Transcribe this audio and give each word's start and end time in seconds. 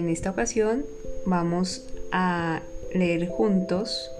En 0.00 0.08
esta 0.08 0.30
ocasión 0.30 0.86
vamos 1.26 1.84
a 2.10 2.62
leer 2.94 3.28
juntos 3.28 4.10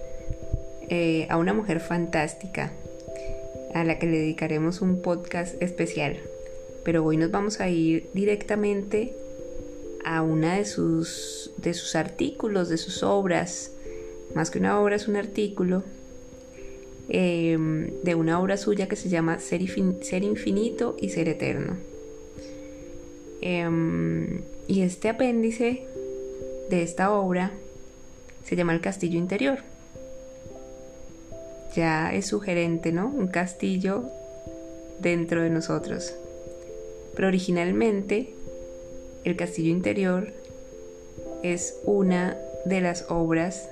eh, 0.91 1.27
a 1.30 1.38
una 1.38 1.54
mujer 1.54 1.80
fantástica 1.80 2.71
a 3.72 3.82
la 3.85 3.98
que 3.98 4.04
le 4.04 4.18
dedicaremos 4.18 4.82
un 4.82 5.00
podcast 5.00 5.54
especial. 5.62 6.18
Pero 6.85 7.03
hoy 7.03 7.16
nos 7.16 7.30
vamos 7.30 7.61
a 7.61 7.71
ir 7.71 8.11
directamente 8.12 9.14
a 10.04 10.21
una 10.21 10.57
de 10.57 10.66
sus, 10.66 11.50
de 11.57 11.72
sus 11.72 11.96
artículos, 11.96 12.68
de 12.68 12.76
sus 12.76 13.03
obras. 13.03 13.71
Más 14.35 14.50
que 14.50 14.58
una 14.58 14.79
obra 14.79 14.96
es 14.96 15.08
un 15.08 15.17
artículo 15.17 15.82
em, 17.08 17.89
de 18.03 18.14
una 18.14 18.39
obra 18.39 18.58
suya 18.58 18.86
que 18.86 18.96
se 18.96 19.08
llama 19.08 19.39
Ser 19.39 19.62
Infinito 19.62 20.94
y 21.00 21.08
Ser 21.08 21.31
Eterno. 21.31 21.79
Em, 23.40 24.43
y 24.67 24.82
este 24.82 25.08
apéndice 25.08 25.82
de 26.68 26.82
esta 26.82 27.12
obra 27.12 27.53
se 28.44 28.57
llama 28.57 28.75
El 28.75 28.80
Castillo 28.80 29.18
Interior. 29.18 29.58
Ya 31.75 32.12
es 32.12 32.27
sugerente, 32.27 32.92
¿no? 32.92 33.06
Un 33.06 33.28
castillo 33.28 34.05
dentro 35.00 35.42
de 35.42 35.50
nosotros. 35.50 36.14
Pero 37.14 37.28
originalmente, 37.28 38.34
El 39.25 39.36
Castillo 39.36 39.70
Interior 39.70 40.33
es 41.42 41.77
una 41.84 42.36
de 42.64 42.80
las 42.80 43.06
obras 43.11 43.69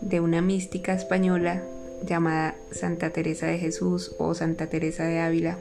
de 0.00 0.20
una 0.20 0.42
mística 0.42 0.92
española 0.92 1.62
llamada 2.04 2.56
Santa 2.70 3.10
Teresa 3.10 3.46
de 3.46 3.58
Jesús 3.58 4.14
o 4.18 4.34
Santa 4.34 4.68
Teresa 4.68 5.04
de 5.04 5.18
Ávila 5.18 5.58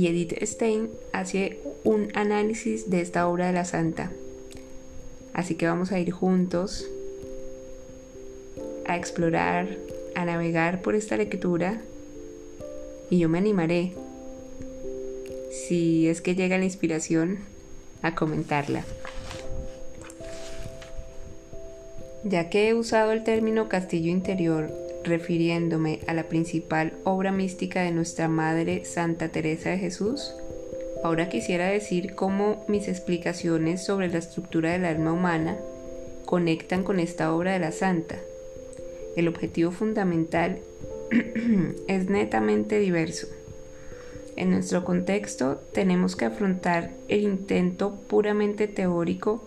y 0.00 0.06
Edith 0.06 0.42
Stein 0.44 0.88
hace 1.12 1.58
un 1.84 2.08
análisis 2.14 2.88
de 2.88 3.02
esta 3.02 3.28
obra 3.28 3.48
de 3.48 3.52
la 3.52 3.66
santa. 3.66 4.10
Así 5.34 5.56
que 5.56 5.66
vamos 5.66 5.92
a 5.92 5.98
ir 5.98 6.10
juntos 6.10 6.86
a 8.86 8.96
explorar, 8.96 9.68
a 10.14 10.24
navegar 10.24 10.80
por 10.80 10.94
esta 10.94 11.18
lectura 11.18 11.82
y 13.10 13.18
yo 13.18 13.28
me 13.28 13.36
animaré, 13.36 13.92
si 15.50 16.08
es 16.08 16.22
que 16.22 16.34
llega 16.34 16.56
la 16.56 16.64
inspiración, 16.64 17.40
a 18.00 18.14
comentarla. 18.14 18.86
Ya 22.24 22.48
que 22.48 22.70
he 22.70 22.74
usado 22.74 23.12
el 23.12 23.22
término 23.22 23.68
castillo 23.68 24.10
interior 24.10 24.72
refiriéndome 25.04 26.00
a 26.06 26.14
la 26.14 26.24
principal 26.24 26.92
obra 27.04 27.32
mística 27.32 27.82
de 27.82 27.90
nuestra 27.90 28.28
Madre 28.28 28.84
Santa 28.84 29.28
Teresa 29.28 29.70
de 29.70 29.78
Jesús, 29.78 30.34
ahora 31.02 31.28
quisiera 31.28 31.68
decir 31.68 32.14
cómo 32.14 32.64
mis 32.68 32.88
explicaciones 32.88 33.84
sobre 33.84 34.08
la 34.08 34.18
estructura 34.18 34.72
del 34.72 34.84
alma 34.84 35.12
humana 35.12 35.56
conectan 36.26 36.84
con 36.84 37.00
esta 37.00 37.34
obra 37.34 37.52
de 37.52 37.58
la 37.58 37.72
Santa. 37.72 38.16
El 39.16 39.28
objetivo 39.28 39.70
fundamental 39.70 40.58
es 41.88 42.08
netamente 42.08 42.78
diverso. 42.78 43.26
En 44.36 44.50
nuestro 44.50 44.84
contexto 44.84 45.60
tenemos 45.72 46.16
que 46.16 46.26
afrontar 46.26 46.90
el 47.08 47.22
intento 47.22 47.96
puramente 48.08 48.68
teórico 48.68 49.42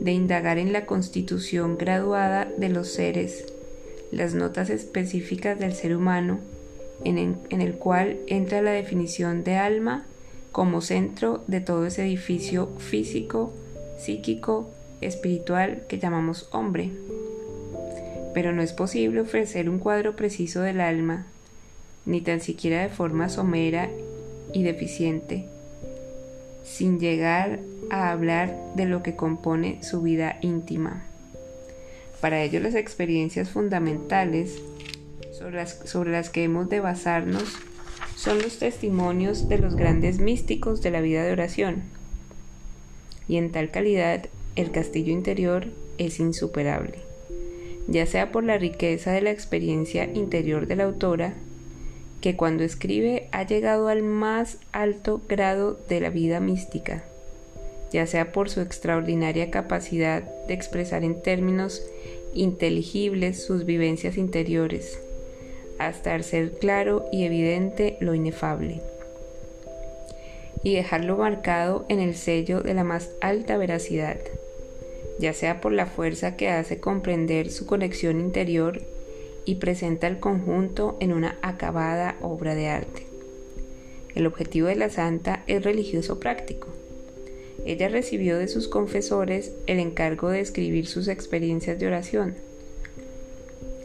de 0.00 0.12
indagar 0.12 0.58
en 0.58 0.72
la 0.72 0.84
constitución 0.84 1.78
graduada 1.78 2.46
de 2.56 2.68
los 2.68 2.88
seres 2.88 3.46
las 4.10 4.34
notas 4.34 4.70
específicas 4.70 5.58
del 5.58 5.74
ser 5.74 5.96
humano, 5.96 6.38
en, 7.04 7.38
el 7.50 7.74
cual 7.74 8.18
entra 8.26 8.62
la 8.62 8.72
definición 8.72 9.44
de 9.44 9.56
alma 9.56 10.04
como 10.52 10.80
centro 10.80 11.44
de 11.46 11.60
todo 11.60 11.86
ese 11.86 12.06
edificio 12.06 12.68
físico, 12.78 13.52
psíquico, 13.98 14.70
espiritual 15.00 15.82
que 15.88 15.98
llamamos 15.98 16.48
hombre. 16.52 16.90
Pero 18.32 18.52
no 18.52 18.62
es 18.62 18.72
posible 18.72 19.20
ofrecer 19.20 19.68
un 19.68 19.78
cuadro 19.78 20.16
preciso 20.16 20.62
del 20.62 20.80
alma, 20.80 21.26
ni 22.06 22.20
tan 22.20 22.40
siquiera 22.40 22.82
de 22.82 22.88
forma 22.88 23.28
somera 23.28 23.90
y 24.52 24.62
deficiente, 24.62 25.46
sin 26.64 26.98
llegar 26.98 27.60
a 27.90 28.10
hablar 28.10 28.56
de 28.74 28.86
lo 28.86 29.02
que 29.02 29.16
compone 29.16 29.82
su 29.82 30.02
vida 30.02 30.38
íntima. 30.40 31.05
Para 32.20 32.42
ello 32.42 32.60
las 32.60 32.74
experiencias 32.74 33.50
fundamentales 33.50 34.58
sobre 35.32 36.10
las, 36.12 36.30
que 36.30 36.44
hemos 36.44 36.68
de 36.68 36.80
basarnos 36.80 37.44
son 38.16 38.40
los 38.40 38.58
testimonios 38.58 39.48
de 39.48 39.58
los 39.58 39.76
grandes 39.76 40.18
místicos 40.18 40.80
de 40.80 40.90
la 40.90 41.00
vida 41.00 41.24
de 41.24 41.32
oración. 41.32 41.82
Y 43.28 43.36
en 43.36 43.52
tal 43.52 43.70
calidad 43.70 44.28
el 44.54 44.70
castillo 44.70 45.12
interior 45.12 45.66
es 45.98 46.18
insuperable, 46.18 46.98
ya 47.86 48.06
sea 48.06 48.32
por 48.32 48.44
la 48.44 48.56
riqueza 48.56 49.12
de 49.12 49.20
la 49.20 49.30
experiencia 49.30 50.04
interior 50.04 50.66
de 50.66 50.76
la 50.76 50.84
autora, 50.84 51.34
que 52.22 52.34
cuando 52.34 52.64
escribe 52.64 53.28
ha 53.32 53.42
llegado 53.42 53.88
al 53.88 54.02
más 54.02 54.58
alto 54.72 55.20
grado 55.28 55.78
de 55.88 56.00
la 56.00 56.08
vida 56.08 56.40
mística, 56.40 57.04
ya 57.92 58.06
sea 58.06 58.32
por 58.32 58.50
su 58.50 58.60
extraordinaria 58.60 59.50
capacidad 59.50 60.22
de 60.46 60.54
expresar 60.54 61.04
en 61.04 61.22
términos 61.22 61.82
inteligibles 62.34 63.42
sus 63.44 63.64
vivencias 63.64 64.16
interiores, 64.16 64.98
hasta 65.78 66.14
hacer 66.14 66.52
claro 66.58 67.06
y 67.12 67.24
evidente 67.24 67.96
lo 68.00 68.14
inefable, 68.14 68.82
y 70.62 70.74
dejarlo 70.74 71.16
marcado 71.16 71.86
en 71.88 72.00
el 72.00 72.14
sello 72.16 72.60
de 72.60 72.74
la 72.74 72.84
más 72.84 73.10
alta 73.20 73.56
veracidad, 73.56 74.18
ya 75.18 75.32
sea 75.32 75.60
por 75.60 75.72
la 75.72 75.86
fuerza 75.86 76.36
que 76.36 76.50
hace 76.50 76.80
comprender 76.80 77.50
su 77.50 77.66
conexión 77.66 78.20
interior 78.20 78.82
y 79.44 79.56
presenta 79.56 80.08
el 80.08 80.18
conjunto 80.18 80.96
en 81.00 81.12
una 81.12 81.38
acabada 81.40 82.16
obra 82.20 82.54
de 82.54 82.68
arte. 82.68 83.06
El 84.14 84.26
objetivo 84.26 84.66
de 84.68 84.76
la 84.76 84.90
santa 84.90 85.44
es 85.46 85.62
religioso 85.62 86.18
práctico 86.18 86.75
ella 87.66 87.88
recibió 87.88 88.38
de 88.38 88.48
sus 88.48 88.68
confesores 88.68 89.52
el 89.66 89.80
encargo 89.80 90.30
de 90.30 90.40
escribir 90.40 90.86
sus 90.86 91.08
experiencias 91.08 91.78
de 91.78 91.88
oración. 91.88 92.34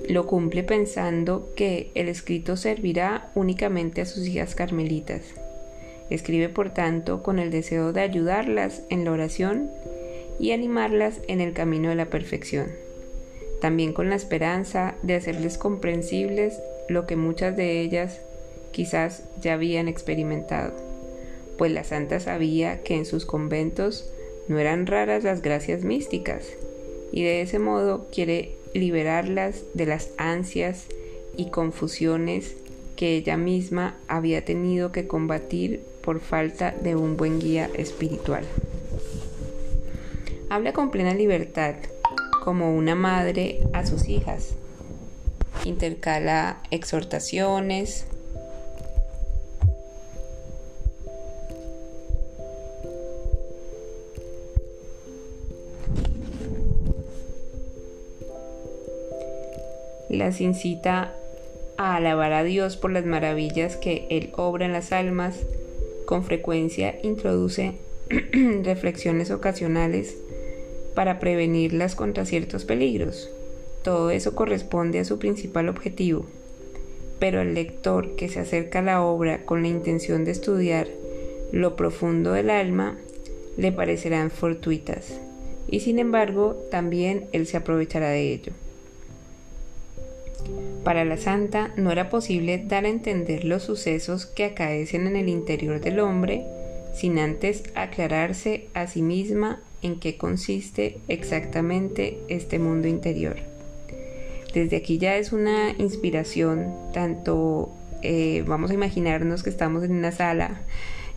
Lo 0.08 0.28
cumple 0.28 0.64
pensando 0.64 1.50
que 1.56 1.90
el 1.96 2.08
escrito 2.08 2.58
servirá 2.58 3.32
únicamente 3.34 4.02
a 4.02 4.06
sus 4.06 4.28
hijas 4.28 4.56
carmelitas. 4.56 5.22
Escribe 6.10 6.50
por 6.50 6.74
tanto 6.74 7.24
con 7.24 7.40
el 7.40 7.50
deseo 7.50 7.92
de 7.92 8.02
ayudarlas 8.02 8.84
en 8.90 9.06
la 9.06 9.12
oración 9.12 9.72
y 10.40 10.52
animarlas 10.52 11.20
en 11.28 11.42
el 11.42 11.54
camino 11.54 11.90
de 11.90 11.96
la 11.96 12.08
perfección. 12.08 12.68
También 13.62 13.94
con 13.94 14.10
la 14.10 14.16
esperanza 14.16 14.96
de 15.02 15.16
hacerles 15.16 15.58
comprensibles 15.58 16.60
lo 16.88 17.08
que 17.08 17.16
muchas 17.16 17.56
de 17.56 17.82
ellas 17.82 18.20
quizás 18.72 19.24
ya 19.40 19.54
habían 19.54 19.88
experimentado 19.88 20.91
pues 21.62 21.74
la 21.74 21.84
santa 21.84 22.20
sabía 22.20 22.82
que 22.82 22.96
en 22.96 23.06
sus 23.06 23.28
conventos 23.28 24.10
no 24.48 24.58
eran 24.58 24.88
raras 24.88 25.24
las 25.24 25.44
gracias 25.44 25.84
místicas, 25.84 26.48
y 27.12 27.22
de 27.22 27.42
ese 27.44 27.60
modo 27.60 28.08
quiere 28.12 28.56
liberarlas 28.74 29.62
de 29.76 29.86
las 29.86 30.10
ansias 30.18 30.88
y 31.38 31.52
confusiones 31.52 32.56
que 32.96 33.16
ella 33.16 33.38
misma 33.38 33.96
había 34.08 34.44
tenido 34.44 34.92
que 34.92 35.06
combatir 35.06 35.84
por 36.04 36.20
falta 36.20 36.72
de 36.72 36.96
un 36.96 37.16
buen 37.16 37.40
guía 37.40 37.70
espiritual. 37.76 38.44
Habla 40.50 40.74
con 40.74 40.90
plena 40.90 41.14
libertad, 41.14 41.76
como 42.44 42.76
una 42.76 42.96
madre 42.96 43.60
a 43.74 43.86
sus 43.86 44.10
hijas. 44.10 44.56
Intercala 45.64 46.64
exhortaciones, 46.72 48.08
las 60.12 60.42
incita 60.42 61.16
a 61.78 61.96
alabar 61.96 62.34
a 62.34 62.44
Dios 62.44 62.76
por 62.76 62.92
las 62.92 63.06
maravillas 63.06 63.78
que 63.78 64.06
Él 64.10 64.32
obra 64.36 64.66
en 64.66 64.74
las 64.74 64.92
almas, 64.92 65.38
con 66.06 66.24
frecuencia 66.26 66.96
introduce 67.02 67.76
reflexiones 68.64 69.32
ocasionales 69.32 70.18
para 70.94 71.20
prevenirlas 71.20 71.96
contra 71.96 72.26
ciertos 72.26 72.66
peligros. 72.66 73.30
Todo 73.84 74.12
eso 74.12 74.36
corresponde 74.36 75.00
a 75.00 75.06
su 75.06 75.18
principal 75.18 75.70
objetivo, 75.70 76.26
pero 77.20 77.40
al 77.40 77.54
lector 77.54 78.16
que 78.16 78.28
se 78.28 78.42
acerca 78.42 78.80
a 78.80 78.84
la 78.84 79.02
obra 79.02 79.46
con 79.46 79.62
la 79.62 79.70
intención 79.70 80.26
de 80.26 80.32
estudiar 80.32 80.88
lo 81.52 81.76
profundo 81.76 82.34
del 82.34 82.50
alma 82.50 82.98
le 83.58 83.72
parecerán 83.72 84.30
fortuitas, 84.30 85.20
y 85.70 85.80
sin 85.80 86.00
embargo 86.00 86.56
también 86.70 87.28
él 87.32 87.48
se 87.48 87.58
aprovechará 87.58 88.10
de 88.10 88.34
ello. 88.34 88.52
Para 90.84 91.06
la 91.06 91.18
santa 91.18 91.72
no 91.78 91.92
era 91.92 92.10
posible 92.10 92.64
dar 92.68 92.86
a 92.86 92.90
entender 92.90 93.46
los 93.46 93.64
sucesos 93.64 94.26
que 94.26 94.46
acaecen 94.46 95.08
en 95.08 95.16
el 95.16 95.30
interior 95.30 95.80
del 95.80 96.00
hombre 96.00 96.46
sin 96.94 97.20
antes 97.20 97.64
aclararse 97.76 98.68
a 98.74 98.88
sí 98.88 99.02
misma 99.02 99.60
en 99.82 100.00
qué 100.00 100.18
consiste 100.18 101.00
exactamente 101.08 102.20
este 102.28 102.60
mundo 102.60 102.88
interior. 102.88 103.38
Desde 104.54 104.78
aquí 104.78 104.98
ya 104.98 105.16
es 105.16 105.32
una 105.32 105.72
inspiración, 105.78 106.74
tanto 106.94 107.70
eh, 108.02 108.44
vamos 108.46 108.72
a 108.72 108.74
imaginarnos 108.74 109.44
que 109.44 109.50
estamos 109.50 109.84
en 109.84 109.94
una 109.94 110.12
sala, 110.12 110.62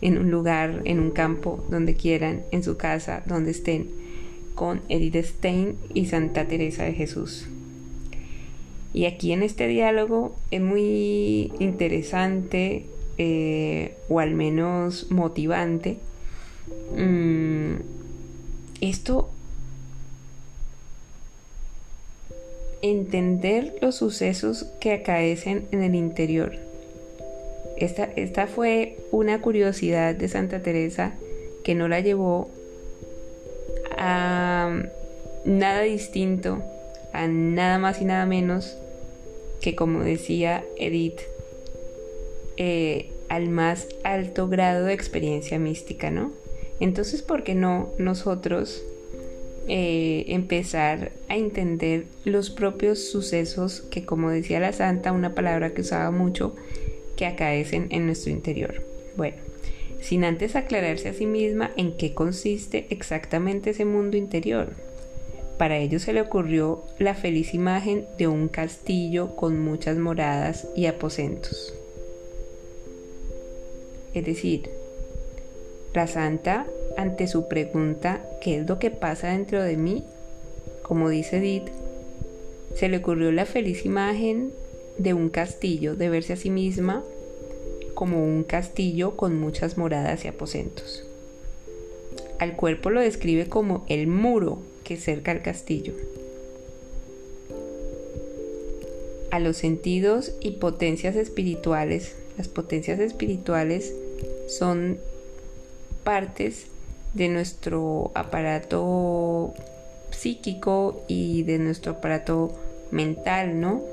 en 0.01 0.17
un 0.17 0.31
lugar, 0.31 0.81
en 0.85 0.99
un 0.99 1.11
campo, 1.11 1.65
donde 1.69 1.95
quieran, 1.95 2.43
en 2.51 2.63
su 2.63 2.77
casa, 2.77 3.23
donde 3.25 3.51
estén, 3.51 3.89
con 4.55 4.81
Edith 4.87 5.25
Stein 5.25 5.75
y 5.93 6.05
Santa 6.05 6.47
Teresa 6.47 6.83
de 6.83 6.93
Jesús. 6.93 7.47
Y 8.95 9.07
aquí 9.07 9.33
en 9.33 9.43
este 9.43 9.67
diálogo 9.67 10.33
es 10.51 10.61
muy 10.61 11.51
interesante 11.59 12.85
eh, 13.17 13.97
o 14.07 14.21
al 14.21 14.33
menos 14.35 15.11
motivante 15.11 15.97
mm, 16.95 17.73
esto 18.79 19.29
entender 22.81 23.75
los 23.81 23.95
sucesos 23.95 24.65
que 24.79 24.93
acaecen 24.93 25.67
en 25.73 25.83
el 25.83 25.93
interior. 25.93 26.53
Esta, 27.75 28.05
esta 28.15 28.47
fue 28.47 28.97
una 29.11 29.41
curiosidad 29.41 30.15
de 30.15 30.29
Santa 30.29 30.61
Teresa 30.61 31.11
que 31.65 31.75
no 31.75 31.89
la 31.89 31.99
llevó 31.99 32.49
a 33.97 34.83
nada 35.43 35.81
distinto, 35.81 36.63
a 37.11 37.27
nada 37.27 37.77
más 37.77 38.01
y 38.01 38.05
nada 38.05 38.25
menos 38.25 38.77
que, 39.65 39.73
como 39.73 40.03
decía 40.03 40.63
Edith, 40.77 41.21
eh, 42.55 43.09
al 43.29 43.49
más 43.49 43.87
alto 44.03 44.47
grado 44.47 44.85
de 44.85 44.93
experiencia 44.93 45.57
mística, 45.57 46.11
¿no? 46.11 46.33
Entonces, 46.79 47.23
¿por 47.23 47.43
qué 47.43 47.55
no 47.55 47.89
nosotros 47.97 48.83
eh, 49.67 50.25
empezar 50.27 51.13
a 51.29 51.35
entender 51.35 52.05
los 52.25 52.51
propios 52.51 53.09
sucesos 53.09 53.81
que, 53.81 54.05
como 54.05 54.29
decía 54.29 54.59
la 54.59 54.71
santa, 54.71 55.11
una 55.11 55.33
palabra 55.33 55.73
que 55.73 55.81
usaba 55.81 56.11
mucho, 56.11 56.55
que 57.15 57.25
acaecen 57.25 57.87
en 57.89 58.05
nuestro 58.05 58.31
interior. 58.31 58.83
Bueno, 59.17 59.37
sin 59.99 60.25
antes 60.25 60.55
aclararse 60.55 61.09
a 61.09 61.13
sí 61.15 61.25
misma 61.25 61.71
en 61.75 61.97
qué 61.97 62.13
consiste 62.13 62.85
exactamente 62.91 63.71
ese 63.71 63.85
mundo 63.85 64.15
interior. 64.15 64.75
Para 65.57 65.77
ello 65.77 65.99
se 65.99 66.11
le 66.11 66.21
ocurrió 66.21 66.83
la 66.99 67.15
feliz 67.15 67.53
imagen 67.53 68.05
de 68.17 68.27
un 68.27 68.49
castillo 68.49 69.35
con 69.35 69.59
muchas 69.59 69.97
moradas 69.97 70.67
y 70.75 70.87
aposentos. 70.87 71.73
Es 74.13 74.25
decir, 74.25 74.69
la 75.93 76.07
santa 76.07 76.65
ante 76.97 77.27
su 77.27 77.47
pregunta 77.47 78.21
¿qué 78.41 78.59
es 78.59 78.67
lo 78.67 78.79
que 78.79 78.91
pasa 78.91 79.29
dentro 79.29 79.63
de 79.63 79.77
mí? 79.77 80.03
Como 80.83 81.09
dice 81.09 81.37
Edith, 81.37 81.69
se 82.75 82.89
le 82.89 82.97
ocurrió 82.97 83.31
la 83.31 83.45
feliz 83.45 83.85
imagen 83.85 84.51
de 84.97 85.13
un 85.13 85.29
castillo, 85.29 85.95
de 85.95 86.09
verse 86.09 86.33
a 86.33 86.37
sí 86.37 86.49
misma 86.49 87.03
como 87.93 88.23
un 88.23 88.43
castillo 88.43 89.15
con 89.15 89.39
muchas 89.39 89.77
moradas 89.77 90.25
y 90.25 90.27
aposentos. 90.27 91.05
Al 92.39 92.57
cuerpo 92.57 92.89
lo 92.89 92.99
describe 92.99 93.47
como 93.47 93.85
el 93.87 94.07
muro 94.07 94.59
que 94.85 94.95
cerca 94.95 95.31
al 95.31 95.41
castillo. 95.41 95.93
A 99.31 99.39
los 99.39 99.57
sentidos 99.57 100.31
y 100.39 100.51
potencias 100.51 101.17
espirituales, 101.17 102.15
las 102.37 102.47
potencias 102.47 102.99
espirituales 102.99 103.93
son 104.47 104.97
partes 106.05 106.67
de 107.13 107.27
nuestro 107.27 108.11
aparato 108.13 109.53
psíquico 110.11 111.03
y 111.07 111.43
de 111.43 111.59
nuestro 111.59 111.93
aparato 111.93 112.53
mental, 112.91 113.59
¿no? 113.59 113.83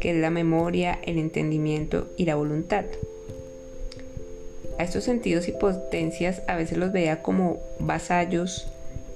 Que 0.00 0.10
es 0.10 0.16
la 0.18 0.30
memoria, 0.30 0.98
el 1.02 1.18
entendimiento 1.18 2.08
y 2.18 2.26
la 2.26 2.34
voluntad. 2.34 2.84
A 4.78 4.84
estos 4.84 5.04
sentidos 5.04 5.48
y 5.48 5.52
potencias 5.52 6.42
a 6.46 6.56
veces 6.56 6.78
los 6.78 6.92
veía 6.92 7.22
como 7.22 7.58
vasallos, 7.78 8.66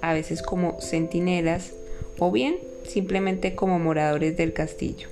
a 0.08 0.14
veces 0.14 0.42
como 0.42 0.80
centinelas 0.80 1.72
o 2.18 2.30
bien 2.30 2.56
simplemente 2.86 3.54
como 3.54 3.78
moradores 3.78 4.36
del 4.36 4.52
castillo. 4.52 5.08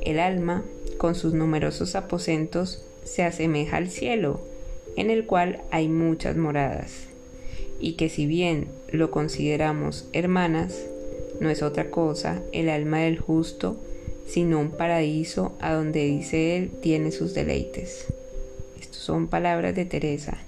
El 0.00 0.18
alma, 0.18 0.64
con 0.98 1.14
sus 1.14 1.34
numerosos 1.34 1.94
aposentos, 1.94 2.82
se 3.04 3.22
asemeja 3.22 3.76
al 3.76 3.88
cielo, 3.88 4.40
en 4.96 5.10
el 5.10 5.26
cual 5.26 5.60
hay 5.70 5.88
muchas 5.88 6.36
moradas 6.36 7.06
y 7.78 7.92
que 7.92 8.08
si 8.08 8.26
bien 8.26 8.68
lo 8.90 9.10
consideramos 9.10 10.06
hermanas, 10.12 10.74
no 11.40 11.50
es 11.50 11.62
otra 11.62 11.90
cosa 11.90 12.40
el 12.52 12.68
alma 12.68 13.00
del 13.00 13.18
justo, 13.18 13.76
sino 14.26 14.58
un 14.58 14.70
paraíso 14.70 15.52
a 15.60 15.72
donde 15.74 16.04
dice 16.04 16.56
él 16.56 16.70
tiene 16.80 17.12
sus 17.12 17.34
deleites. 17.34 18.06
Estas 18.80 18.96
son 18.96 19.28
palabras 19.28 19.74
de 19.74 19.84
Teresa. 19.84 20.38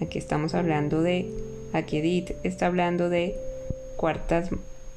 Aquí 0.00 0.18
estamos 0.18 0.54
hablando 0.54 1.02
de, 1.02 1.30
aquí 1.74 1.98
Edith 1.98 2.32
está 2.44 2.66
hablando 2.66 3.10
de 3.10 3.36
cuartas, 3.96 4.48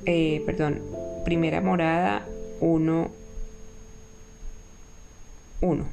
eh, 0.05 0.41
perdón, 0.45 0.81
primera 1.25 1.59
morada 1.59 2.25
1, 2.61 3.09
1. 5.61 5.85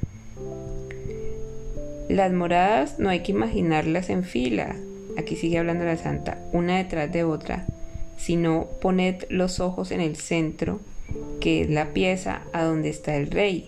Las 2.07 2.31
moradas 2.31 2.99
no 2.99 3.09
hay 3.09 3.21
que 3.21 3.31
imaginarlas 3.31 4.09
en 4.09 4.23
fila, 4.23 4.75
aquí 5.17 5.35
sigue 5.35 5.57
hablando 5.57 5.83
la 5.85 5.97
santa, 5.97 6.37
una 6.53 6.77
detrás 6.77 7.11
de 7.11 7.23
otra, 7.23 7.65
sino 8.15 8.67
poned 8.79 9.23
los 9.29 9.59
ojos 9.59 9.91
en 9.91 10.01
el 10.01 10.15
centro, 10.15 10.79
que 11.41 11.61
es 11.61 11.69
la 11.69 11.93
pieza 11.93 12.43
a 12.53 12.63
donde 12.63 12.89
está 12.89 13.15
el 13.15 13.31
rey, 13.31 13.67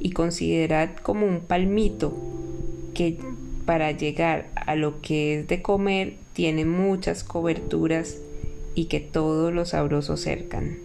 y 0.00 0.10
considerad 0.10 0.90
como 1.02 1.24
un 1.24 1.40
palmito 1.40 2.12
que 2.94 3.16
para 3.64 3.92
llegar 3.92 4.46
a 4.56 4.74
lo 4.74 5.00
que 5.00 5.38
es 5.38 5.46
de 5.46 5.62
comer 5.62 6.14
tiene 6.32 6.64
muchas 6.64 7.24
coberturas 7.24 8.16
y 8.74 8.86
que 8.86 9.00
todos 9.00 9.52
los 9.52 9.70
sabrosos 9.70 10.22
cercan. 10.22 10.78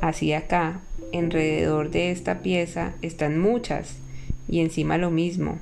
Así 0.00 0.32
acá, 0.32 0.80
alrededor 1.12 1.90
de 1.90 2.10
esta 2.10 2.40
pieza 2.40 2.94
están 3.02 3.38
muchas 3.38 3.94
y 4.48 4.60
encima 4.60 4.98
lo 4.98 5.10
mismo, 5.10 5.58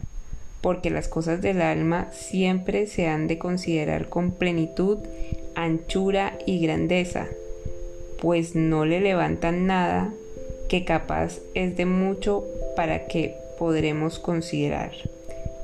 porque 0.61 0.91
las 0.91 1.09
cosas 1.09 1.43
del 1.43 1.61
alma 1.61 2.09
siempre 2.13 2.87
se 2.87 3.07
han 3.09 3.27
de 3.27 3.39
considerar 3.39 4.09
con 4.09 4.31
plenitud, 4.31 4.99
anchura 5.55 6.39
y 6.47 6.61
grandeza, 6.61 7.27
pues 8.21 8.55
no 8.55 8.85
le 8.85 9.01
levantan 9.01 9.67
nada 9.67 10.13
que 10.69 10.85
capaz 10.85 11.41
es 11.55 11.77
de 11.77 11.85
mucho 11.85 12.45
para 12.77 13.07
que 13.07 13.35
podremos 13.59 14.19
considerar. 14.19 14.93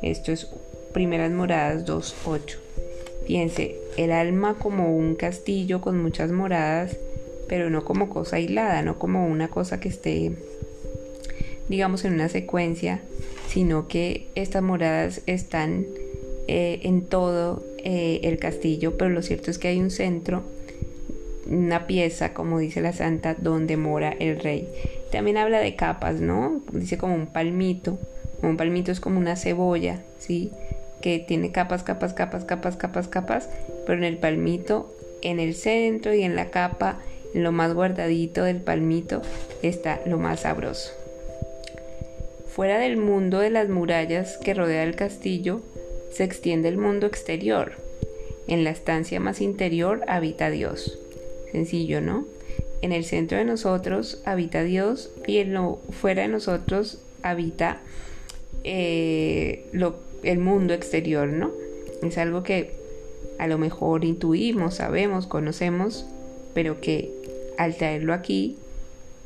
Esto 0.03 0.33
es 0.33 0.49
Primeras 0.93 1.31
Moradas 1.31 1.87
2.8. 1.87 2.66
Piense, 3.27 3.77
el 3.97 4.13
alma 4.13 4.55
como 4.59 4.97
un 4.97 5.17
castillo 5.17 5.81
con 5.81 6.01
muchas 6.01 6.31
moradas, 6.31 6.97
pero 7.49 7.71
no 7.71 7.85
como 7.85 8.09
cosa 8.09 8.37
aislada, 8.37 8.83
no 8.83 8.99
como 8.99 9.27
una 9.27 9.49
cosa 9.49 9.81
que 9.81 9.89
esté, 9.89 10.33
digamos, 11.69 12.05
en 12.05 12.15
una 12.15 12.29
secuencia, 12.29 13.01
sino 13.49 13.89
que 13.89 14.29
estas 14.35 14.63
moradas 14.63 15.23
están 15.27 15.87
eh, 16.49 16.81
en 16.85 17.03
todo 17.03 17.65
eh, 17.79 18.21
el 18.23 18.39
castillo, 18.39 18.97
pero 18.97 19.11
lo 19.11 19.23
cierto 19.23 19.51
es 19.51 19.59
que 19.59 19.69
hay 19.69 19.81
un 19.81 19.91
centro, 19.91 20.45
una 21.49 21.87
pieza, 21.87 22.33
como 22.33 22.59
dice 22.59 22.81
la 22.81 22.93
santa, 22.93 23.35
donde 23.35 23.77
mora 23.77 24.11
el 24.11 24.39
rey. 24.39 24.69
También 25.11 25.37
habla 25.37 25.59
de 25.61 25.77
capas, 25.77 26.21
¿no? 26.21 26.63
Dice 26.73 26.99
como 26.99 27.15
un 27.15 27.27
palmito. 27.27 27.99
Un 28.43 28.57
palmito 28.57 28.93
es 28.93 29.01
como 29.01 29.19
una 29.19 29.37
cebolla, 29.37 30.03
¿sí? 30.19 30.53
Que 31.01 31.19
tiene 31.19 31.53
capas, 31.53 31.83
capas, 31.83 32.15
capas, 32.15 32.45
capas, 32.45 32.77
capas, 32.77 33.09
capas, 33.09 33.49
pero 33.87 33.99
en 33.99 34.05
el 34.05 34.19
palmito, 34.19 34.95
en 35.23 35.41
el 35.41 35.55
centro 35.55 36.15
y 36.15 36.23
en 36.23 36.37
la 36.37 36.51
capa, 36.51 36.99
en 37.35 37.43
lo 37.43 37.53
más 37.53 37.75
guardadito 37.75 38.45
del 38.45 38.61
palmito, 38.61 39.23
está 39.63 40.01
lo 40.07 40.19
más 40.19 40.41
sabroso. 40.41 40.93
Fuera 42.49 42.79
del 42.79 42.97
mundo 42.97 43.41
de 43.41 43.51
las 43.51 43.69
murallas 43.69 44.39
que 44.39 44.55
rodea 44.55 44.85
el 44.85 44.97
castillo, 44.97 45.61
se 46.11 46.25
extiende 46.25 46.71
el 46.71 46.79
mundo 46.79 47.07
exterior. 47.07 47.73
En 48.49 48.65
la 48.65 48.71
estancia 48.71 49.21
más 49.21 49.41
interior 49.41 50.03
habita 50.09 50.51
Dios. 50.51 50.99
Sencillo, 51.53 52.01
¿no? 52.01 52.25
En 52.81 52.93
el 52.93 53.05
centro 53.05 53.37
de 53.37 53.45
nosotros 53.45 54.23
habita 54.25 54.63
Dios 54.63 55.11
y 55.27 55.39
en 55.39 55.53
lo 55.53 55.81
fuera 55.91 56.23
de 56.23 56.29
nosotros 56.29 56.99
habita 57.23 57.81
eh, 58.65 59.67
el 60.31 60.39
mundo 60.39 60.75
exterior, 60.75 61.29
¿no? 61.29 61.53
Es 62.03 62.19
algo 62.19 62.43
que 62.43 62.73
a 63.39 63.47
lo 63.47 63.59
mejor 63.59 64.05
intuimos, 64.05 64.77
sabemos, 64.77 65.27
conocemos, 65.27 66.07
pero 66.55 66.81
que 66.81 67.11
al 67.59 67.75
traerlo 67.75 68.13
aquí 68.13 68.57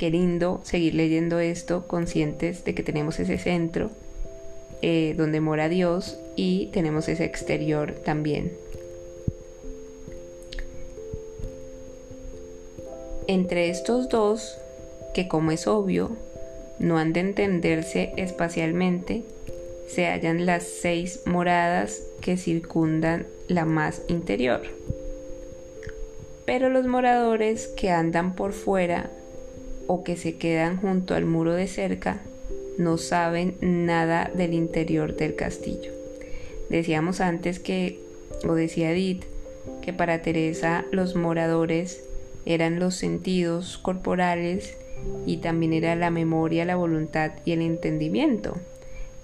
Qué 0.01 0.09
lindo 0.09 0.63
seguir 0.65 0.95
leyendo 0.95 1.41
esto 1.41 1.87
conscientes 1.87 2.65
de 2.65 2.75
que 2.75 2.83
tenemos 2.83 3.21
ese 3.21 3.37
centro 3.37 3.91
eh, 4.81 5.15
donde 5.19 5.43
mora 5.43 5.69
Dios 5.69 6.17
y 6.37 6.69
tenemos 6.73 7.07
ese 7.07 7.27
exterior 7.27 7.93
también. 7.93 8.51
Entre 13.27 13.69
estos 13.69 14.09
dos, 14.09 14.57
que 15.13 15.29
como 15.29 15.51
es 15.51 15.67
obvio, 15.67 16.17
no 16.79 16.97
han 16.97 17.13
de 17.13 17.21
entenderse 17.21 18.15
espacialmente, 18.17 19.23
se 19.93 20.07
hallan 20.07 20.47
las 20.47 20.63
seis 20.63 21.23
moradas 21.27 22.03
que 22.21 22.37
circundan 22.37 23.27
la 23.49 23.65
más 23.65 24.03
interior. 24.09 24.63
Pero 26.45 26.69
los 26.69 26.87
moradores 26.87 27.67
que 27.67 27.91
andan 27.91 28.35
por 28.35 28.53
fuera 28.53 29.11
o 29.87 30.05
que 30.05 30.17
se 30.17 30.37
quedan 30.37 30.77
junto 30.77 31.15
al 31.15 31.25
muro 31.25 31.55
de 31.55 31.67
cerca 31.67 32.21
no 32.79 32.99
saben 32.99 33.57
nada 33.61 34.31
del 34.33 34.55
interior 34.55 35.17
del 35.17 35.35
castillo. 35.35 35.93
Decíamos 36.69 37.21
antes 37.21 37.59
que, 37.59 37.99
o 38.49 38.55
decía 38.55 38.93
Edith, 38.93 39.25
que 39.83 39.93
para 39.93 40.23
Teresa 40.23 40.85
los 40.93 41.17
moradores 41.17 42.05
eran 42.47 42.79
los 42.79 42.95
sentidos 42.95 43.77
corporales 43.79 44.77
y 45.27 45.39
también 45.39 45.73
era 45.73 45.97
la 45.97 46.11
memoria, 46.11 46.65
la 46.65 46.77
voluntad 46.77 47.33
y 47.45 47.53
el 47.53 47.63
entendimiento. 47.63 48.57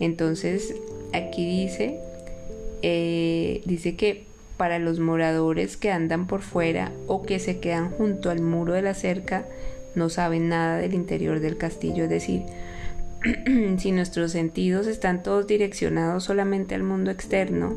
Entonces 0.01 0.75
aquí 1.13 1.47
dice, 1.47 1.99
eh, 2.83 3.63
dice 3.65 3.97
que 3.97 4.25
para 4.57 4.79
los 4.79 5.01
moradores 5.01 5.77
que 5.77 5.91
andan 5.91 6.27
por 6.27 6.43
fuera 6.43 6.93
o 7.07 7.23
que 7.23 7.39
se 7.39 7.59
quedan 7.59 7.91
junto 7.91 8.31
al 8.31 8.41
muro 8.41 8.73
de 8.73 8.83
la 8.83 8.95
cerca, 8.95 9.45
no 9.95 10.09
saben 10.09 10.49
nada 10.49 10.79
del 10.79 10.95
interior 10.95 11.41
del 11.41 11.57
castillo, 11.57 12.05
es 12.05 12.11
decir, 12.11 12.43
si 13.79 13.93
nuestros 13.93 14.33
sentidos 14.33 14.87
están 14.87 15.23
todos 15.23 15.47
direccionados 15.47 16.25
solamente 16.25 16.75
al 16.75 16.83
mundo 16.83 17.11
externo 17.11 17.77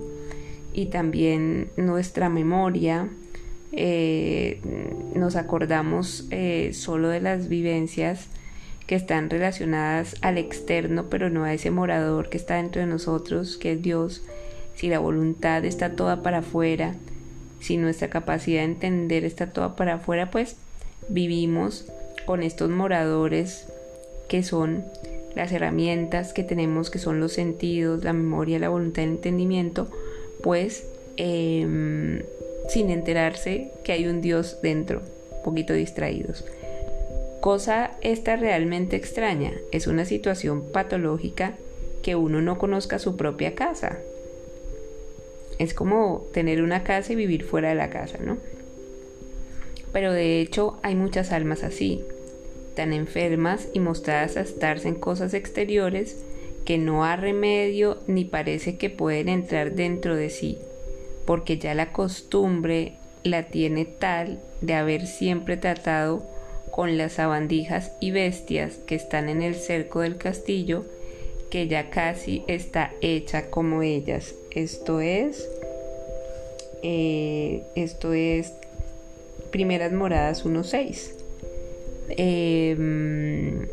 y 0.74 0.88
también 0.88 1.70
nuestra 1.78 2.30
memoria, 2.30 3.10
eh, 3.72 4.60
nos 5.16 5.36
acordamos 5.36 6.28
eh, 6.32 6.72
solo 6.74 7.10
de 7.10 7.22
las 7.22 7.48
vivencias 7.48 8.28
que 8.90 8.96
están 8.96 9.30
relacionadas 9.30 10.16
al 10.22 10.40
externo, 10.40 11.12
pero 11.12 11.30
no 11.30 11.44
a 11.44 11.54
ese 11.54 11.70
morador 11.70 12.30
que 12.30 12.38
está 12.38 12.56
dentro 12.56 12.82
de 12.82 12.88
nosotros, 12.88 13.56
que 13.58 13.74
es 13.74 13.84
Dios, 13.84 14.24
si 14.74 14.90
la 14.90 14.98
voluntad 14.98 15.64
está 15.64 15.92
toda 15.92 16.24
para 16.24 16.40
afuera, 16.40 16.96
si 17.60 17.78
nuestra 17.78 18.10
capacidad 18.10 18.62
de 18.62 18.66
entender 18.66 19.26
está 19.26 19.52
toda 19.52 19.76
para 19.76 19.94
afuera, 19.94 20.32
pues 20.32 20.56
vivimos 21.08 21.86
con 22.26 22.42
estos 22.42 22.72
moradores 22.72 23.68
que 24.28 24.42
son 24.42 24.84
las 25.36 25.52
herramientas 25.52 26.34
que 26.34 26.44
tenemos, 26.44 26.90
que 26.90 26.98
son 26.98 27.20
los 27.20 27.34
sentidos, 27.34 28.04
la 28.04 28.14
memoria, 28.14 28.58
la 28.58 28.70
voluntad, 28.70 29.04
el 29.04 29.12
entendimiento, 29.12 29.88
pues 30.42 30.88
em, 31.16 32.24
sin 32.70 32.90
enterarse 32.90 33.70
que 33.84 33.92
hay 33.92 34.08
un 34.08 34.22
Dios 34.22 34.58
dentro, 34.64 35.04
un 35.38 35.44
poquito 35.44 35.74
distraídos. 35.74 36.44
Cosa 37.40 37.92
esta 38.02 38.36
realmente 38.36 38.98
extraña, 38.98 39.54
es 39.72 39.88
una 39.88 40.04
situación 40.04 40.62
patológica 40.74 41.54
que 42.02 42.16
uno 42.16 42.42
no 42.42 42.58
conozca 42.58 43.00
su 43.00 43.16
propia 43.16 43.56
casa. 43.56 44.00
Es 45.58 45.74
como 45.74 46.28
tener 46.34 46.62
una 46.62 46.84
casa 46.84 47.14
y 47.14 47.16
vivir 47.16 47.46
fuera 47.46 47.70
de 47.70 47.76
la 47.76 47.90
casa, 47.90 48.18
¿no? 48.22 48.38
Pero 49.94 50.12
de 50.12 50.42
hecho 50.42 50.80
hay 50.84 50.96
muchas 50.96 51.32
almas 51.32 51.64
así, 51.64 52.04
tan 52.76 52.92
enfermas 52.92 53.70
y 53.74 53.80
mostradas 53.80 54.36
a 54.36 54.42
estarse 54.42 54.90
en 54.90 54.96
cosas 54.96 55.34
exteriores 55.34 56.18
que 56.66 56.78
no 56.78 57.06
ha 57.06 57.16
remedio 57.16 58.00
ni 58.06 58.26
parece 58.26 58.78
que 58.78 58.90
pueden 58.90 59.30
entrar 59.30 59.76
dentro 59.76 60.16
de 60.16 60.30
sí, 60.30 60.58
porque 61.26 61.58
ya 61.58 61.74
la 61.74 61.94
costumbre 61.94 62.96
la 63.24 63.44
tiene 63.44 63.86
tal 63.86 64.40
de 64.60 64.74
haber 64.74 65.08
siempre 65.08 65.56
tratado 65.56 66.39
con 66.80 66.98
las 66.98 67.12
sabandijas 67.12 67.92
y 68.00 68.12
bestias 68.12 68.76
que 68.76 68.96
están 68.96 69.28
en 69.28 69.42
el 69.42 69.56
cerco 69.56 70.00
del 70.00 70.16
castillo, 70.16 70.86
que 71.50 71.68
ya 71.68 71.90
casi 71.90 72.46
está 72.48 72.94
hecha 73.02 73.50
como 73.50 73.82
ellas. 73.82 74.34
Esto 74.52 75.02
es, 75.02 75.46
eh, 76.82 77.64
esto 77.76 78.14
es 78.14 78.54
Primeras 79.52 79.92
Moradas 79.92 80.46
1.6. 80.46 81.16
Em, 82.12 83.68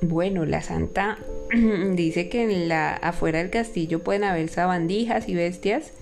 bueno, 0.00 0.44
la 0.44 0.60
santa 0.60 1.18
dice 1.92 2.28
que 2.28 2.42
en 2.42 2.68
la, 2.68 2.94
afuera 2.94 3.38
del 3.38 3.50
castillo 3.50 4.00
pueden 4.00 4.24
haber 4.24 4.48
sabandijas 4.48 5.28
y 5.28 5.36
bestias 5.36 5.92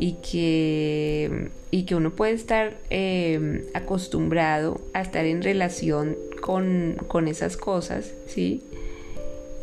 y 0.00 0.14
que, 0.14 1.50
y 1.70 1.84
que 1.84 1.94
uno 1.94 2.10
puede 2.10 2.32
estar 2.32 2.78
em, 2.88 3.64
acostumbrado 3.74 4.80
a 4.94 5.02
estar 5.02 5.26
en 5.26 5.42
relación 5.42 6.16
con, 6.40 7.28
esas 7.28 7.58
cosas, 7.58 8.14
¿sí? 8.26 8.62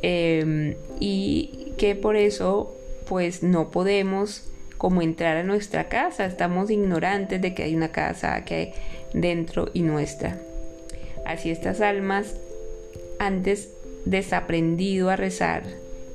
Em, 0.04 0.76
y 1.00 1.74
que 1.78 1.96
por 1.96 2.16
eso 2.16 2.72
pues 3.10 3.42
no 3.42 3.72
podemos 3.72 4.44
como 4.78 5.02
entrar 5.02 5.38
a 5.38 5.44
nuestra 5.44 5.90
casa, 5.90 6.28
estamos 6.28 6.70
ignorantes 6.70 7.42
de 7.42 7.56
que 7.56 7.64
hay 7.64 7.76
una 7.76 7.92
casa 7.92 8.46
que 8.46 8.56
hay 8.56 8.74
dentro 9.14 9.72
y 9.74 9.82
nuestra. 9.82 10.40
Así 11.26 11.50
estas 11.50 11.82
almas 11.82 12.36
antes 13.18 13.70
desaprendido 14.06 15.10
a 15.10 15.16
rezar 15.16 15.64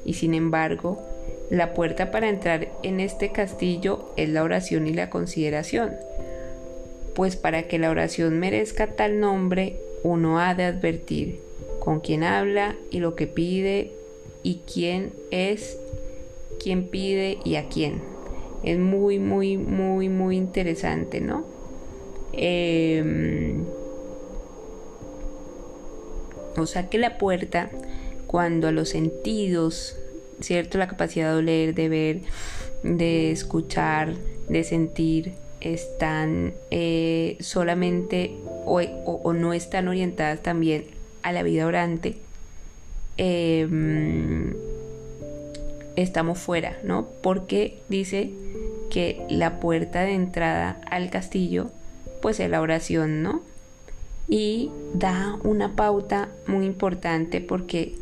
y 0.04 0.14
sin 0.14 0.34
embargo 0.34 1.11
la 1.52 1.74
puerta 1.74 2.10
para 2.10 2.30
entrar 2.30 2.68
en 2.82 2.98
este 2.98 3.30
castillo 3.30 4.10
es 4.16 4.30
la 4.30 4.42
oración 4.42 4.86
y 4.86 4.94
la 4.94 5.10
consideración. 5.10 5.92
Pues 7.14 7.36
para 7.36 7.64
que 7.64 7.78
la 7.78 7.90
oración 7.90 8.38
merezca 8.38 8.86
tal 8.86 9.20
nombre, 9.20 9.76
uno 10.02 10.40
ha 10.40 10.54
de 10.54 10.64
advertir 10.64 11.40
con 11.78 12.00
quién 12.00 12.24
habla 12.24 12.74
y 12.90 13.00
lo 13.00 13.16
que 13.16 13.26
pide 13.26 13.92
y 14.42 14.62
quién 14.72 15.12
es, 15.30 15.76
quién 16.58 16.88
pide 16.88 17.36
y 17.44 17.56
a 17.56 17.68
quién. 17.68 18.00
Es 18.62 18.78
muy, 18.78 19.18
muy, 19.18 19.58
muy, 19.58 20.08
muy 20.08 20.38
interesante, 20.38 21.20
¿no? 21.20 21.44
Eh, 22.32 23.56
o 26.56 26.64
sea 26.64 26.88
que 26.88 26.96
la 26.96 27.18
puerta, 27.18 27.68
cuando 28.26 28.68
a 28.68 28.72
los 28.72 28.88
sentidos, 28.88 29.98
¿cierto? 30.40 30.78
La 30.78 30.88
capacidad 30.88 31.32
de 31.32 31.38
oler, 31.38 31.74
de 31.74 31.88
ver, 31.88 32.20
de 32.82 33.30
escuchar, 33.30 34.14
de 34.48 34.64
sentir, 34.64 35.32
están 35.60 36.54
eh, 36.70 37.36
solamente 37.40 38.32
o, 38.64 39.32
no 39.32 39.52
están 39.52 39.88
orientadas 39.88 40.42
también 40.42 40.84
a 41.22 41.32
la 41.32 41.42
vida 41.42 41.66
orante, 41.66 42.16
em, 43.16 44.54
estamos 45.94 46.38
fuera, 46.38 46.78
¿no? 46.82 47.06
Porque 47.22 47.78
dice 47.88 48.30
que 48.90 49.24
la 49.28 49.60
puerta 49.60 50.02
de 50.02 50.14
entrada 50.14 50.80
al 50.90 51.10
castillo, 51.10 51.70
pues 52.20 52.40
es 52.40 52.50
la 52.50 52.60
oración, 52.60 53.22
¿no? 53.22 53.42
y 54.28 54.70
da 54.94 55.38
una 55.42 55.76
pauta 55.76 56.28
muy 56.46 56.64
importante 56.64 57.42
porque 57.42 57.94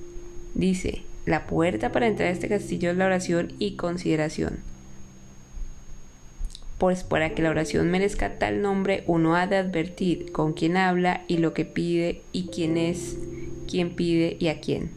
dice, 0.54 1.02
la 1.26 1.46
puerta 1.46 1.92
para 1.92 2.06
entrar 2.06 2.28
a 2.28 2.32
este 2.32 2.48
castillo 2.48 2.90
es 2.90 2.96
la 2.96 3.06
oración 3.06 3.52
y 3.58 3.76
consideración. 3.76 4.60
Pues 6.78 7.04
para 7.04 7.30
que 7.30 7.42
la 7.42 7.50
oración 7.50 7.90
merezca 7.90 8.38
tal 8.38 8.62
nombre, 8.62 9.04
uno 9.06 9.36
ha 9.36 9.46
de 9.46 9.56
advertir 9.56 10.32
con 10.32 10.54
quién 10.54 10.78
habla 10.78 11.24
y 11.28 11.36
lo 11.36 11.52
que 11.52 11.66
pide 11.66 12.22
y 12.32 12.46
quién 12.46 12.78
es, 12.78 13.18
quién 13.68 13.94
pide 13.94 14.36
y 14.40 14.48
a 14.48 14.60
quién. 14.60 14.90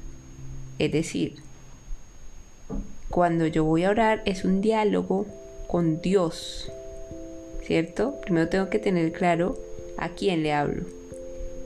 Es 0.80 0.92
decir, 0.94 1.36
cuando 3.10 3.48
yo 3.48 3.66
voy 3.66 3.84
a 3.84 3.90
orar 3.90 4.22
es 4.26 4.46
un 4.46 4.62
diálogo 4.62 5.26
con 5.68 6.02
Dios, 6.02 6.72
¿cierto? 7.64 8.20
Primero 8.22 8.48
tengo 8.48 8.70
que 8.70 8.80
tener 8.80 9.12
claro 9.12 9.60
a 9.98 10.10
quién 10.10 10.42
le 10.42 10.54
hablo. 10.54 10.86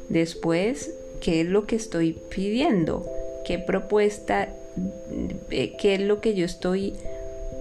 Después, 0.10 0.94
¿qué 1.22 1.42
es 1.42 1.48
lo 1.48 1.68
que 1.68 1.76
estoy 1.76 2.18
pidiendo? 2.30 3.06
¿Qué 3.48 3.60
propuesta, 3.60 4.50
eh, 5.52 5.78
qué 5.80 5.96
es 5.96 6.02
lo 6.02 6.20
que 6.20 6.36
yo 6.36 6.44
estoy 6.44 6.94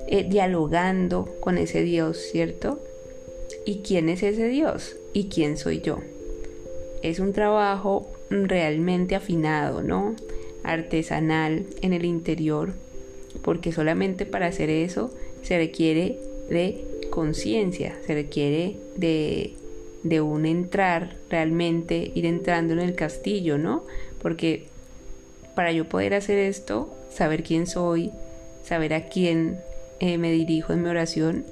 eh, 0.09 0.27
dialogando 0.29 1.33
con 1.39 1.59
ese 1.59 1.83
Dios, 1.83 2.19
¿cierto? 2.19 2.81
¿Y 3.65 3.83
quién 3.83 4.09
es 4.09 4.25
ese 4.25 4.49
Dios? 4.49 4.97
¿Y 5.13 5.27
quién 5.27 5.57
soy 5.57 5.81
yo? 5.81 6.01
Es 7.03 7.21
un 7.21 7.33
trabajo 7.33 8.11
realmente 8.31 9.15
afinado, 9.15 9.85
¿no? 9.85 10.17
Artesanal 10.65 11.67
en 11.83 11.93
el 11.93 12.05
interior, 12.05 12.75
porque 13.43 13.71
solamente 13.71 14.27
para 14.27 14.49
hacer 14.49 14.71
eso 14.71 15.15
se 15.43 15.57
requiere 15.57 16.19
de 16.51 16.85
conciencia, 17.11 17.97
se 18.05 18.15
requiere 18.15 18.75
de 18.97 19.55
de 20.09 20.21
un 20.21 20.47
entrar 20.47 21.17
realmente, 21.31 22.13
ir 22.15 22.27
entrando 22.27 22.73
en 22.73 22.79
el 22.79 22.95
castillo, 22.95 23.59
¿no? 23.59 23.85
Porque 24.23 24.67
para 25.57 25.73
yo 25.73 25.89
poder 25.89 26.15
hacer 26.15 26.39
esto, 26.39 26.95
saber 27.11 27.43
quién 27.43 27.67
soy, 27.67 28.13
saber 28.63 28.95
a 28.95 29.09
quién 29.09 29.59
eh, 29.99 30.19
me 30.19 30.31
dirijo 30.31 30.73
en 30.73 30.83
mi 30.83 30.91
oración, 30.91 31.45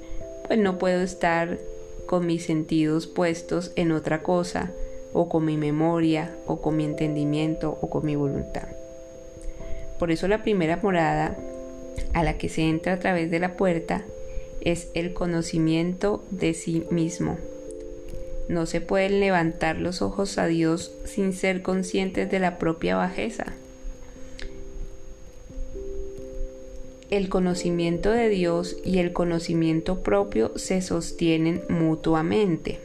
pues 0.47 0.59
no 0.59 0.77
puedo 0.77 1.01
estar 1.01 1.57
con 2.05 2.25
mis 2.25 2.45
sentidos 2.45 3.07
puestos 3.07 3.73
en 3.75 3.91
otra 3.91 4.23
cosa, 4.23 4.71
o 5.11 5.27
con 5.27 5.43
mi 5.43 5.57
memoria, 5.57 6.29
o 6.45 6.61
con 6.61 6.77
mi 6.77 6.85
entendimiento, 6.85 7.77
o 7.81 7.89
con 7.89 8.05
mi 8.05 8.15
voluntad. 8.15 8.67
Por 9.97 10.11
eso 10.11 10.27
la 10.27 10.43
primera 10.43 10.77
morada 10.77 11.35
a 12.13 12.23
la 12.23 12.37
que 12.37 12.47
se 12.47 12.61
entra 12.61 12.93
a 12.93 12.99
través 12.99 13.31
de 13.31 13.39
la 13.39 13.57
puerta 13.57 14.03
es 14.61 14.89
el 14.93 15.13
conocimiento 15.13 16.23
de 16.29 16.53
sí 16.53 16.85
mismo. 16.91 17.37
No 18.49 18.67
se 18.67 18.81
pueden 18.81 19.19
levantar 19.19 19.77
los 19.77 20.03
ojos 20.03 20.37
a 20.37 20.45
Dios 20.45 20.91
sin 21.05 21.33
ser 21.33 21.63
conscientes 21.63 22.29
de 22.29 22.39
la 22.39 22.59
propia 22.59 22.95
bajeza. 22.95 23.53
El 27.11 27.29
conocimiento 27.29 28.09
de 28.09 28.29
Dios 28.29 28.77
y 28.83 28.97
el 28.97 29.13
conocimiento 29.13 30.01
propio 30.01 30.51
se 30.57 30.81
sostienen 30.81 31.61
mutuamente. 31.69 32.79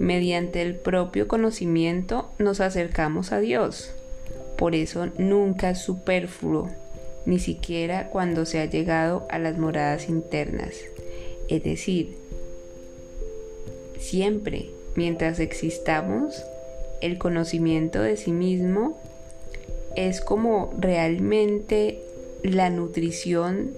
Mediante 0.00 0.60
el 0.60 0.74
propio 0.74 1.28
conocimiento 1.28 2.28
nos 2.38 2.60
acercamos 2.60 3.30
a 3.30 3.38
Dios. 3.38 3.92
Por 4.58 4.74
eso 4.74 5.08
nunca 5.18 5.70
es 5.70 5.78
superfluo, 5.78 6.68
ni 7.26 7.38
siquiera 7.38 8.08
cuando 8.08 8.44
se 8.44 8.60
ha 8.60 8.64
llegado 8.64 9.26
a 9.30 9.38
las 9.38 9.56
moradas 9.56 10.08
internas. 10.08 10.74
Es 11.48 11.62
decir, 11.62 12.16
siempre 14.00 14.70
mientras 14.96 15.38
existamos, 15.38 16.42
el 17.00 17.18
conocimiento 17.18 18.02
de 18.02 18.16
sí 18.16 18.32
mismo 18.32 18.98
es 19.94 20.20
como 20.20 20.74
realmente 20.78 22.02
la 22.42 22.70
nutrición 22.70 23.72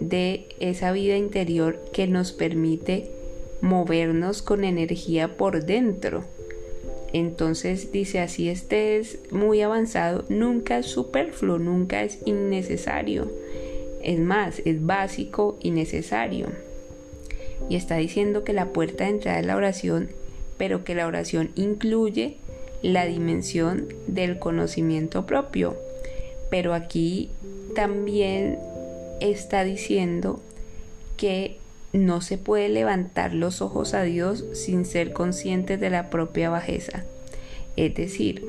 de 0.00 0.46
esa 0.60 0.92
vida 0.92 1.16
interior 1.16 1.80
que 1.92 2.06
nos 2.06 2.32
permite 2.32 3.10
movernos 3.60 4.42
con 4.42 4.64
energía 4.64 5.36
por 5.36 5.64
dentro. 5.64 6.24
Entonces 7.12 7.92
dice 7.92 8.20
así 8.20 8.48
este 8.48 8.98
es 8.98 9.18
muy 9.30 9.62
avanzado, 9.62 10.24
nunca 10.28 10.78
es 10.78 10.86
superfluo, 10.86 11.58
nunca 11.58 12.02
es 12.02 12.18
innecesario. 12.26 13.30
Es 14.02 14.20
más, 14.20 14.60
es 14.64 14.84
básico 14.84 15.56
y 15.60 15.70
necesario. 15.70 16.48
Y 17.68 17.76
está 17.76 17.96
diciendo 17.96 18.44
que 18.44 18.52
la 18.52 18.66
puerta 18.66 19.04
de 19.04 19.10
entrada 19.10 19.40
es 19.40 19.46
la 19.46 19.56
oración, 19.56 20.10
pero 20.58 20.84
que 20.84 20.94
la 20.94 21.06
oración 21.06 21.50
incluye 21.54 22.36
la 22.82 23.06
dimensión 23.06 23.88
del 24.06 24.38
conocimiento 24.38 25.26
propio. 25.26 25.76
Pero 26.50 26.74
aquí 26.74 27.30
también 27.76 28.58
está 29.20 29.62
diciendo 29.62 30.40
que 31.16 31.58
no 31.92 32.20
se 32.20 32.38
puede 32.38 32.68
levantar 32.68 33.32
los 33.34 33.62
ojos 33.62 33.94
a 33.94 34.02
Dios 34.02 34.44
sin 34.54 34.84
ser 34.84 35.12
conscientes 35.12 35.78
de 35.78 35.90
la 35.90 36.10
propia 36.10 36.50
bajeza. 36.50 37.04
Es 37.76 37.94
decir, 37.94 38.44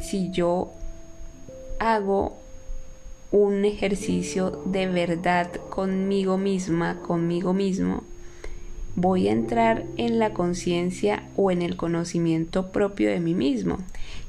si 0.00 0.30
yo 0.32 0.72
hago 1.78 2.36
un 3.30 3.64
ejercicio 3.64 4.62
de 4.64 4.88
verdad 4.88 5.52
conmigo 5.70 6.36
misma, 6.36 7.00
conmigo 7.00 7.54
mismo, 7.54 8.02
voy 8.96 9.28
a 9.28 9.32
entrar 9.32 9.84
en 9.96 10.18
la 10.18 10.32
conciencia 10.32 11.22
o 11.36 11.52
en 11.52 11.62
el 11.62 11.76
conocimiento 11.76 12.72
propio 12.72 13.08
de 13.08 13.20
mí 13.20 13.34
mismo. 13.34 13.78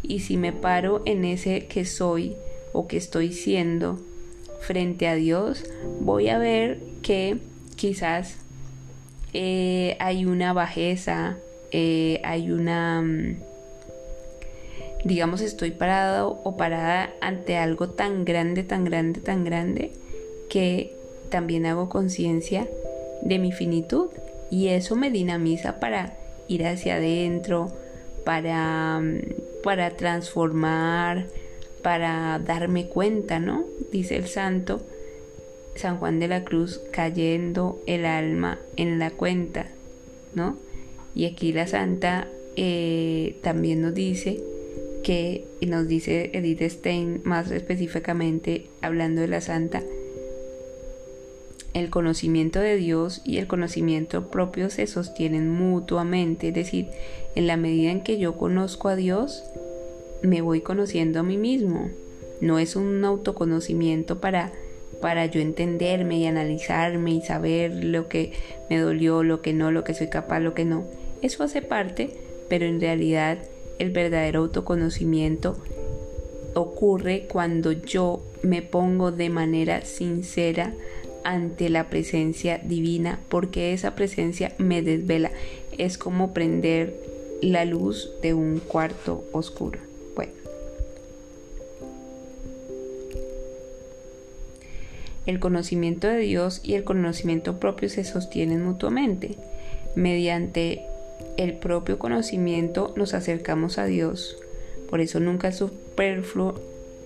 Y 0.04 0.20
si 0.20 0.38
me 0.38 0.54
paro 0.54 1.02
en 1.06 1.26
ese 1.26 1.66
que 1.66 1.84
soy 1.84 2.36
o 2.74 2.88
que 2.88 2.98
estoy 2.98 3.34
siendo 3.34 4.00
frente 4.60 5.08
a 5.08 5.16
Dios, 5.16 5.66
voy 6.00 6.30
a 6.30 6.38
ver 6.38 6.80
que 7.02 7.38
quizás 7.76 8.36
eh, 9.34 9.98
hay 10.00 10.26
una 10.26 10.54
bajeza, 10.54 11.38
eh, 11.72 12.22
hay 12.24 12.52
una... 12.52 13.02
Mm, 13.02 13.38
digamos, 15.04 15.42
estoy 15.42 15.72
parado 15.72 16.40
o 16.44 16.58
parada 16.58 17.10
ante 17.22 17.58
algo 17.58 17.90
tan 17.90 18.24
grande, 18.24 18.64
tan 18.64 18.86
grande, 18.86 19.20
tan 19.20 19.44
grande, 19.44 19.92
que 20.50 20.94
también 21.30 21.66
hago 21.66 21.90
conciencia 21.90 22.68
de 23.24 23.40
mi 23.40 23.52
finitud 23.52 24.10
y 24.52 24.68
eso 24.68 24.96
me 24.96 25.10
dinamiza 25.10 25.80
para 25.80 26.14
ir 26.48 26.68
hacia 26.68 26.96
adentro, 26.96 27.72
para, 28.26 29.00
mm, 29.00 29.22
para 29.64 29.92
transformar, 29.92 31.26
para 31.82 32.40
darme 32.40 32.88
cuenta, 32.88 33.40
¿no? 33.40 33.66
Dice 33.92 34.16
el 34.16 34.28
santo 34.28 34.82
San 35.76 35.98
Juan 35.98 36.20
de 36.20 36.28
la 36.28 36.44
Cruz, 36.44 36.82
cayendo 36.92 37.82
el 37.88 38.06
alma 38.06 38.60
en 38.76 39.00
la 39.00 39.12
cuenta, 39.12 39.68
¿no? 40.36 40.58
Y 41.16 41.26
aquí 41.26 41.54
la 41.54 41.68
santa 41.68 42.28
eh, 42.56 43.38
también 43.42 43.82
nos 43.82 43.94
dice 43.94 44.42
que, 45.04 45.46
y 45.60 45.66
nos 45.66 45.88
dice 45.88 46.32
Edith 46.34 46.62
Stein 46.62 47.22
más 47.24 47.52
específicamente 47.52 48.68
hablando 48.82 49.22
de 49.22 49.28
la 49.28 49.42
santa, 49.42 49.82
el 51.74 51.90
conocimiento 51.90 52.60
de 52.60 52.76
Dios 52.76 53.22
y 53.24 53.38
el 53.38 53.48
conocimiento 53.48 54.30
propio 54.30 54.70
se 54.70 54.88
sostienen 54.88 55.50
mutuamente, 55.50 56.50
es 56.50 56.54
decir, 56.54 56.88
en 57.36 57.48
la 57.48 57.56
medida 57.56 57.92
en 57.92 58.04
que 58.04 58.18
yo 58.18 58.38
conozco 58.38 58.90
a 58.90 58.96
Dios, 58.96 59.44
me 60.22 60.42
voy 60.42 60.62
conociendo 60.62 61.20
a 61.20 61.24
mí 61.24 61.38
mismo. 61.38 61.90
No 62.40 62.60
es 62.60 62.76
un 62.76 63.04
autoconocimiento 63.06 64.20
para 64.20 64.52
para 65.02 65.26
yo 65.26 65.42
entenderme 65.42 66.20
y 66.20 66.28
analizarme 66.28 67.12
y 67.12 67.22
saber 67.22 67.84
lo 67.84 68.08
que 68.08 68.34
me 68.70 68.80
dolió, 68.80 69.24
lo 69.24 69.42
que 69.42 69.52
no, 69.52 69.72
lo 69.72 69.84
que 69.84 69.94
soy 69.94 70.08
capaz, 70.08 70.40
lo 70.40 70.54
que 70.54 70.64
no. 70.64 70.86
Eso 71.22 71.44
hace 71.44 71.62
parte, 71.62 72.12
pero 72.48 72.66
en 72.66 72.80
realidad 72.80 73.40
el 73.80 73.92
verdadero 73.92 74.42
autoconocimiento 74.42 75.58
ocurre 76.54 77.26
cuando 77.28 77.72
yo 77.72 78.22
me 78.44 78.62
pongo 78.62 79.12
de 79.12 79.30
manera 79.30 79.82
sincera 79.84 80.74
ante 81.24 81.70
la 81.70 81.90
presencia 81.90 82.60
divina, 82.64 83.20
porque 83.30 83.74
esa 83.74 83.96
presencia 83.96 84.54
me 84.58 84.82
desvela. 84.82 85.32
Es 85.78 85.98
como 85.98 86.34
prender 86.34 86.96
la 87.42 87.66
luz 87.66 88.12
de 88.22 88.34
un 88.34 88.60
cuarto 88.60 89.24
oscuro. 89.32 89.91
El 95.26 95.40
conocimiento 95.40 96.08
de 96.08 96.18
Dios 96.18 96.62
y 96.64 96.74
el 96.74 96.84
conocimiento 96.84 97.60
propio 97.60 97.90
se 97.90 98.04
sostienen 98.04 98.64
mutuamente. 98.64 99.36
Mediante 99.96 100.86
el 101.38 101.54
propio 101.54 102.00
conocimiento 102.00 102.94
nos 102.98 103.14
acercamos 103.14 103.78
a 103.78 103.86
Dios. 103.86 104.38
Por 104.90 105.00
eso 105.00 105.20
nunca 105.20 105.50
es 105.50 105.58
superfluo 105.58 106.56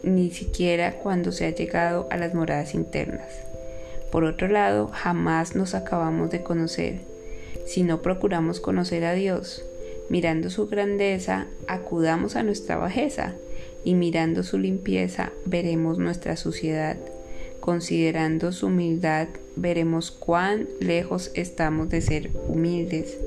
ni 0.03 0.31
siquiera 0.31 0.93
cuando 0.93 1.31
se 1.31 1.45
ha 1.45 1.49
llegado 1.49 2.07
a 2.09 2.17
las 2.17 2.33
moradas 2.33 2.73
internas. 2.73 3.27
Por 4.11 4.23
otro 4.23 4.47
lado, 4.47 4.87
jamás 4.93 5.55
nos 5.55 5.73
acabamos 5.73 6.29
de 6.29 6.41
conocer. 6.41 7.01
Si 7.65 7.83
no 7.83 8.01
procuramos 8.01 8.59
conocer 8.59 9.03
a 9.03 9.13
Dios, 9.13 9.65
mirando 10.09 10.49
su 10.49 10.67
grandeza, 10.67 11.47
acudamos 11.67 12.35
a 12.35 12.43
nuestra 12.43 12.77
bajeza, 12.77 13.33
y 13.83 13.93
mirando 13.93 14.43
su 14.43 14.57
limpieza, 14.57 15.31
veremos 15.45 15.99
nuestra 15.99 16.35
suciedad. 16.35 16.97
Considerando 17.65 18.51
su 18.51 18.67
humildad, 18.67 19.27
veremos 19.55 20.11
cuán 20.11 20.67
lejos 20.79 21.31
estamos 21.33 21.89
de 21.89 21.99
ser 22.01 22.29
humildes. 22.47 23.17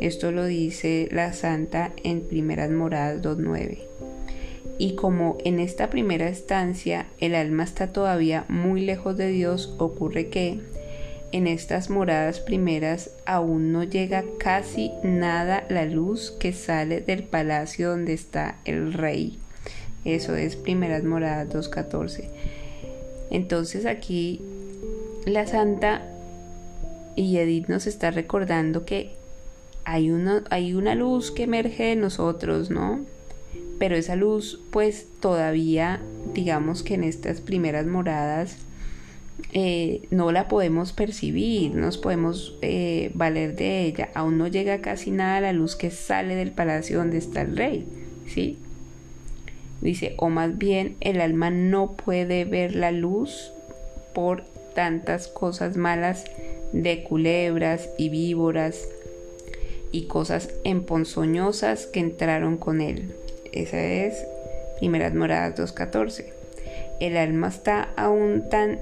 Esto 0.00 0.32
lo 0.32 0.46
dice 0.46 1.10
la 1.12 1.34
Santa 1.34 1.92
en 2.02 2.22
Primeras 2.22 2.70
Moradas 2.70 3.20
2.9. 3.20 3.80
Y 4.78 4.94
como 4.94 5.36
en 5.44 5.60
esta 5.60 5.90
primera 5.90 6.26
estancia 6.30 7.04
el 7.18 7.34
alma 7.34 7.64
está 7.64 7.92
todavía 7.92 8.46
muy 8.48 8.80
lejos 8.80 9.18
de 9.18 9.28
Dios, 9.28 9.74
ocurre 9.76 10.28
que 10.28 10.60
en 11.32 11.46
estas 11.46 11.90
moradas 11.90 12.40
primeras 12.40 13.10
aún 13.26 13.72
no 13.72 13.84
llega 13.84 14.24
casi 14.38 14.90
nada 15.04 15.66
la 15.68 15.84
luz 15.84 16.30
que 16.30 16.54
sale 16.54 17.02
del 17.02 17.24
palacio 17.24 17.90
donde 17.90 18.14
está 18.14 18.56
el 18.64 18.94
rey. 18.94 19.38
Eso 20.06 20.34
es 20.34 20.56
Primeras 20.56 21.04
Moradas 21.04 21.50
2.14. 21.50 22.61
Entonces 23.32 23.86
aquí 23.86 24.42
la 25.24 25.46
santa 25.46 26.02
y 27.16 27.38
Edith 27.38 27.66
nos 27.66 27.86
está 27.86 28.10
recordando 28.10 28.84
que 28.84 29.12
hay 29.84 30.10
una, 30.10 30.44
hay 30.50 30.74
una 30.74 30.94
luz 30.94 31.30
que 31.30 31.44
emerge 31.44 31.84
de 31.84 31.96
nosotros, 31.96 32.70
¿no? 32.70 33.00
Pero 33.78 33.96
esa 33.96 34.16
luz 34.16 34.60
pues 34.70 35.06
todavía, 35.20 36.02
digamos 36.34 36.82
que 36.82 36.94
en 36.94 37.04
estas 37.04 37.40
primeras 37.40 37.86
moradas, 37.86 38.58
eh, 39.54 40.02
no 40.10 40.30
la 40.30 40.46
podemos 40.46 40.92
percibir, 40.92 41.74
nos 41.74 41.96
podemos 41.96 42.58
eh, 42.60 43.12
valer 43.14 43.56
de 43.56 43.86
ella. 43.86 44.10
Aún 44.14 44.36
no 44.36 44.46
llega 44.46 44.82
casi 44.82 45.10
nada 45.10 45.40
la 45.40 45.54
luz 45.54 45.74
que 45.74 45.90
sale 45.90 46.36
del 46.36 46.50
palacio 46.50 46.98
donde 46.98 47.16
está 47.16 47.40
el 47.40 47.56
rey, 47.56 47.86
¿sí? 48.26 48.58
Dice, 49.82 50.14
o 50.16 50.30
más 50.30 50.58
bien 50.58 50.96
el 51.00 51.20
alma 51.20 51.50
no 51.50 51.92
puede 51.96 52.44
ver 52.44 52.76
la 52.76 52.92
luz 52.92 53.52
por 54.14 54.44
tantas 54.74 55.26
cosas 55.26 55.76
malas 55.76 56.24
de 56.72 57.02
culebras 57.02 57.88
y 57.98 58.08
víboras 58.08 58.88
y 59.90 60.06
cosas 60.06 60.50
emponzoñosas 60.62 61.86
que 61.86 61.98
entraron 61.98 62.58
con 62.58 62.80
él. 62.80 63.14
Esa 63.50 63.82
es 63.82 64.14
Primeras 64.78 65.14
Moradas 65.14 65.58
2.14. 65.58 66.26
El 67.00 67.16
alma 67.16 67.48
está 67.48 67.90
aún 67.96 68.48
tan 68.48 68.78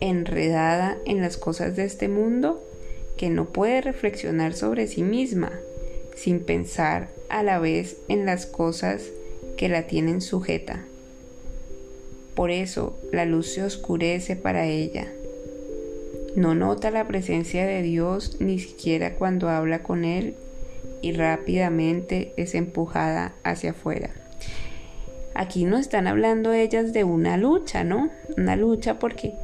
enredada 0.00 0.98
en 1.06 1.22
las 1.22 1.38
cosas 1.38 1.76
de 1.76 1.84
este 1.84 2.08
mundo 2.08 2.62
que 3.16 3.30
no 3.30 3.46
puede 3.46 3.80
reflexionar 3.80 4.52
sobre 4.52 4.86
sí 4.86 5.02
misma 5.02 5.52
sin 6.14 6.40
pensar 6.40 7.08
a 7.30 7.42
la 7.42 7.58
vez 7.58 7.96
en 8.08 8.26
las 8.26 8.44
cosas 8.44 9.04
que 9.56 9.68
la 9.68 9.86
tienen 9.86 10.20
sujeta. 10.20 10.84
Por 12.34 12.50
eso 12.50 12.98
la 13.12 13.24
luz 13.24 13.52
se 13.52 13.62
oscurece 13.62 14.36
para 14.36 14.66
ella. 14.66 15.06
No 16.34 16.54
nota 16.54 16.90
la 16.90 17.06
presencia 17.06 17.64
de 17.64 17.82
Dios 17.82 18.36
ni 18.40 18.58
siquiera 18.58 19.14
cuando 19.14 19.48
habla 19.48 19.82
con 19.82 20.04
Él 20.04 20.34
y 21.00 21.12
rápidamente 21.12 22.32
es 22.36 22.54
empujada 22.54 23.34
hacia 23.44 23.70
afuera. 23.70 24.10
Aquí 25.34 25.64
no 25.64 25.78
están 25.78 26.06
hablando 26.06 26.52
ellas 26.52 26.92
de 26.92 27.04
una 27.04 27.36
lucha, 27.36 27.84
¿no? 27.84 28.10
Una 28.36 28.56
lucha 28.56 28.98
porque 28.98 29.34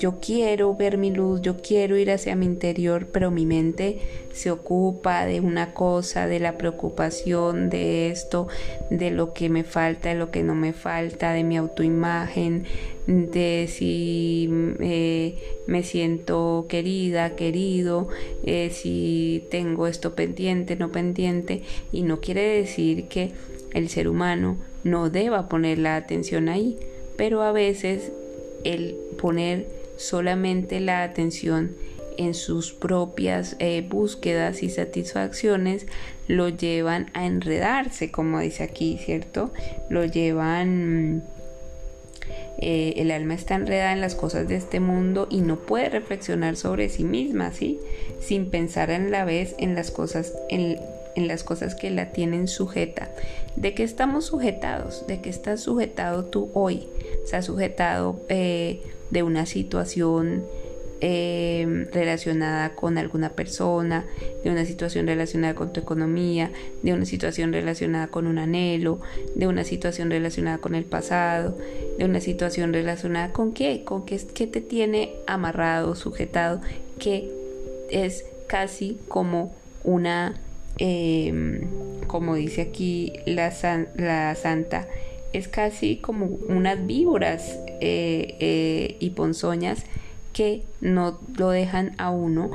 yo 0.00 0.18
quiero 0.18 0.74
ver 0.74 0.96
mi 0.96 1.10
luz, 1.10 1.42
yo 1.42 1.58
quiero 1.58 1.98
ir 1.98 2.10
hacia 2.10 2.34
mi 2.34 2.46
interior, 2.46 3.06
pero 3.12 3.30
mi 3.30 3.44
mente 3.44 3.98
se 4.32 4.50
ocupa 4.50 5.26
de 5.26 5.40
una 5.40 5.74
cosa, 5.74 6.26
de 6.26 6.40
la 6.40 6.56
preocupación, 6.56 7.68
de 7.68 8.10
esto, 8.10 8.48
de 8.88 9.10
lo 9.10 9.34
que 9.34 9.50
me 9.50 9.62
falta, 9.62 10.08
de 10.08 10.14
lo 10.14 10.30
que 10.30 10.42
no 10.42 10.54
me 10.54 10.72
falta, 10.72 11.34
de 11.34 11.44
mi 11.44 11.58
autoimagen, 11.58 12.64
de 13.06 13.68
si 13.68 14.48
eh, 14.80 15.34
me 15.66 15.82
siento 15.82 16.64
querida, 16.66 17.36
querido, 17.36 18.08
eh, 18.42 18.70
si 18.72 19.44
tengo 19.50 19.86
esto 19.86 20.14
pendiente, 20.14 20.76
no 20.76 20.90
pendiente, 20.90 21.62
y 21.92 22.02
no 22.02 22.20
quiere 22.20 22.42
decir 22.42 23.04
que 23.08 23.32
el 23.74 23.90
ser 23.90 24.08
humano 24.08 24.56
no 24.82 25.10
deba 25.10 25.50
poner 25.50 25.76
la 25.76 25.96
atención 25.96 26.48
ahí, 26.48 26.78
pero 27.18 27.42
a 27.42 27.52
veces 27.52 28.12
el 28.64 28.96
poner 29.18 29.79
solamente 30.00 30.80
la 30.80 31.02
atención 31.02 31.76
en 32.16 32.34
sus 32.34 32.72
propias 32.72 33.56
eh, 33.58 33.86
búsquedas 33.86 34.62
y 34.62 34.70
satisfacciones 34.70 35.86
lo 36.26 36.48
llevan 36.48 37.10
a 37.12 37.26
enredarse, 37.26 38.10
como 38.10 38.40
dice 38.40 38.62
aquí, 38.62 38.98
¿cierto? 38.98 39.52
Lo 39.88 40.04
llevan... 40.04 41.22
Eh, 42.62 42.94
el 43.00 43.10
alma 43.10 43.34
está 43.34 43.54
enredada 43.54 43.92
en 43.92 44.02
las 44.02 44.14
cosas 44.14 44.46
de 44.46 44.56
este 44.56 44.80
mundo 44.80 45.26
y 45.30 45.40
no 45.40 45.56
puede 45.56 45.88
reflexionar 45.88 46.56
sobre 46.56 46.90
sí 46.90 47.04
misma, 47.04 47.52
¿sí? 47.52 47.80
Sin 48.20 48.50
pensar 48.50 48.90
en 48.90 49.10
la 49.10 49.24
vez 49.24 49.54
en 49.58 49.74
las 49.74 49.90
cosas, 49.90 50.34
en, 50.50 50.78
las 51.16 51.42
cosas 51.42 51.74
que 51.74 51.90
la 51.90 52.12
tienen 52.12 52.48
sujeta. 52.48 53.10
¿De 53.56 53.74
qué 53.74 53.82
estamos 53.82 54.26
sujetados? 54.26 55.06
¿De 55.06 55.22
qué 55.22 55.30
estás 55.30 55.62
sujetado 55.62 56.26
tú 56.26 56.50
hoy? 56.52 56.86
Ha 57.32 57.42
sujetado 57.42 58.20
eh, 58.28 58.82
de 59.10 59.22
una 59.22 59.46
situación 59.46 60.44
eh, 61.02 61.86
relacionada 61.94 62.74
con 62.74 62.98
alguna 62.98 63.30
persona, 63.30 64.04
de 64.44 64.50
una 64.50 64.66
situación 64.66 65.06
relacionada 65.06 65.54
con 65.54 65.72
tu 65.72 65.80
economía, 65.80 66.50
de 66.82 66.92
una 66.92 67.06
situación 67.06 67.54
relacionada 67.54 68.08
con 68.08 68.26
un 68.26 68.38
anhelo, 68.38 69.00
de 69.34 69.46
una 69.46 69.64
situación 69.64 70.10
relacionada 70.10 70.58
con 70.58 70.74
el 70.74 70.84
pasado, 70.84 71.56
de 71.96 72.04
una 72.04 72.20
situación 72.20 72.74
relacionada 72.74 73.32
con 73.32 73.54
qué, 73.54 73.82
con 73.82 74.04
qué, 74.04 74.18
te 74.18 74.60
tiene 74.60 75.14
amarrado, 75.26 75.94
sujetado, 75.94 76.60
que 76.98 77.30
es 77.90 78.26
casi 78.46 78.98
como 79.08 79.54
una, 79.84 80.38
em, 80.76 81.62
como 82.08 82.34
dice 82.34 82.60
aquí 82.60 83.14
la, 83.24 83.54
la 83.96 84.34
santa, 84.34 84.86
es 85.32 85.48
casi 85.48 85.96
como 85.96 86.26
unas 86.48 86.86
víboras 86.86 87.58
eh, 87.80 88.36
eh, 88.40 88.96
y 88.98 89.10
ponzoñas 89.10 89.84
que 90.32 90.62
no 90.80 91.18
lo 91.36 91.50
dejan 91.50 91.92
a 91.98 92.10
uno 92.10 92.50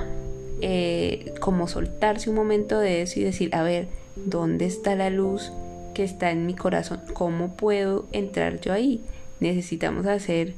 eh, 0.61 1.33
como 1.39 1.67
soltarse 1.67 2.29
un 2.29 2.35
momento 2.35 2.79
de 2.79 3.01
eso 3.01 3.19
y 3.19 3.23
decir, 3.23 3.53
a 3.55 3.63
ver, 3.63 3.87
¿dónde 4.15 4.65
está 4.65 4.95
la 4.95 5.09
luz 5.09 5.51
que 5.93 6.03
está 6.03 6.31
en 6.31 6.45
mi 6.45 6.53
corazón? 6.53 7.01
¿Cómo 7.13 7.55
puedo 7.55 8.05
entrar 8.11 8.61
yo 8.61 8.73
ahí? 8.73 9.01
Necesitamos 9.39 10.05
hacer 10.05 10.53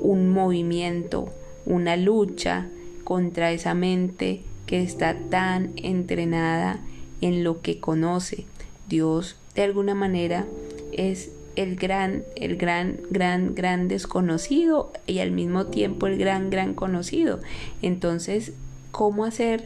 un 0.00 0.28
movimiento, 0.28 1.30
una 1.64 1.96
lucha 1.96 2.66
contra 3.04 3.52
esa 3.52 3.74
mente 3.74 4.42
que 4.66 4.82
está 4.82 5.16
tan 5.30 5.72
entrenada 5.76 6.80
en 7.22 7.42
lo 7.42 7.62
que 7.62 7.80
conoce. 7.80 8.44
Dios 8.88 9.36
de 9.54 9.62
alguna 9.62 9.94
manera 9.94 10.46
es 10.92 11.30
el 11.58 11.74
gran, 11.74 12.22
el 12.36 12.56
gran, 12.56 13.00
gran, 13.10 13.54
gran 13.56 13.88
desconocido 13.88 14.92
y 15.08 15.18
al 15.18 15.32
mismo 15.32 15.66
tiempo 15.66 16.06
el 16.06 16.16
gran, 16.16 16.50
gran 16.50 16.72
conocido. 16.72 17.40
Entonces, 17.82 18.52
¿cómo 18.92 19.24
hacer 19.24 19.64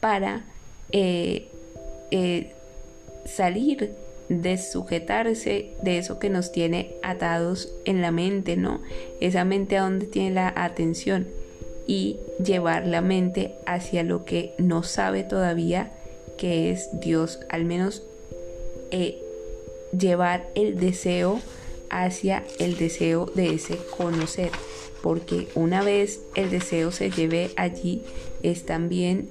para 0.00 0.44
eh, 0.92 1.48
eh, 2.10 2.52
salir 3.24 3.94
de 4.28 4.58
sujetarse 4.58 5.72
de 5.82 5.96
eso 5.98 6.18
que 6.18 6.28
nos 6.28 6.52
tiene 6.52 6.92
atados 7.02 7.72
en 7.86 8.02
la 8.02 8.10
mente, 8.10 8.58
¿no? 8.58 8.82
Esa 9.20 9.44
mente 9.46 9.78
a 9.78 9.82
donde 9.82 10.06
tiene 10.06 10.32
la 10.32 10.52
atención 10.54 11.26
y 11.86 12.18
llevar 12.44 12.86
la 12.86 13.00
mente 13.00 13.54
hacia 13.64 14.02
lo 14.02 14.26
que 14.26 14.52
no 14.58 14.82
sabe 14.82 15.24
todavía 15.24 15.90
que 16.36 16.70
es 16.70 17.00
Dios, 17.00 17.40
al 17.48 17.64
menos 17.64 18.02
eh, 18.90 19.22
llevar 19.96 20.48
el 20.54 20.78
deseo 20.78 21.40
hacia 21.90 22.44
el 22.58 22.76
deseo 22.76 23.26
de 23.34 23.54
ese 23.54 23.76
conocer, 23.96 24.50
porque 25.02 25.48
una 25.54 25.82
vez 25.82 26.20
el 26.34 26.50
deseo 26.50 26.92
se 26.92 27.10
lleve 27.10 27.50
allí 27.56 28.02
es 28.42 28.64
también 28.64 29.28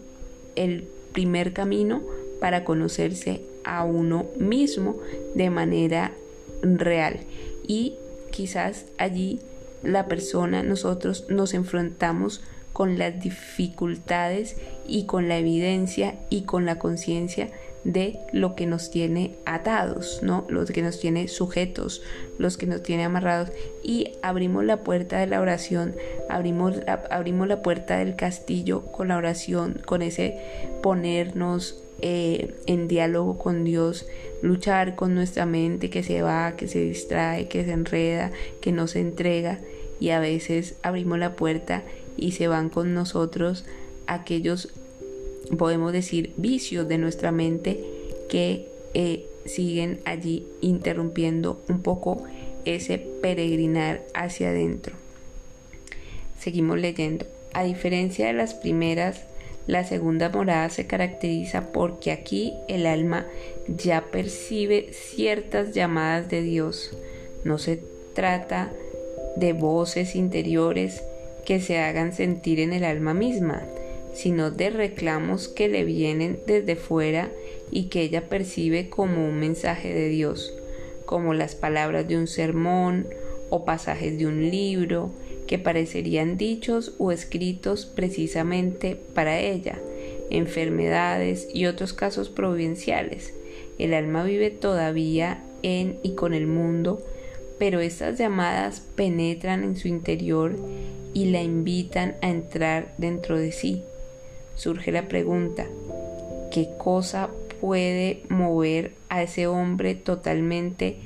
el 0.55 0.87
primer 1.13 1.53
camino 1.53 2.01
para 2.39 2.63
conocerse 2.63 3.41
a 3.63 3.83
uno 3.83 4.25
mismo 4.37 4.97
de 5.35 5.49
manera 5.49 6.13
real. 6.61 7.19
Y 7.67 7.95
quizás 8.31 8.85
allí 8.97 9.39
la 9.83 10.07
persona, 10.07 10.63
nosotros 10.63 11.25
nos 11.29 11.53
enfrentamos 11.53 12.41
con 12.73 12.97
las 12.97 13.21
dificultades 13.21 14.55
y 14.87 15.05
con 15.05 15.27
la 15.27 15.37
evidencia 15.37 16.15
y 16.29 16.41
con 16.41 16.65
la 16.65 16.79
conciencia 16.79 17.49
de 17.83 18.19
lo 18.33 18.55
que 18.55 18.65
nos 18.65 18.91
tiene 18.91 19.35
atados, 19.45 20.19
¿no? 20.21 20.45
Los 20.49 20.71
que 20.71 20.81
nos 20.81 20.99
tiene 20.99 21.27
sujetos, 21.27 22.01
los 22.37 22.57
que 22.57 22.67
nos 22.67 22.83
tiene 22.83 23.05
amarrados 23.05 23.51
y 23.83 24.11
abrimos 24.21 24.65
la 24.65 24.83
puerta 24.83 25.19
de 25.19 25.27
la 25.27 25.39
oración, 25.39 25.95
abrimos 26.29 26.75
la, 26.77 27.05
abrimos 27.09 27.47
la 27.47 27.61
puerta 27.61 27.97
del 27.97 28.15
castillo 28.15 28.83
con 28.91 29.07
la 29.09 29.17
oración, 29.17 29.81
con 29.85 30.01
ese 30.01 30.37
ponernos 30.81 31.81
eh, 32.01 32.55
en 32.65 32.87
diálogo 32.87 33.37
con 33.37 33.63
Dios, 33.63 34.05
luchar 34.41 34.95
con 34.95 35.15
nuestra 35.15 35.45
mente 35.45 35.89
que 35.89 36.03
se 36.03 36.21
va, 36.21 36.55
que 36.55 36.67
se 36.67 36.79
distrae, 36.79 37.47
que 37.47 37.65
se 37.65 37.71
enreda, 37.71 38.31
que 38.61 38.71
no 38.71 38.87
se 38.87 39.01
entrega 39.01 39.59
y 39.99 40.09
a 40.11 40.19
veces 40.19 40.75
abrimos 40.81 41.19
la 41.19 41.35
puerta 41.35 41.83
y 42.15 42.31
se 42.31 42.47
van 42.47 42.69
con 42.69 42.93
nosotros 42.93 43.65
aquellos 44.07 44.69
podemos 45.57 45.93
decir, 45.93 46.33
vicios 46.38 46.88
de 46.88 46.97
nuestra 46.97 47.31
mente 47.31 47.83
que 48.29 48.67
eh, 48.93 49.25
siguen 49.45 49.99
allí 50.05 50.45
interrumpiendo 50.62 51.62
un 51.67 51.81
poco 51.81 52.23
ese 52.65 52.97
peregrinar 52.97 54.03
hacia 54.13 54.49
adentro. 54.49 54.93
Seguimos 56.39 56.79
leyendo. 56.79 57.25
A 57.53 57.63
diferencia 57.63 58.27
de 58.27 58.33
las 58.33 58.53
primeras, 58.53 59.23
la 59.65 59.83
segunda 59.83 60.29
morada 60.29 60.69
se 60.69 60.88
caracteriza 60.88 61.71
porque 61.71 62.12
aquí 62.12 62.53
el 62.67 62.85
alma 62.85 63.25
ya 63.67 64.05
percibe 64.12 64.89
ciertas 64.93 65.73
llamadas 65.73 66.29
de 66.29 66.41
Dios. 66.41 66.95
No 67.43 67.57
se 67.57 67.81
trata 68.13 68.71
de 69.35 69.53
voces 69.53 70.15
interiores 70.15 71.03
que 71.45 71.59
se 71.59 71.79
hagan 71.79 72.13
sentir 72.13 72.59
en 72.59 72.73
el 72.73 72.83
alma 72.83 73.13
misma, 73.13 73.63
sino 74.13 74.51
de 74.51 74.69
reclamos 74.69 75.47
que 75.47 75.67
le 75.67 75.83
vienen 75.83 76.39
desde 76.45 76.75
fuera 76.75 77.31
y 77.71 77.83
que 77.85 78.01
ella 78.01 78.29
percibe 78.29 78.89
como 78.89 79.27
un 79.27 79.39
mensaje 79.39 79.93
de 79.93 80.09
Dios, 80.09 80.53
como 81.05 81.33
las 81.33 81.55
palabras 81.55 82.07
de 82.07 82.17
un 82.17 82.27
sermón 82.27 83.07
o 83.49 83.65
pasajes 83.65 84.17
de 84.17 84.27
un 84.27 84.49
libro 84.49 85.11
que 85.47 85.57
parecerían 85.57 86.37
dichos 86.37 86.93
o 86.99 87.11
escritos 87.11 87.85
precisamente 87.85 88.95
para 89.13 89.39
ella, 89.39 89.79
enfermedades 90.29 91.47
y 91.51 91.65
otros 91.65 91.93
casos 91.93 92.29
providenciales. 92.29 93.33
El 93.79 93.93
alma 93.93 94.23
vive 94.23 94.51
todavía 94.51 95.43
en 95.63 95.97
y 96.03 96.11
con 96.11 96.33
el 96.33 96.45
mundo, 96.45 97.01
pero 97.57 97.79
estas 97.79 98.19
llamadas 98.19 98.81
penetran 98.95 99.63
en 99.63 99.75
su 99.75 99.87
interior 99.87 100.55
y 101.13 101.31
la 101.31 101.41
invitan 101.41 102.15
a 102.21 102.29
entrar 102.29 102.93
dentro 102.97 103.37
de 103.37 103.51
sí. 103.51 103.83
Surge 104.59 104.91
la 104.91 105.07
pregunta, 105.07 105.67
¿qué 106.51 106.67
cosa 106.77 107.29
puede 107.61 108.23
mover 108.27 108.91
a 109.07 109.23
ese 109.23 109.47
hombre 109.47 109.95
totalmente 109.95 110.97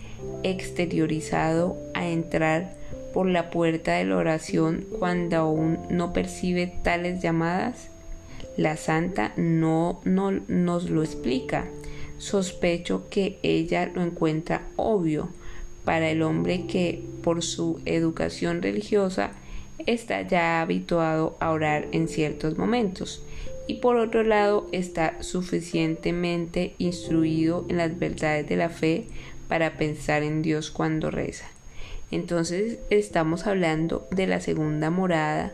exteriorizado 0.41 1.77
a 1.93 2.07
entrar 2.07 2.73
por 3.13 3.27
la 3.27 3.51
puerta 3.51 3.93
de 3.93 4.05
la 4.05 4.17
oración 4.17 4.87
cuando 4.97 5.37
aún 5.37 5.77
no 5.91 6.13
percibe 6.13 6.73
tales 6.81 7.21
llamadas? 7.21 7.89
La 8.57 8.75
santa 8.75 9.33
no, 9.37 10.01
no 10.03 10.31
nos 10.31 10.89
lo 10.89 11.03
explica. 11.03 11.65
Sospecho 12.17 13.07
que 13.11 13.37
ella 13.43 13.85
lo 13.85 14.01
encuentra 14.01 14.63
obvio 14.77 15.29
para 15.85 16.09
el 16.09 16.23
hombre 16.23 16.65
que 16.65 17.03
por 17.21 17.43
su 17.43 17.79
educación 17.85 18.63
religiosa 18.63 19.33
está 19.85 20.23
ya 20.23 20.59
habituado 20.59 21.37
a 21.39 21.51
orar 21.51 21.87
en 21.91 22.07
ciertos 22.07 22.57
momentos 22.57 23.21
y 23.67 23.75
por 23.75 23.97
otro 23.97 24.23
lado 24.23 24.67
está 24.71 25.21
suficientemente 25.21 26.75
instruido 26.77 27.65
en 27.69 27.77
las 27.77 27.97
verdades 27.97 28.47
de 28.47 28.57
la 28.57 28.69
fe 28.69 29.05
para 29.47 29.77
pensar 29.77 30.23
en 30.23 30.41
Dios 30.41 30.71
cuando 30.71 31.11
reza. 31.11 31.45
Entonces 32.11 32.79
estamos 32.89 33.47
hablando 33.47 34.07
de 34.11 34.27
la 34.27 34.39
segunda 34.39 34.89
morada 34.89 35.53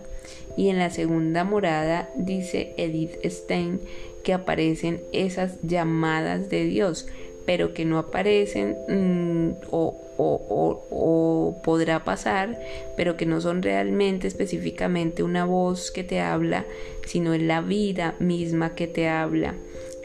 y 0.57 0.69
en 0.69 0.77
la 0.77 0.89
segunda 0.89 1.43
morada 1.43 2.09
dice 2.17 2.73
Edith 2.77 3.23
Stein 3.25 3.79
que 4.23 4.33
aparecen 4.33 5.01
esas 5.13 5.61
llamadas 5.61 6.49
de 6.49 6.65
Dios, 6.65 7.07
pero 7.45 7.73
que 7.73 7.85
no 7.85 7.97
aparecen 7.97 8.77
mm, 8.87 9.65
o, 9.71 9.95
o, 10.17 11.61
podrá 11.63 12.03
pasar, 12.03 12.59
pero 12.95 13.17
que 13.17 13.25
no 13.25 13.41
son 13.41 13.61
realmente 13.61 14.27
específicamente 14.27 15.23
una 15.23 15.45
voz 15.45 15.91
que 15.91 16.03
te 16.03 16.19
habla, 16.19 16.65
sino 17.05 17.33
en 17.33 17.47
la 17.47 17.61
vida 17.61 18.15
misma 18.19 18.75
que 18.75 18.87
te 18.87 19.07
habla. 19.07 19.55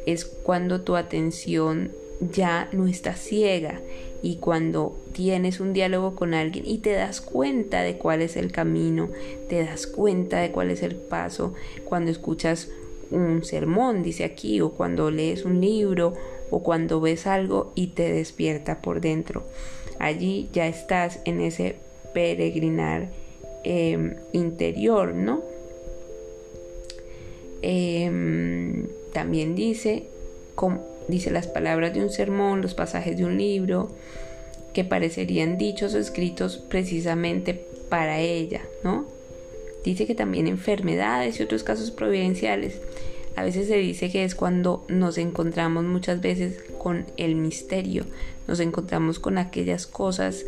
Es 0.07 0.25
cuando 0.25 0.83
tu 0.83 0.97
atención 0.97 1.91
ya 2.21 2.69
no 2.73 2.87
está 2.87 3.15
ciega 3.15 3.81
y 4.23 4.37
cuando 4.37 4.97
tienes 5.13 5.61
un 5.61 5.73
diálogo 5.73 6.15
con 6.15 6.33
alguien 6.33 6.67
y 6.67 6.79
te 6.79 6.93
das 6.93 7.21
cuenta 7.21 7.83
de 7.83 7.99
cuál 7.99 8.23
es 8.23 8.37
el 8.37 8.53
camino, 8.53 9.11
te 9.49 9.65
das 9.65 9.87
cuenta 9.87 10.41
de 10.41 10.51
cuál 10.51 10.71
es 10.71 10.83
el 10.83 10.97
paso, 10.97 11.55
cuando 11.85 12.11
escuchas 12.11 12.69
un 13.11 13.45
sermón, 13.45 14.03
dice 14.03 14.25
aquí, 14.25 14.61
o 14.61 14.71
cuando 14.71 15.11
lees 15.11 15.45
un 15.45 15.61
libro, 15.61 16.15
o 16.51 16.63
cuando 16.63 17.01
ves 17.01 17.27
algo 17.27 17.73
y 17.75 17.89
te 17.89 18.13
despierta 18.13 18.81
por 18.81 19.01
dentro. 19.01 19.45
Allí 19.99 20.49
ya 20.53 20.67
estás 20.67 21.21
en 21.25 21.41
ese 21.41 21.77
peregrinar 22.13 23.09
em, 23.65 24.17
interior, 24.33 25.15
¿no? 25.15 25.43
Em, 27.63 28.87
también 29.13 29.55
dice, 29.55 30.05
dice 31.09 31.31
las 31.31 31.47
palabras 31.47 31.95
de 31.95 32.03
un 32.03 32.11
sermón, 32.11 32.61
los 32.61 32.75
pasajes 32.75 33.17
de 33.17 33.25
un 33.25 33.39
libro, 33.39 33.89
que 34.75 34.85
parecerían 34.85 35.57
dichos 35.57 35.95
o 35.95 35.99
escritos 35.99 36.59
precisamente 36.59 37.65
para 37.89 38.21
ella, 38.21 38.63
¿no? 38.83 39.07
Dice 39.85 40.07
que 40.07 40.15
también 40.15 40.47
enfermedades 40.47 41.39
y 41.39 41.43
otros 41.43 41.63
casos 41.63 41.91
providenciales. 41.91 42.81
A 43.37 43.43
veces 43.43 43.67
se 43.67 43.77
dice 43.77 44.11
que 44.11 44.25
es 44.25 44.35
cuando 44.35 44.85
nos 44.89 45.19
encontramos 45.19 45.85
muchas 45.85 46.21
veces 46.21 46.63
con 46.79 47.07
el 47.17 47.35
misterio, 47.35 48.05
nos 48.47 48.61
encontramos 48.61 49.19
con 49.19 49.39
aquellas 49.39 49.87
cosas 49.87 50.45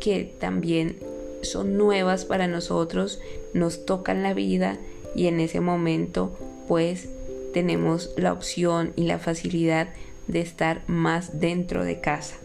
que 0.00 0.24
también 0.38 0.96
son 1.42 1.76
nuevas 1.76 2.24
para 2.24 2.46
nosotros, 2.46 3.20
nos 3.54 3.86
tocan 3.86 4.22
la 4.22 4.34
vida 4.34 4.78
y 5.14 5.26
en 5.26 5.40
ese 5.40 5.60
momento 5.60 6.36
pues 6.66 7.08
tenemos 7.54 8.10
la 8.16 8.32
opción 8.32 8.92
y 8.96 9.04
la 9.04 9.18
facilidad 9.18 9.88
de 10.26 10.40
estar 10.40 10.82
más 10.86 11.40
dentro 11.40 11.84
de 11.84 12.00
casa. 12.00 12.36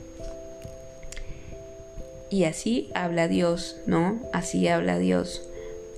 Y 2.30 2.46
así 2.46 2.90
habla 2.96 3.28
Dios, 3.28 3.78
¿no? 3.86 4.20
Así 4.32 4.68
habla 4.68 4.98
Dios. 4.98 5.44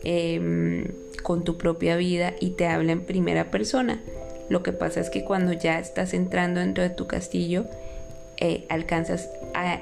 Em, 0.03 0.87
con 1.25 1.43
tu 1.43 1.57
propia 1.57 1.97
vida 1.97 2.35
y 2.39 2.51
te 2.51 2.67
habla 2.67 2.91
en 2.91 3.01
primera 3.01 3.49
persona. 3.49 3.99
Lo 4.47 4.61
que 4.61 4.73
pasa 4.73 4.99
es 4.99 5.09
que 5.09 5.25
cuando 5.25 5.53
ya 5.53 5.79
estás 5.79 6.13
entrando 6.13 6.59
dentro 6.59 6.83
de 6.83 6.91
tu 6.91 7.07
castillo, 7.07 7.65
eh, 8.37 8.65
alcanzas 8.69 9.27
a... 9.55 9.81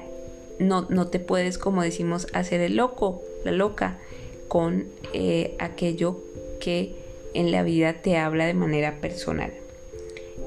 No, 0.58 0.86
no 0.88 1.08
te 1.08 1.18
puedes, 1.18 1.58
como 1.58 1.82
decimos, 1.82 2.28
hacer 2.32 2.62
el 2.62 2.76
loco, 2.76 3.22
la 3.44 3.52
loca, 3.52 3.98
con 4.48 4.86
eh, 5.12 5.54
aquello 5.58 6.18
que 6.60 6.94
en 7.34 7.52
la 7.52 7.62
vida 7.62 7.92
te 7.92 8.16
habla 8.16 8.46
de 8.46 8.54
manera 8.54 8.94
personal. 9.02 9.52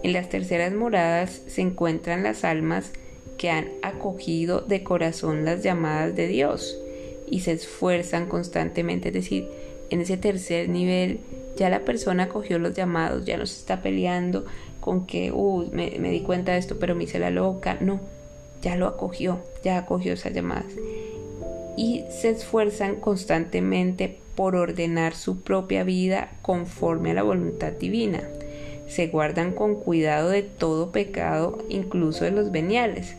En 0.01 0.13
las 0.13 0.29
terceras 0.29 0.73
moradas 0.73 1.43
se 1.45 1.61
encuentran 1.61 2.23
las 2.23 2.43
almas 2.43 2.89
que 3.37 3.51
han 3.51 3.69
acogido 3.83 4.61
de 4.61 4.81
corazón 4.81 5.45
las 5.45 5.61
llamadas 5.61 6.15
de 6.15 6.27
Dios 6.27 6.75
y 7.29 7.41
se 7.41 7.51
esfuerzan 7.51 8.25
constantemente, 8.25 9.09
es 9.09 9.13
decir, 9.13 9.47
en 9.89 10.01
ese 10.01 10.17
tercer 10.17 10.69
nivel 10.69 11.19
ya 11.57 11.69
la 11.69 11.79
persona 11.79 12.29
cogió 12.29 12.59
los 12.59 12.73
llamados, 12.73 13.25
ya 13.25 13.37
no 13.37 13.45
se 13.45 13.59
está 13.59 13.81
peleando 13.81 14.45
con 14.79 15.05
que, 15.05 15.31
uh, 15.31 15.69
me, 15.73 15.89
di 15.89 16.21
cuenta 16.21 16.53
de 16.53 16.59
esto, 16.59 16.77
pero 16.79 16.95
me 16.95 17.03
hice 17.03 17.19
la 17.19 17.29
loca. 17.29 17.77
No, 17.81 17.99
ya 18.61 18.75
lo 18.77 18.87
acogió, 18.87 19.39
ya 19.63 19.77
acogió 19.77 20.13
esas 20.13 20.33
llamadas. 20.33 20.71
Y 21.75 22.03
se 22.09 22.29
esfuerzan 22.29 22.95
constantemente 22.95 24.17
por 24.35 24.55
ordenar 24.55 25.13
su 25.13 25.41
propia 25.41 25.83
vida 25.83 26.31
conforme 26.41 27.11
a 27.11 27.15
la 27.15 27.23
voluntad 27.23 27.73
divina. 27.73 28.21
Se 28.87 29.07
guardan 29.07 29.51
con 29.51 29.75
cuidado 29.75 30.29
de 30.29 30.43
todo 30.43 30.91
pecado, 30.91 31.65
incluso 31.69 32.23
de 32.23 32.31
los 32.31 32.51
veniales. 32.51 33.15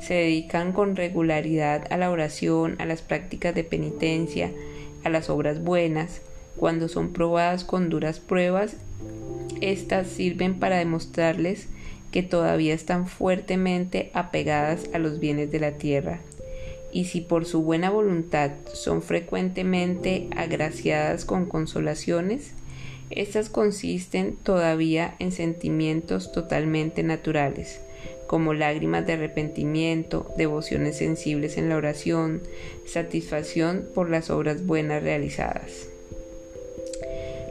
Se 0.00 0.14
dedican 0.14 0.72
con 0.72 0.96
regularidad 0.96 1.86
a 1.90 1.96
la 1.96 2.10
oración, 2.10 2.74
a 2.80 2.86
las 2.86 3.02
prácticas 3.02 3.54
de 3.54 3.62
penitencia, 3.62 4.50
a 5.04 5.08
las 5.08 5.30
obras 5.30 5.62
buenas, 5.62 6.20
cuando 6.56 6.88
son 6.88 7.12
probadas 7.12 7.64
con 7.64 7.88
duras 7.88 8.20
pruebas, 8.20 8.76
estas 9.60 10.08
sirven 10.08 10.58
para 10.58 10.76
demostrarles 10.76 11.68
que 12.10 12.22
todavía 12.22 12.74
están 12.74 13.06
fuertemente 13.06 14.10
apegadas 14.12 14.88
a 14.92 14.98
los 14.98 15.18
bienes 15.18 15.50
de 15.50 15.60
la 15.60 15.72
tierra. 15.72 16.20
Y 16.92 17.06
si 17.06 17.22
por 17.22 17.46
su 17.46 17.62
buena 17.62 17.88
voluntad 17.88 18.50
son 18.74 19.00
frecuentemente 19.00 20.28
agraciadas 20.36 21.24
con 21.24 21.46
consolaciones, 21.46 22.52
estas 23.08 23.48
consisten 23.48 24.36
todavía 24.36 25.14
en 25.18 25.32
sentimientos 25.32 26.32
totalmente 26.32 27.02
naturales, 27.02 27.80
como 28.32 28.54
lágrimas 28.54 29.06
de 29.06 29.12
arrepentimiento, 29.12 30.26
devociones 30.38 30.96
sensibles 30.96 31.58
en 31.58 31.68
la 31.68 31.76
oración, 31.76 32.40
satisfacción 32.86 33.86
por 33.94 34.08
las 34.08 34.30
obras 34.30 34.64
buenas 34.64 35.02
realizadas. 35.02 35.88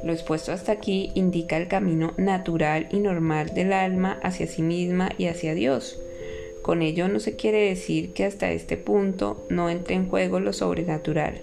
Lo 0.04 0.12
expuesto 0.12 0.52
hasta 0.52 0.72
aquí 0.72 1.12
indica 1.14 1.58
el 1.58 1.68
camino 1.68 2.16
natural 2.18 2.88
y 2.92 2.98
normal 2.98 3.54
del 3.54 3.74
alma 3.74 4.18
hacia 4.24 4.48
sí 4.48 4.64
misma 4.64 5.12
y 5.20 5.28
hacia 5.28 5.54
Dios. 5.54 6.00
Con 6.64 6.82
ello 6.82 7.08
no 7.10 7.20
se 7.20 7.36
quiere 7.36 7.70
decir 7.70 8.14
que 8.14 8.26
hasta 8.26 8.52
este 8.52 8.76
punto 8.76 9.46
no 9.52 9.70
entre 9.70 9.94
en 9.94 10.10
juego 10.10 10.40
lo 10.40 10.52
sobrenatural. 10.52 11.42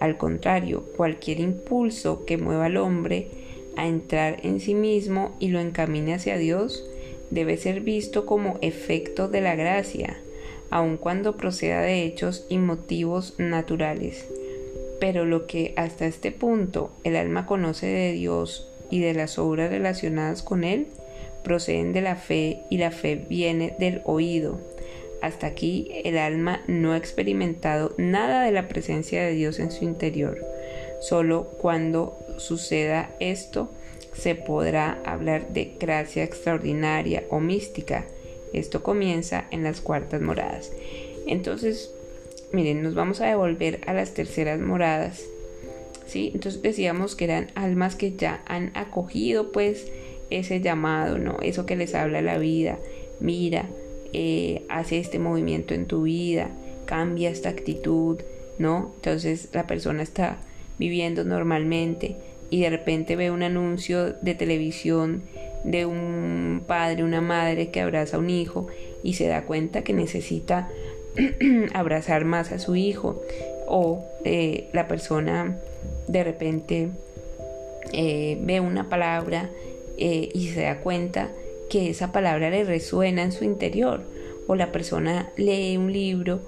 Al 0.00 0.16
contrario, 0.16 0.82
cualquier 0.96 1.38
impulso 1.38 2.24
que 2.24 2.38
mueva 2.38 2.64
al 2.64 2.78
hombre 2.78 3.28
a 3.76 3.86
entrar 3.86 4.40
en 4.42 4.58
sí 4.58 4.74
mismo 4.74 5.36
y 5.38 5.50
lo 5.50 5.60
encamine 5.60 6.14
hacia 6.14 6.38
Dios 6.38 6.84
debe 7.30 7.56
ser 7.56 7.80
visto 7.80 8.26
como 8.26 8.58
efecto 8.60 9.28
de 9.28 9.40
la 9.40 9.54
gracia, 9.54 10.18
aun 10.70 10.96
cuando 10.96 11.36
proceda 11.36 11.80
de 11.82 12.04
hechos 12.04 12.46
y 12.48 12.58
motivos 12.58 13.34
naturales. 13.38 14.26
Pero 15.00 15.24
lo 15.24 15.46
que 15.46 15.74
hasta 15.76 16.06
este 16.06 16.32
punto 16.32 16.90
el 17.04 17.16
alma 17.16 17.46
conoce 17.46 17.86
de 17.86 18.12
Dios 18.12 18.68
y 18.90 19.00
de 19.00 19.14
las 19.14 19.38
obras 19.38 19.70
relacionadas 19.70 20.42
con 20.42 20.64
Él, 20.64 20.86
proceden 21.42 21.92
de 21.92 22.00
la 22.00 22.16
fe 22.16 22.60
y 22.70 22.78
la 22.78 22.90
fe 22.90 23.24
viene 23.28 23.74
del 23.78 24.00
oído. 24.04 24.60
Hasta 25.20 25.46
aquí 25.46 25.88
el 26.04 26.18
alma 26.18 26.62
no 26.66 26.92
ha 26.92 26.96
experimentado 26.96 27.94
nada 27.96 28.44
de 28.44 28.52
la 28.52 28.68
presencia 28.68 29.22
de 29.22 29.32
Dios 29.32 29.58
en 29.58 29.70
su 29.70 29.84
interior. 29.84 30.44
Solo 31.00 31.44
cuando 31.60 32.18
suceda 32.38 33.10
esto, 33.20 33.70
se 34.14 34.34
podrá 34.34 35.00
hablar 35.04 35.52
de 35.52 35.72
gracia 35.78 36.24
extraordinaria 36.24 37.24
o 37.30 37.40
mística. 37.40 38.06
Esto 38.52 38.82
comienza 38.82 39.44
en 39.50 39.64
las 39.64 39.80
cuartas 39.80 40.20
moradas. 40.20 40.70
Entonces, 41.26 41.90
miren, 42.52 42.82
nos 42.82 42.94
vamos 42.94 43.20
a 43.20 43.26
devolver 43.26 43.80
a 43.86 43.92
las 43.92 44.14
terceras 44.14 44.60
moradas. 44.60 45.22
¿sí? 46.06 46.30
Entonces 46.34 46.62
decíamos 46.62 47.16
que 47.16 47.24
eran 47.24 47.48
almas 47.54 47.96
que 47.96 48.12
ya 48.12 48.42
han 48.46 48.70
acogido 48.74 49.52
pues 49.52 49.86
ese 50.30 50.60
llamado, 50.60 51.18
¿no? 51.18 51.38
Eso 51.42 51.66
que 51.66 51.76
les 51.76 51.94
habla 51.94 52.22
la 52.22 52.38
vida. 52.38 52.78
Mira, 53.20 53.66
eh, 54.12 54.62
hace 54.68 54.98
este 54.98 55.18
movimiento 55.18 55.74
en 55.74 55.86
tu 55.86 56.02
vida, 56.02 56.50
cambia 56.86 57.30
esta 57.30 57.48
actitud, 57.48 58.20
¿no? 58.58 58.92
Entonces 58.96 59.48
la 59.52 59.66
persona 59.66 60.02
está 60.02 60.38
viviendo 60.78 61.24
normalmente 61.24 62.16
y 62.50 62.60
de 62.60 62.70
repente 62.70 63.16
ve 63.16 63.30
un 63.30 63.42
anuncio 63.42 64.12
de 64.12 64.34
televisión 64.34 65.22
de 65.64 65.86
un 65.86 66.62
padre, 66.66 67.02
una 67.02 67.20
madre 67.20 67.70
que 67.70 67.80
abraza 67.80 68.16
a 68.16 68.20
un 68.20 68.30
hijo 68.30 68.66
y 69.02 69.14
se 69.14 69.26
da 69.26 69.44
cuenta 69.44 69.82
que 69.82 69.92
necesita 69.92 70.68
abrazar 71.74 72.24
más 72.24 72.52
a 72.52 72.58
su 72.58 72.76
hijo. 72.76 73.22
O 73.66 74.04
eh, 74.24 74.68
la 74.72 74.86
persona 74.88 75.58
de 76.06 76.24
repente 76.24 76.90
eh, 77.92 78.38
ve 78.42 78.60
una 78.60 78.88
palabra 78.88 79.50
eh, 79.96 80.28
y 80.34 80.48
se 80.48 80.62
da 80.62 80.80
cuenta 80.80 81.30
que 81.70 81.88
esa 81.88 82.12
palabra 82.12 82.50
le 82.50 82.64
resuena 82.64 83.22
en 83.22 83.32
su 83.32 83.44
interior. 83.44 84.02
O 84.46 84.54
la 84.54 84.70
persona 84.70 85.32
lee 85.36 85.78
un 85.78 85.92
libro 85.92 86.40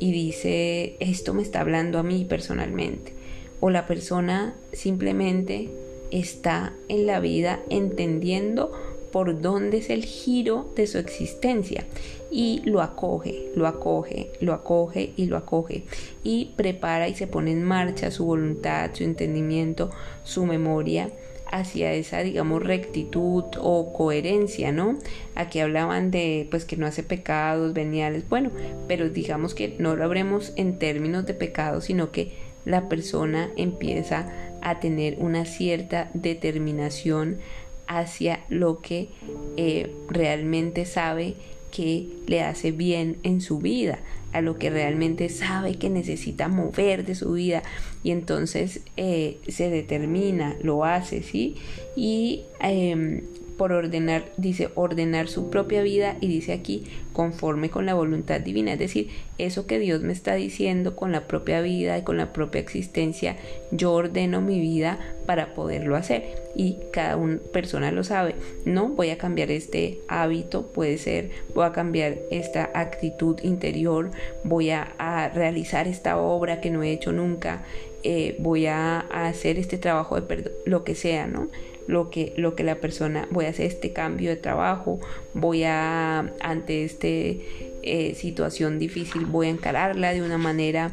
y 0.00 0.10
dice 0.10 0.96
esto 1.00 1.32
me 1.32 1.42
está 1.42 1.60
hablando 1.60 1.98
a 1.98 2.02
mí 2.02 2.26
personalmente 2.28 3.15
o 3.60 3.70
la 3.70 3.86
persona 3.86 4.54
simplemente 4.72 5.70
está 6.10 6.72
en 6.88 7.06
la 7.06 7.20
vida 7.20 7.60
entendiendo 7.70 8.72
por 9.12 9.40
dónde 9.40 9.78
es 9.78 9.90
el 9.90 10.04
giro 10.04 10.70
de 10.76 10.86
su 10.86 10.98
existencia 10.98 11.84
y 12.30 12.60
lo 12.64 12.82
acoge, 12.82 13.50
lo 13.54 13.66
acoge, 13.66 14.30
lo 14.40 14.52
acoge 14.52 15.12
y 15.16 15.26
lo 15.26 15.36
acoge 15.36 15.84
y 16.22 16.52
prepara 16.56 17.08
y 17.08 17.14
se 17.14 17.26
pone 17.26 17.52
en 17.52 17.62
marcha 17.62 18.10
su 18.10 18.26
voluntad, 18.26 18.90
su 18.92 19.04
entendimiento, 19.04 19.90
su 20.24 20.44
memoria 20.44 21.10
hacia 21.50 21.92
esa 21.92 22.22
digamos 22.22 22.62
rectitud 22.62 23.44
o 23.60 23.92
coherencia, 23.92 24.72
¿no? 24.72 24.98
Aquí 25.34 25.60
hablaban 25.60 26.10
de 26.10 26.48
pues 26.50 26.64
que 26.64 26.76
no 26.76 26.86
hace 26.86 27.02
pecados 27.02 27.72
veniales, 27.72 28.28
bueno, 28.28 28.50
pero 28.88 29.08
digamos 29.08 29.54
que 29.54 29.76
no 29.78 29.94
lo 29.96 30.04
habremos 30.04 30.52
en 30.56 30.78
términos 30.78 31.24
de 31.24 31.34
pecados, 31.34 31.84
sino 31.84 32.10
que 32.10 32.32
la 32.66 32.90
persona 32.90 33.48
empieza 33.56 34.30
a 34.60 34.80
tener 34.80 35.16
una 35.18 35.46
cierta 35.46 36.10
determinación 36.12 37.38
hacia 37.86 38.40
lo 38.50 38.80
que 38.80 39.08
eh, 39.56 39.94
realmente 40.10 40.84
sabe 40.84 41.34
que 41.70 42.08
le 42.26 42.42
hace 42.42 42.72
bien 42.72 43.16
en 43.22 43.40
su 43.40 43.58
vida, 43.58 44.00
a 44.32 44.40
lo 44.40 44.58
que 44.58 44.70
realmente 44.70 45.28
sabe 45.28 45.76
que 45.76 45.88
necesita 45.88 46.48
mover 46.48 47.06
de 47.06 47.14
su 47.14 47.32
vida 47.32 47.62
y 48.02 48.10
entonces 48.10 48.80
eh, 48.96 49.38
se 49.46 49.70
determina, 49.70 50.56
lo 50.62 50.84
hace, 50.84 51.22
¿sí? 51.22 51.56
Y 51.94 52.42
em, 52.60 53.22
por 53.56 53.72
ordenar, 53.72 54.24
dice 54.36 54.70
ordenar 54.74 55.28
su 55.28 55.50
propia 55.50 55.82
vida 55.82 56.16
y 56.20 56.28
dice 56.28 56.52
aquí 56.52 56.84
conforme 57.12 57.70
con 57.70 57.86
la 57.86 57.94
voluntad 57.94 58.40
divina, 58.40 58.74
es 58.74 58.78
decir, 58.78 59.08
eso 59.38 59.66
que 59.66 59.78
Dios 59.78 60.02
me 60.02 60.12
está 60.12 60.34
diciendo 60.34 60.94
con 60.94 61.12
la 61.12 61.26
propia 61.26 61.62
vida 61.62 61.96
y 61.96 62.02
con 62.02 62.18
la 62.18 62.34
propia 62.34 62.60
existencia, 62.60 63.36
yo 63.70 63.92
ordeno 63.92 64.42
mi 64.42 64.60
vida 64.60 64.98
para 65.24 65.54
poderlo 65.54 65.96
hacer. 65.96 66.24
Y 66.54 66.76
cada 66.92 67.16
una 67.16 67.38
persona 67.52 67.90
lo 67.90 68.04
sabe, 68.04 68.34
no 68.66 68.88
voy 68.88 69.10
a 69.10 69.18
cambiar 69.18 69.50
este 69.50 69.98
hábito, 70.08 70.66
puede 70.66 70.98
ser, 70.98 71.30
voy 71.54 71.64
a 71.64 71.72
cambiar 71.72 72.16
esta 72.30 72.70
actitud 72.74 73.38
interior, 73.42 74.10
voy 74.44 74.70
a, 74.70 74.92
realizar 75.34 75.88
esta 75.88 76.18
obra 76.18 76.60
que 76.60 76.70
no 76.70 76.82
he 76.82 76.92
hecho 76.92 77.12
nunca, 77.12 77.64
eh, 78.02 78.36
voy 78.38 78.66
a, 78.66 79.00
a, 79.10 79.28
hacer 79.28 79.58
este 79.58 79.78
trabajo 79.78 80.16
de 80.16 80.22
perdón, 80.22 80.52
lo 80.66 80.84
que 80.84 80.94
sea, 80.94 81.26
¿no? 81.26 81.48
Lo 81.86 82.10
que, 82.10 82.32
lo 82.36 82.54
que 82.54 82.64
la 82.64 82.76
persona, 82.76 83.28
voy 83.30 83.46
a 83.46 83.50
hacer 83.50 83.66
este 83.66 83.92
cambio 83.92 84.30
de 84.30 84.36
trabajo, 84.36 85.00
voy 85.34 85.64
a, 85.64 86.32
ante 86.40 86.84
esta 86.84 87.06
eh, 87.08 88.14
situación 88.16 88.78
difícil, 88.78 89.26
voy 89.26 89.46
a 89.46 89.50
encararla 89.50 90.12
de 90.12 90.22
una 90.22 90.38
manera 90.38 90.92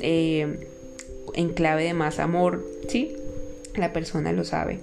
eh, 0.00 0.58
en 1.34 1.48
clave 1.50 1.84
de 1.84 1.94
más 1.94 2.18
amor, 2.18 2.64
¿sí? 2.88 3.16
La 3.74 3.92
persona 3.92 4.32
lo 4.32 4.44
sabe. 4.44 4.78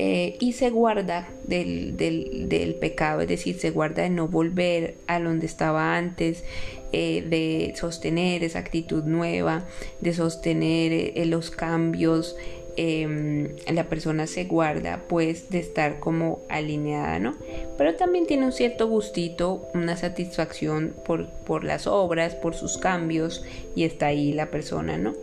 Eh, 0.00 0.36
y 0.38 0.52
se 0.52 0.70
guarda 0.70 1.28
del, 1.44 1.96
del, 1.96 2.48
del, 2.48 2.76
pecado, 2.76 3.20
es 3.20 3.28
decir, 3.28 3.58
se 3.58 3.70
guarda 3.70 4.04
de 4.04 4.10
no 4.10 4.28
volver 4.28 4.94
a 5.08 5.18
donde 5.18 5.46
estaba 5.46 5.96
antes, 5.96 6.44
de 6.90 7.74
sostener 7.76 8.42
esa 8.44 8.60
actitud 8.60 9.04
nueva, 9.04 9.66
de 10.00 10.14
sostener 10.14 11.26
los 11.26 11.50
cambios, 11.50 12.34
Em, 12.80 13.56
la 13.66 13.88
persona 13.88 14.28
se 14.28 14.44
guarda 14.44 15.02
pues 15.08 15.50
de 15.50 15.58
estar 15.58 15.98
como 15.98 16.42
alineada, 16.48 17.18
¿no? 17.18 17.36
Pero 17.76 17.96
también 17.96 18.24
tiene 18.24 18.44
un 18.44 18.52
cierto 18.52 18.86
gustito, 18.86 19.68
una 19.74 19.96
satisfacción 19.96 20.94
por, 21.04 21.28
por 21.28 21.64
las 21.64 21.88
obras, 21.88 22.36
por 22.36 22.54
sus 22.54 22.78
cambios 22.78 23.44
y 23.74 23.82
está 23.82 24.06
ahí 24.06 24.32
la 24.32 24.52
persona, 24.52 24.96
¿no? 24.96 25.14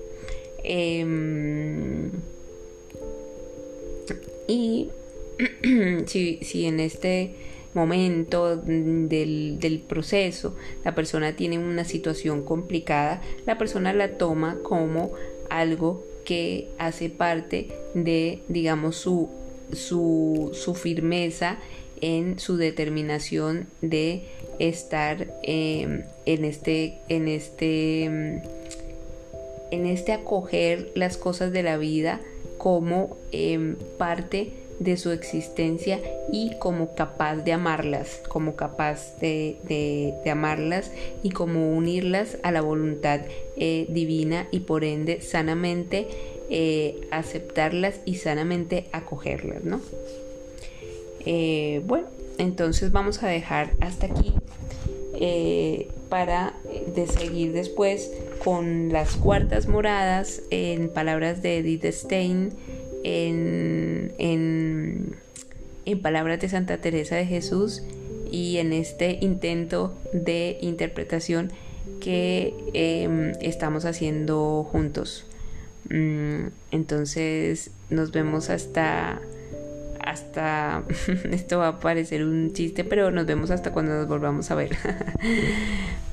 Em, 0.65 2.11
y 4.49 4.89
si, 6.07 6.39
si 6.41 6.65
en 6.65 6.81
este 6.81 7.35
momento 7.73 8.57
del, 8.57 9.59
del, 9.61 9.79
proceso 9.79 10.57
la 10.83 10.93
persona 10.93 11.37
tiene 11.37 11.57
una 11.57 11.85
situación 11.85 12.43
complicada, 12.43 13.21
la 13.45 13.57
persona 13.57 13.93
la 13.93 14.17
toma 14.17 14.57
como 14.61 15.13
algo 15.49 16.03
que 16.25 16.67
hace 16.77 17.09
parte 17.09 17.69
de, 17.93 18.39
digamos, 18.49 18.97
su, 18.97 19.29
su, 19.71 20.75
firmeza 20.75 21.57
en 22.01 22.39
su 22.39 22.57
determinación 22.57 23.67
de 23.81 24.23
estar 24.59 25.27
em, 25.43 26.03
en 26.25 26.45
este, 26.45 26.97
en 27.07 27.27
este, 27.27 28.03
en 28.03 29.85
este 29.85 30.13
acoger 30.13 30.91
las 30.95 31.17
cosas 31.17 31.51
de 31.51 31.63
la 31.63 31.77
vida 31.77 32.19
como 32.57 33.17
em, 33.31 33.75
parte 33.97 34.51
de 34.79 34.97
su 34.97 35.11
existencia 35.11 35.99
y 36.31 36.55
como 36.59 36.95
capaz 36.95 37.37
de 37.37 37.53
amarlas, 37.53 38.21
como 38.27 38.55
capaz 38.55 39.17
de, 39.19 40.13
amarlas 40.29 40.91
y 41.23 41.31
como 41.31 41.71
unirlas 41.71 42.37
a 42.43 42.51
la 42.51 42.61
voluntad 42.61 43.21
eh, 43.57 43.85
divina 43.89 44.47
y 44.51 44.59
por 44.59 44.83
ende 44.83 45.21
sanamente 45.21 46.07
eh, 46.49 47.07
aceptarlas 47.11 48.01
y 48.05 48.15
sanamente 48.15 48.85
acogerlas, 48.91 49.63
¿no? 49.63 49.81
Eh, 51.25 51.81
bueno, 51.85 52.07
entonces 52.37 52.91
vamos 52.91 53.23
a 53.23 53.27
dejar 53.27 53.71
hasta 53.79 54.07
aquí 54.07 54.33
para 56.09 56.53
de 56.93 57.07
seguir 57.07 57.53
después 57.53 58.11
con 58.43 58.91
las 58.91 59.15
cuartas 59.15 59.67
moradas 59.67 60.41
en 60.49 60.89
palabras 60.89 61.41
de 61.41 61.59
Edith 61.59 61.85
Stein 61.85 62.51
en, 63.05 64.13
en, 65.85 66.01
palabras 66.01 66.41
de 66.41 66.49
Santa 66.49 66.79
Teresa 66.79 67.15
de 67.15 67.25
Jesús 67.25 67.83
y 68.29 68.57
en 68.57 68.73
este 68.73 69.17
intento 69.21 69.93
de 70.11 70.57
interpretación 70.59 71.53
que 72.05 72.53
em, 72.73 73.31
estamos 73.41 73.83
haciendo 73.85 74.63
juntos. 74.71 75.25
Mm, 75.89 76.49
entonces 76.69 77.71
nos 77.89 78.11
vemos 78.11 78.51
hasta 78.51 79.19
hasta 79.99 80.83
esto 81.31 81.57
va 81.57 81.69
a 81.69 81.79
parecer 81.79 82.23
un 82.23 82.53
chiste, 82.53 82.83
pero 82.83 83.09
nos 83.09 83.25
vemos 83.25 83.49
hasta 83.49 83.71
cuando 83.71 83.95
nos 83.95 84.07
volvamos 84.07 84.51
a 84.51 84.55
ver. 84.55 84.77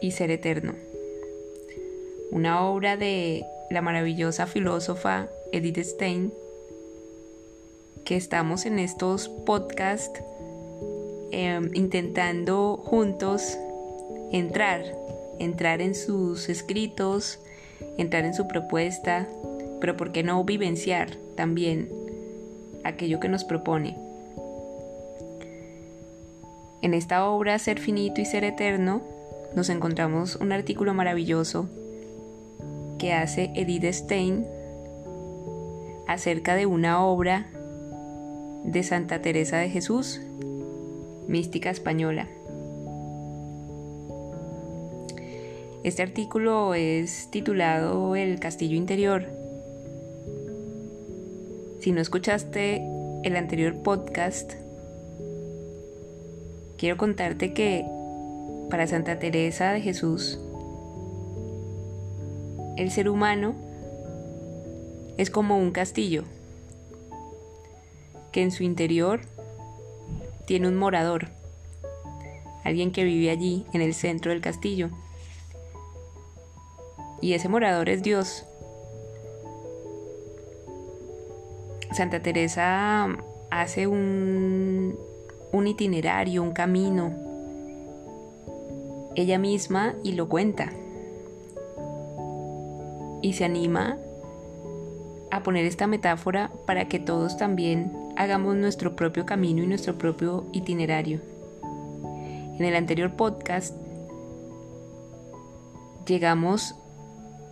Y 0.00 0.10
ser 0.12 0.30
eterno. 0.30 0.74
Una 2.30 2.64
obra 2.66 2.96
de 2.96 3.44
la 3.70 3.80
maravillosa 3.80 4.46
filósofa 4.46 5.28
Edith 5.52 5.78
Stein 5.78 6.32
que 8.04 8.16
estamos 8.16 8.66
en 8.66 8.78
estos 8.78 9.28
podcasts 9.28 10.20
em, 11.32 11.70
intentando 11.74 12.76
juntos 12.84 13.56
entrar, 14.30 14.84
entrar 15.38 15.80
en 15.80 15.94
sus 15.94 16.48
escritos, 16.48 17.38
entrar 17.96 18.24
en 18.24 18.34
su 18.34 18.46
propuesta, 18.46 19.26
pero 19.80 19.96
¿por 19.96 20.12
qué 20.12 20.22
no 20.22 20.44
vivenciar 20.44 21.16
también 21.34 21.88
aquello 22.84 23.20
que 23.20 23.28
nos 23.28 23.44
propone? 23.44 24.03
En 26.84 26.92
esta 26.92 27.26
obra 27.26 27.58
Ser 27.58 27.78
finito 27.78 28.20
y 28.20 28.26
ser 28.26 28.44
eterno 28.44 29.00
nos 29.56 29.70
encontramos 29.70 30.36
un 30.36 30.52
artículo 30.52 30.92
maravilloso 30.92 31.66
que 32.98 33.14
hace 33.14 33.50
Edith 33.54 33.86
Stein 33.86 34.46
acerca 36.06 36.54
de 36.56 36.66
una 36.66 37.02
obra 37.02 37.46
de 38.64 38.82
Santa 38.82 39.22
Teresa 39.22 39.56
de 39.56 39.70
Jesús, 39.70 40.20
mística 41.26 41.70
española. 41.70 42.28
Este 45.84 46.02
artículo 46.02 46.74
es 46.74 47.30
titulado 47.30 48.14
El 48.14 48.38
Castillo 48.40 48.76
Interior. 48.76 49.24
Si 51.80 51.92
no 51.92 52.02
escuchaste 52.02 52.86
el 53.22 53.36
anterior 53.36 53.74
podcast, 53.82 54.63
quiero 56.78 56.96
contarte 56.96 57.52
que 57.52 57.84
para 58.70 58.86
Santa 58.86 59.18
Teresa 59.18 59.72
de 59.72 59.80
Jesús, 59.80 60.38
el 62.76 62.90
ser 62.90 63.08
humano 63.08 63.54
es 65.16 65.30
como 65.30 65.58
un 65.58 65.70
castillo 65.70 66.24
que 68.32 68.42
en 68.42 68.50
su 68.50 68.64
interior 68.64 69.20
tiene 70.46 70.68
un 70.68 70.76
morador, 70.76 71.28
alguien 72.64 72.90
que 72.90 73.04
vive 73.04 73.30
allí 73.30 73.64
en 73.72 73.80
el 73.80 73.94
centro 73.94 74.32
del 74.32 74.40
castillo. 74.40 74.90
Y 77.20 77.34
ese 77.34 77.48
morador 77.48 77.88
es 77.88 78.02
Dios. 78.02 78.44
Santa 81.92 82.20
Teresa 82.20 83.08
hace 83.50 83.86
un, 83.86 84.98
un 85.54 85.68
itinerario, 85.68 86.42
un 86.42 86.50
camino, 86.50 87.12
ella 89.14 89.38
misma 89.38 89.94
y 90.02 90.12
lo 90.12 90.28
cuenta. 90.28 90.72
Y 93.22 93.34
se 93.34 93.44
anima 93.44 93.96
a 95.30 95.44
poner 95.44 95.64
esta 95.64 95.86
metáfora 95.86 96.50
para 96.66 96.88
que 96.88 96.98
todos 96.98 97.36
también 97.36 97.92
hagamos 98.16 98.56
nuestro 98.56 98.96
propio 98.96 99.26
camino 99.26 99.62
y 99.62 99.68
nuestro 99.68 99.96
propio 99.96 100.44
itinerario. 100.52 101.20
En 102.58 102.64
el 102.64 102.74
anterior 102.74 103.12
podcast 103.12 103.76
llegamos 106.04 106.74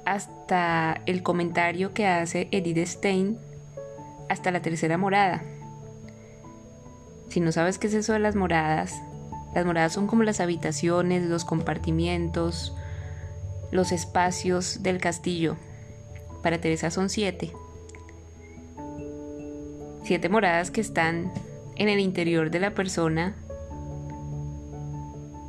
hasta 0.05 1.01
el 1.07 1.23
comentario 1.23 1.95
que 1.95 2.09
hace 2.09 2.49
Edith 2.51 2.85
Stein 2.85 3.39
hasta 4.29 4.51
la 4.51 4.61
tercera 4.61 4.99
morada. 4.99 5.52
Si 7.33 7.41
no 7.41 7.51
sabes 7.51 7.79
qué 7.79 7.87
es 7.87 7.95
eso 7.95 8.13
de 8.13 8.19
las 8.19 8.37
moradas, 8.37 9.01
las 9.55 9.65
moradas 9.65 9.95
son 9.95 10.07
como 10.07 10.23
las 10.23 10.39
habitaciones, 10.39 11.27
los 11.31 11.47
compartimientos, 11.47 12.75
los 13.71 13.91
espacios 13.91 14.83
del 14.83 14.99
castillo. 14.99 15.57
Para 16.43 16.61
Teresa 16.61 16.91
son 16.91 17.09
siete 17.09 17.53
siete 20.05 20.29
moradas 20.29 20.71
que 20.71 20.83
están 20.83 21.33
en 21.77 21.89
el 21.89 21.99
interior 21.99 22.51
de 22.51 22.61
la 22.61 22.75
persona, 22.75 23.35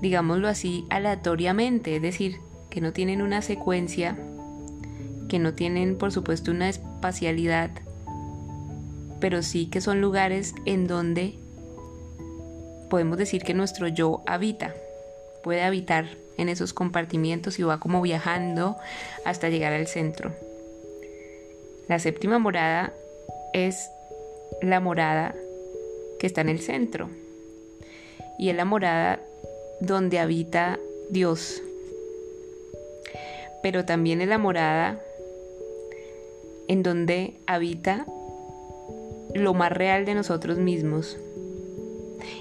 digámoslo 0.02 0.48
así, 0.48 0.86
aleatoriamente, 0.90 1.98
es 1.98 2.02
decir, 2.02 2.38
que 2.70 2.80
no 2.80 2.94
tienen 2.94 3.22
una 3.22 3.42
secuencia, 3.42 4.16
que 5.28 5.38
no 5.38 5.54
tienen 5.54 5.98
por 5.98 6.14
supuesto 6.14 6.52
una 6.52 6.70
espacialidad, 6.70 7.72
pero 9.20 9.44
sí 9.44 9.66
que 9.66 9.82
son 9.82 10.00
lugares 10.00 10.56
en 10.64 10.88
donde 10.88 11.43
podemos 12.94 13.18
decir 13.18 13.42
que 13.42 13.56
nuestro 13.56 13.88
yo 13.88 14.22
habita, 14.28 14.76
puede 15.42 15.64
habitar 15.64 16.06
en 16.38 16.48
esos 16.48 16.74
compartimientos 16.74 17.58
y 17.58 17.64
va 17.64 17.80
como 17.80 18.04
viajando 18.04 18.78
hasta 19.26 19.50
llegar 19.50 19.74
al 19.74 19.88
centro. 19.88 20.32
La 21.88 21.98
séptima 21.98 22.38
morada 22.38 22.94
es 23.52 23.90
la 24.62 24.80
morada 24.80 25.34
que 26.20 26.28
está 26.28 26.42
en 26.42 26.50
el 26.50 26.60
centro 26.60 27.10
y 28.38 28.52
es 28.52 28.56
la 28.56 28.64
morada 28.64 29.20
donde 29.80 30.20
habita 30.20 30.78
Dios. 31.10 31.64
Pero 33.64 33.86
también 33.86 34.22
es 34.22 34.28
la 34.28 34.38
morada 34.38 35.02
en 36.68 36.84
donde 36.84 37.34
habita 37.48 38.06
lo 39.34 39.56
más 39.56 39.72
real 39.72 40.06
de 40.06 40.14
nosotros 40.14 40.60
mismos. 40.60 41.18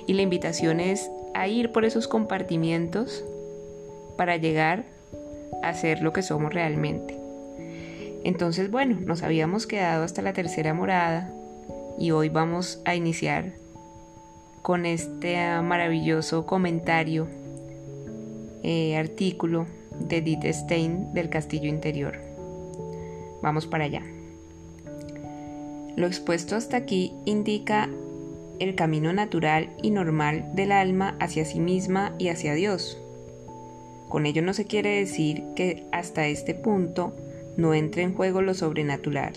Y 0.06 0.14
la 0.14 0.22
invitación 0.22 0.80
es 0.80 1.10
a 1.34 1.48
ir 1.48 1.72
por 1.72 1.84
esos 1.84 2.08
compartimientos 2.08 3.24
para 4.16 4.36
llegar 4.36 4.84
a 5.62 5.74
ser 5.74 6.02
lo 6.02 6.12
que 6.12 6.22
somos 6.22 6.52
realmente. 6.52 7.16
Entonces, 8.24 8.70
bueno, 8.70 8.98
nos 9.00 9.22
habíamos 9.22 9.66
quedado 9.66 10.04
hasta 10.04 10.22
la 10.22 10.32
tercera 10.32 10.74
morada, 10.74 11.32
y 11.98 12.10
hoy 12.10 12.28
vamos 12.28 12.80
a 12.84 12.94
iniciar 12.94 13.52
con 14.62 14.86
este 14.86 15.36
maravilloso 15.60 16.46
comentario, 16.46 17.26
eh, 18.62 18.96
artículo 18.96 19.66
de 19.98 20.18
Edith 20.18 20.44
Stein 20.46 21.12
del 21.14 21.28
Castillo 21.28 21.68
Interior. 21.68 22.18
Vamos 23.42 23.66
para 23.66 23.84
allá. 23.84 24.02
Lo 25.96 26.06
expuesto 26.06 26.56
hasta 26.56 26.76
aquí 26.76 27.12
indica 27.24 27.88
el 28.62 28.76
camino 28.76 29.12
natural 29.12 29.70
y 29.82 29.90
normal 29.90 30.50
del 30.54 30.70
alma 30.70 31.16
hacia 31.18 31.44
sí 31.44 31.58
misma 31.58 32.14
y 32.18 32.28
hacia 32.28 32.54
Dios. 32.54 32.96
Con 34.08 34.24
ello 34.24 34.40
no 34.42 34.54
se 34.54 34.66
quiere 34.66 35.00
decir 35.00 35.42
que 35.56 35.84
hasta 35.90 36.28
este 36.28 36.54
punto 36.54 37.12
no 37.56 37.74
entre 37.74 38.02
en 38.02 38.14
juego 38.14 38.40
lo 38.40 38.54
sobrenatural. 38.54 39.32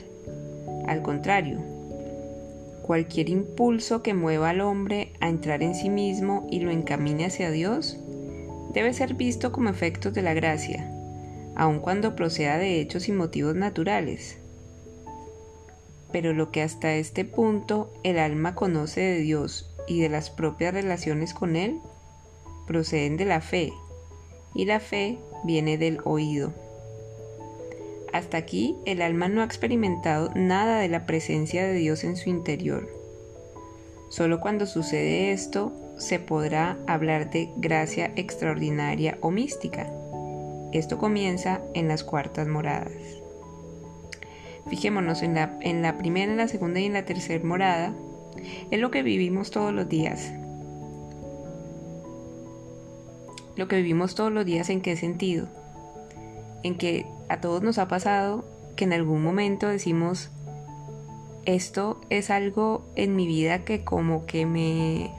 Al 0.86 1.01
contrario, 1.01 1.59
cualquier 2.84 3.30
impulso 3.30 4.03
que 4.03 4.13
mueva 4.13 4.51
al 4.51 4.61
hombre 4.61 5.13
a 5.19 5.30
entrar 5.30 5.63
en 5.63 5.73
sí 5.73 5.89
mismo 5.89 6.45
y 6.51 6.59
lo 6.59 6.69
encamine 6.69 7.26
hacia 7.26 7.49
Dios 7.49 7.97
debe 8.73 8.93
ser 8.93 9.15
visto 9.15 9.51
como 9.51 9.69
efectos 9.69 10.13
de 10.13 10.21
la 10.21 10.36
gracia, 10.36 10.88
aun 11.55 11.80
cuando 11.80 12.15
proceda 12.15 12.57
de 12.57 12.80
hechos 12.80 13.09
y 13.09 13.11
motivos 13.11 13.55
naturales. 13.55 14.38
Pero 16.16 16.32
lo 16.32 16.49
que 16.49 16.61
hasta 16.61 16.95
este 16.95 17.26
punto 17.26 17.91
el 18.03 18.20
alma 18.20 18.55
conoce 18.55 19.01
de 19.01 19.18
Dios 19.18 19.70
y 19.86 19.99
de 19.99 20.07
las 20.07 20.30
propias 20.30 20.74
relaciones 20.74 21.34
con 21.34 21.57
Él, 21.57 21.82
proceden 22.66 23.18
de 23.18 23.26
la 23.26 23.41
fe, 23.41 23.74
y 24.53 24.63
la 24.63 24.80
fe 24.80 25.18
viene 25.43 25.78
del 25.78 25.99
oído. 26.05 26.53
Hasta 28.13 28.38
aquí 28.38 28.78
el 28.86 29.01
alma 29.01 29.28
no 29.28 29.41
ha 29.41 29.43
experimentado 29.43 30.32
nada 30.36 30.80
de 30.80 30.88
la 30.88 31.05
presencia 31.05 31.68
de 31.68 31.74
Dios 31.74 32.05
en 32.05 32.16
su 32.16 32.30
interior. 32.30 32.89
Solo 34.07 34.39
cuando 34.39 34.68
sucede 34.68 35.34
esto 35.34 35.74
se 35.97 36.20
podrá 36.20 36.78
hablar 36.88 37.30
de 37.30 37.49
gracia 37.57 38.13
extraordinaria 38.16 39.18
o 39.20 39.32
mística. 39.32 39.91
Esto 40.72 40.97
comienza 40.97 41.59
en 41.74 41.89
las 41.89 42.05
cuartas 42.05 42.47
moradas. 42.47 43.24
Fijémonos 44.70 45.22
en 45.22 45.36
la, 45.36 45.57
en 45.61 45.82
la 45.82 45.97
primera, 45.97 46.32
en 46.32 46.38
la 46.38 46.47
segunda 46.47 46.80
y 46.80 46.86
en 46.86 46.93
la 46.93 47.05
tercera 47.05 47.43
morada. 47.43 47.93
Es 48.72 48.80
lo 48.80 48.91
que 48.91 49.03
vivimos 49.03 49.51
todos 49.51 49.74
los 49.74 49.88
días. 49.88 50.32
Lo 53.55 53.68
que 53.68 53.78
vivimos 53.78 54.16
todos 54.16 54.32
los 54.32 54.45
días 54.45 54.70
en 54.70 54.82
qué 54.82 54.97
sentido? 54.97 55.47
En 56.63 56.78
que 56.78 57.05
a 57.30 57.39
todos 57.39 57.61
nos 57.61 57.78
ha 57.78 57.88
pasado 57.88 58.43
que 58.76 58.84
en 58.84 58.93
algún 58.93 59.24
momento 59.24 59.68
decimos, 59.68 60.30
esto 61.45 62.01
es 62.09 62.30
algo 62.30 62.86
en 62.95 63.16
mi 63.16 63.28
vida 63.28 63.63
que 63.63 63.84
como 63.84 64.26
que 64.26 64.45
me, 64.45 65.11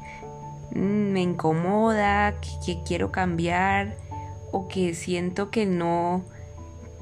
me 0.72 1.22
incomoda, 1.22 2.34
que, 2.64 2.78
quiero 2.84 3.12
cambiar 3.12 3.96
o 4.52 4.68
que 4.68 4.94
siento 4.94 5.50
que 5.50 5.66
no, 5.66 6.24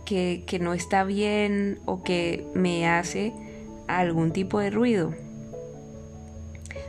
que, 0.04 0.58
no 0.60 0.74
está 0.74 1.04
bien 1.04 1.78
o 1.86 2.02
que 2.02 2.46
me 2.54 2.88
hace 2.88 3.32
algún 3.86 4.32
tipo 4.32 4.58
de 4.58 4.70
ruido. 4.70 5.14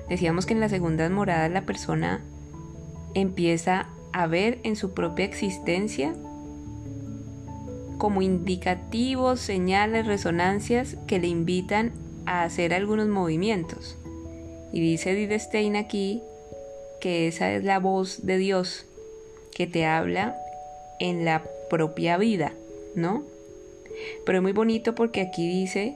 Decíamos 0.09 0.45
que 0.45 0.53
en 0.53 0.59
las 0.59 0.71
segundas 0.71 1.09
moradas 1.11 1.51
la 1.51 1.65
persona 1.65 2.21
empieza 3.13 3.87
a 4.13 4.27
ver 4.27 4.59
en 4.63 4.75
su 4.75 4.93
propia 4.93 5.25
existencia 5.25 6.15
como 7.97 8.21
indicativos, 8.21 9.39
señales, 9.39 10.05
resonancias 10.05 10.97
que 11.07 11.19
le 11.19 11.27
invitan 11.27 11.93
a 12.25 12.43
hacer 12.43 12.73
algunos 12.73 13.07
movimientos. 13.07 13.97
Y 14.71 14.81
dice 14.81 15.11
Edith 15.11 15.39
Stein 15.39 15.75
aquí 15.75 16.21
que 16.99 17.27
esa 17.27 17.51
es 17.51 17.63
la 17.63 17.79
voz 17.79 18.25
de 18.25 18.37
Dios 18.37 18.85
que 19.53 19.67
te 19.67 19.85
habla 19.85 20.35
en 20.99 21.25
la 21.25 21.43
propia 21.69 22.17
vida, 22.17 22.53
¿no? 22.95 23.23
Pero 24.25 24.39
es 24.39 24.41
muy 24.41 24.51
bonito 24.51 24.95
porque 24.95 25.21
aquí 25.21 25.47
dice 25.47 25.95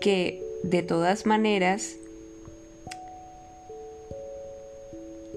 que 0.00 0.42
de 0.62 0.82
todas 0.82 1.26
maneras 1.26 1.96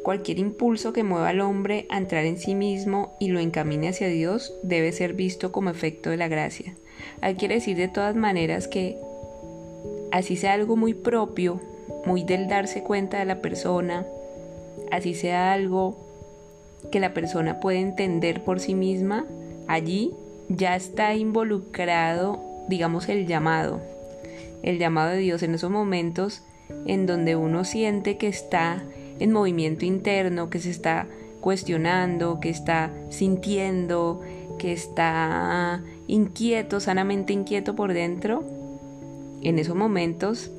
cualquier 0.03 0.39
impulso 0.39 0.93
que 0.93 1.03
mueva 1.03 1.29
al 1.29 1.41
hombre 1.41 1.85
a 1.89 1.97
entrar 1.97 2.25
en 2.25 2.37
sí 2.37 2.55
mismo 2.55 3.15
y 3.19 3.27
lo 3.29 3.39
encamine 3.39 3.89
hacia 3.89 4.07
Dios 4.07 4.53
debe 4.63 4.91
ser 4.91 5.13
visto 5.13 5.51
como 5.51 5.69
efecto 5.69 6.09
de 6.09 6.17
la 6.17 6.27
gracia. 6.27 6.75
Hay 7.21 7.35
quiere 7.35 7.55
decir 7.55 7.77
de 7.77 7.87
todas 7.87 8.15
maneras 8.15 8.67
que 8.67 8.97
así 10.11 10.35
sea 10.35 10.53
algo 10.53 10.75
muy 10.75 10.93
propio, 10.93 11.59
muy 12.05 12.23
del 12.23 12.47
darse 12.47 12.81
cuenta 12.81 13.19
de 13.19 13.25
la 13.25 13.41
persona, 13.41 14.05
así 14.91 15.13
sea 15.13 15.53
algo 15.53 15.97
que 16.91 16.99
la 16.99 17.13
persona 17.13 17.59
puede 17.59 17.79
entender 17.79 18.43
por 18.43 18.59
sí 18.59 18.73
misma, 18.73 19.25
allí 19.67 20.13
ya 20.49 20.75
está 20.75 21.15
involucrado, 21.15 22.39
digamos, 22.67 23.07
el 23.07 23.27
llamado, 23.27 23.79
el 24.63 24.79
llamado 24.79 25.11
de 25.11 25.17
Dios 25.17 25.43
en 25.43 25.53
esos 25.53 25.71
momentos 25.71 26.43
en 26.85 27.05
donde 27.05 27.35
uno 27.35 27.63
siente 27.63 28.17
que 28.17 28.27
está 28.27 28.83
en 29.19 29.31
movimiento 29.31 29.85
interno, 29.85 30.49
que 30.49 30.59
se 30.59 30.69
está 30.69 31.07
cuestionando, 31.41 32.39
que 32.39 32.49
está 32.49 32.91
sintiendo, 33.09 34.21
que 34.57 34.73
está 34.73 35.81
inquieto, 36.07 36.79
sanamente 36.79 37.33
inquieto 37.33 37.75
por 37.75 37.93
dentro, 37.93 38.43
en 39.41 39.57
esos 39.59 39.75
momentos, 39.75 40.51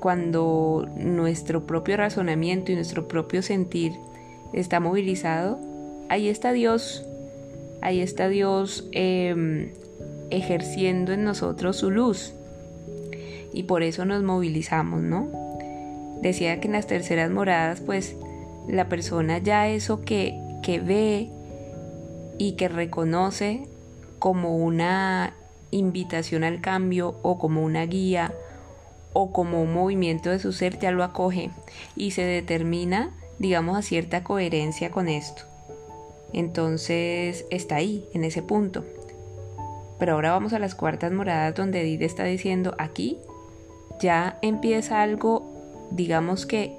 cuando 0.00 0.86
nuestro 0.96 1.66
propio 1.66 1.96
razonamiento 1.96 2.70
y 2.70 2.74
nuestro 2.74 3.08
propio 3.08 3.42
sentir 3.42 3.92
está 4.52 4.78
movilizado, 4.78 5.58
ahí 6.08 6.28
está 6.28 6.52
Dios, 6.52 7.06
ahí 7.84 8.00
está 8.00 8.28
Dios 8.28 8.88
em, 8.92 9.70
ejerciendo 10.30 11.12
en 11.12 11.22
nosotros 11.22 11.76
su 11.76 11.90
luz. 11.90 12.32
Y 13.52 13.64
por 13.64 13.82
eso 13.82 14.04
nos 14.04 14.22
movilizamos, 14.22 15.02
¿no? 15.02 15.28
Decía 16.22 16.58
que 16.60 16.66
en 16.66 16.72
las 16.72 16.86
terceras 16.86 17.30
moradas, 17.30 17.80
pues 17.80 18.16
la 18.66 18.88
persona 18.88 19.38
ya 19.38 19.68
eso 19.68 20.00
que, 20.00 20.34
que 20.62 20.80
ve 20.80 21.28
y 22.38 22.52
que 22.52 22.68
reconoce 22.68 23.68
como 24.18 24.56
una 24.56 25.34
invitación 25.70 26.42
al 26.42 26.62
cambio 26.62 27.16
o 27.22 27.38
como 27.38 27.62
una 27.62 27.84
guía 27.84 28.32
o 29.12 29.30
como 29.30 29.62
un 29.62 29.74
movimiento 29.74 30.30
de 30.30 30.38
su 30.38 30.52
ser 30.52 30.78
ya 30.78 30.90
lo 30.90 31.04
acoge 31.04 31.50
y 31.96 32.12
se 32.12 32.22
determina, 32.22 33.10
digamos, 33.38 33.76
a 33.76 33.82
cierta 33.82 34.24
coherencia 34.24 34.90
con 34.90 35.08
esto. 35.08 35.44
Entonces 36.34 37.46
está 37.50 37.76
ahí, 37.76 38.06
en 38.12 38.24
ese 38.24 38.42
punto. 38.42 38.84
Pero 39.98 40.12
ahora 40.12 40.32
vamos 40.32 40.52
a 40.52 40.58
las 40.58 40.74
cuartas 40.74 41.12
moradas 41.12 41.54
donde 41.54 41.80
Edith 41.80 42.02
está 42.02 42.24
diciendo 42.24 42.74
aquí 42.78 43.18
ya 44.00 44.38
empieza 44.42 45.02
algo, 45.02 45.42
digamos 45.90 46.46
que 46.46 46.76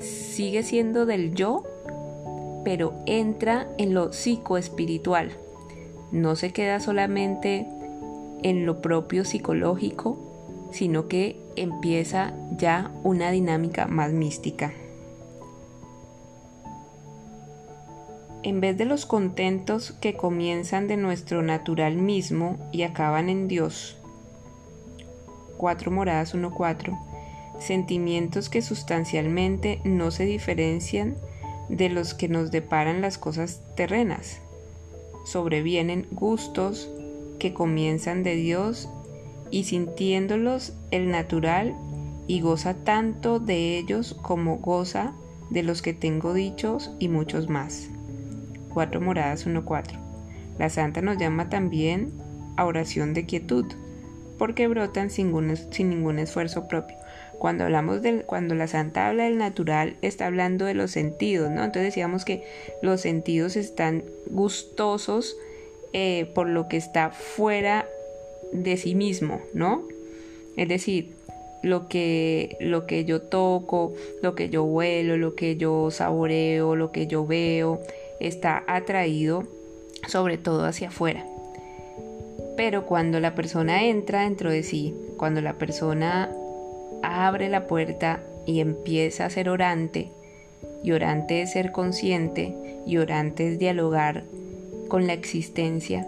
sigue 0.00 0.62
siendo 0.62 1.06
del 1.06 1.34
yo, 1.34 1.64
pero 2.64 2.94
entra 3.06 3.68
en 3.78 3.94
lo 3.94 4.12
psicoespiritual. 4.12 5.30
No 6.12 6.36
se 6.36 6.52
queda 6.52 6.80
solamente 6.80 7.66
en 8.42 8.66
lo 8.66 8.80
propio 8.80 9.24
psicológico, 9.24 10.18
sino 10.72 11.08
que 11.08 11.36
empieza 11.56 12.34
ya 12.56 12.90
una 13.04 13.30
dinámica 13.30 13.86
más 13.86 14.12
mística. 14.12 14.72
En 18.44 18.60
vez 18.60 18.76
de 18.76 18.84
los 18.84 19.06
contentos 19.06 19.92
que 20.02 20.18
comienzan 20.18 20.86
de 20.86 20.98
nuestro 20.98 21.42
natural 21.42 21.96
mismo 21.96 22.58
y 22.72 22.82
acaban 22.82 23.30
en 23.30 23.48
Dios, 23.48 23.96
4 25.56 25.90
moradas 25.90 26.34
1.4, 26.34 26.94
sentimientos 27.58 28.50
que 28.50 28.60
sustancialmente 28.60 29.80
no 29.84 30.10
se 30.10 30.26
diferencian 30.26 31.16
de 31.70 31.88
los 31.88 32.12
que 32.12 32.28
nos 32.28 32.50
deparan 32.50 33.00
las 33.00 33.16
cosas 33.16 33.62
terrenas. 33.76 34.40
Sobrevienen 35.24 36.06
gustos, 36.10 36.90
que 37.38 37.54
comienzan 37.54 38.24
de 38.24 38.34
Dios 38.34 38.90
y 39.50 39.64
sintiéndolos 39.64 40.74
el 40.90 41.10
natural 41.10 41.74
y 42.26 42.42
goza 42.42 42.74
tanto 42.74 43.40
de 43.40 43.78
ellos 43.78 44.14
como 44.20 44.58
goza 44.58 45.14
de 45.48 45.62
los 45.62 45.80
que 45.80 45.94
tengo 45.94 46.34
dichos 46.34 46.90
y 46.98 47.08
muchos 47.08 47.48
más. 47.48 47.88
4 48.74 49.00
moradas 49.00 49.46
1.4. 49.46 49.98
La 50.58 50.68
santa 50.68 51.00
nos 51.00 51.16
llama 51.16 51.48
también 51.48 52.12
a 52.56 52.66
oración 52.66 53.14
de 53.14 53.24
quietud, 53.26 53.66
porque 54.38 54.68
brotan 54.68 55.10
sin 55.10 55.26
ningún, 55.26 55.56
sin 55.70 55.90
ningún 55.90 56.18
esfuerzo 56.18 56.68
propio. 56.68 56.96
Cuando 57.38 57.64
hablamos 57.64 58.02
del, 58.02 58.24
cuando 58.24 58.54
la 58.54 58.66
santa 58.66 59.08
habla 59.08 59.24
del 59.24 59.38
natural, 59.38 59.96
está 60.02 60.26
hablando 60.26 60.64
de 60.64 60.74
los 60.74 60.90
sentidos, 60.90 61.50
¿no? 61.50 61.64
Entonces 61.64 61.84
decíamos 61.84 62.24
que 62.24 62.44
los 62.82 63.00
sentidos 63.00 63.56
están 63.56 64.04
gustosos 64.26 65.36
eh, 65.92 66.30
por 66.34 66.48
lo 66.48 66.68
que 66.68 66.76
está 66.76 67.10
fuera 67.10 67.86
de 68.52 68.76
sí 68.76 68.94
mismo, 68.94 69.40
¿no? 69.52 69.82
Es 70.56 70.68
decir, 70.68 71.12
lo 71.62 71.88
que, 71.88 72.56
lo 72.60 72.86
que 72.86 73.04
yo 73.04 73.22
toco, 73.22 73.94
lo 74.22 74.34
que 74.34 74.48
yo 74.48 74.64
huelo, 74.64 75.16
lo 75.16 75.34
que 75.34 75.56
yo 75.56 75.90
saboreo, 75.90 76.76
lo 76.76 76.92
que 76.92 77.06
yo 77.06 77.26
veo, 77.26 77.80
está 78.20 78.64
atraído 78.66 79.44
sobre 80.08 80.38
todo 80.38 80.64
hacia 80.64 80.88
afuera. 80.88 81.26
Pero 82.56 82.86
cuando 82.86 83.20
la 83.20 83.34
persona 83.34 83.84
entra 83.84 84.22
dentro 84.22 84.50
de 84.50 84.62
sí, 84.62 84.94
cuando 85.16 85.40
la 85.40 85.54
persona 85.54 86.30
abre 87.02 87.48
la 87.48 87.66
puerta 87.66 88.20
y 88.46 88.60
empieza 88.60 89.26
a 89.26 89.30
ser 89.30 89.48
orante, 89.48 90.10
y 90.82 90.92
orante 90.92 91.42
es 91.42 91.52
ser 91.52 91.72
consciente, 91.72 92.54
y 92.86 92.98
orante 92.98 93.52
es 93.52 93.58
dialogar 93.58 94.24
con 94.88 95.06
la 95.06 95.14
existencia, 95.14 96.06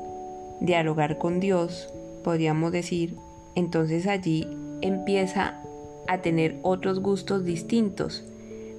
dialogar 0.61 1.19
con 1.19 1.41
Dios, 1.41 1.93
podríamos 2.23 2.73
decir, 2.73 3.15
entonces 3.55 4.07
allí 4.07 4.47
empieza 4.83 5.61
a 6.07 6.19
tener 6.19 6.57
otros 6.63 7.01
gustos 7.01 7.45
distintos, 7.45 8.23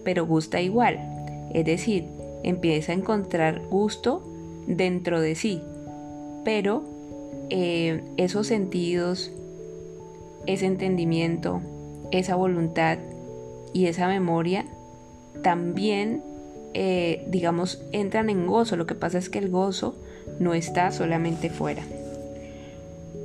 pero 0.03 0.25
gusta 0.25 0.61
igual, 0.61 0.99
es 1.53 1.65
decir, 1.65 2.05
empieza 2.43 2.91
a 2.91 2.95
encontrar 2.95 3.61
gusto 3.69 4.23
dentro 4.67 5.21
de 5.21 5.35
sí, 5.35 5.61
pero 6.43 6.83
eh, 7.49 8.03
esos 8.17 8.47
sentidos, 8.47 9.31
ese 10.45 10.65
entendimiento, 10.65 11.61
esa 12.11 12.35
voluntad 12.35 12.97
y 13.73 13.85
esa 13.85 14.07
memoria 14.07 14.65
también 15.41 16.21
eh, 16.79 17.25
digamos, 17.29 17.81
entran 17.91 18.29
en 18.29 18.45
gozo. 18.45 18.75
Lo 18.75 18.85
que 18.85 18.93
pasa 18.93 19.17
es 19.17 19.29
que 19.29 19.39
el 19.39 19.49
gozo 19.49 19.95
no 20.39 20.53
está 20.53 20.91
solamente 20.91 21.49
fuera. 21.49 21.83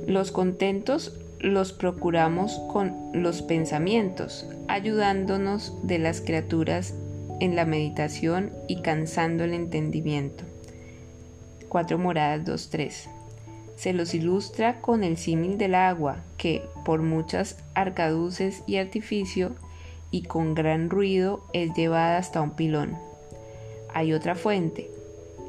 Los 0.07 0.31
contentos 0.31 1.13
los 1.39 1.71
procuramos 1.71 2.59
con 2.71 2.95
los 3.13 3.43
pensamientos, 3.43 4.47
ayudándonos 4.67 5.75
de 5.83 5.99
las 5.99 6.21
criaturas 6.21 6.95
en 7.43 7.55
la 7.55 7.65
meditación 7.65 8.51
y 8.67 8.81
cansando 8.81 9.43
el 9.43 9.53
entendimiento. 9.53 10.43
4 11.69 11.97
moradas 11.97 12.45
2.3. 12.45 13.09
Se 13.75 13.93
los 13.93 14.13
ilustra 14.13 14.79
con 14.81 15.03
el 15.03 15.17
símil 15.17 15.57
del 15.57 15.75
agua, 15.75 16.17
que, 16.37 16.63
por 16.85 17.01
muchas 17.01 17.57
arcaduces 17.73 18.63
y 18.65 18.77
artificio, 18.77 19.55
y 20.09 20.23
con 20.23 20.55
gran 20.55 20.89
ruido, 20.89 21.43
es 21.53 21.73
llevada 21.73 22.17
hasta 22.17 22.41
un 22.41 22.51
pilón 22.51 22.97
hay 23.93 24.13
otra 24.13 24.35
fuente, 24.35 24.89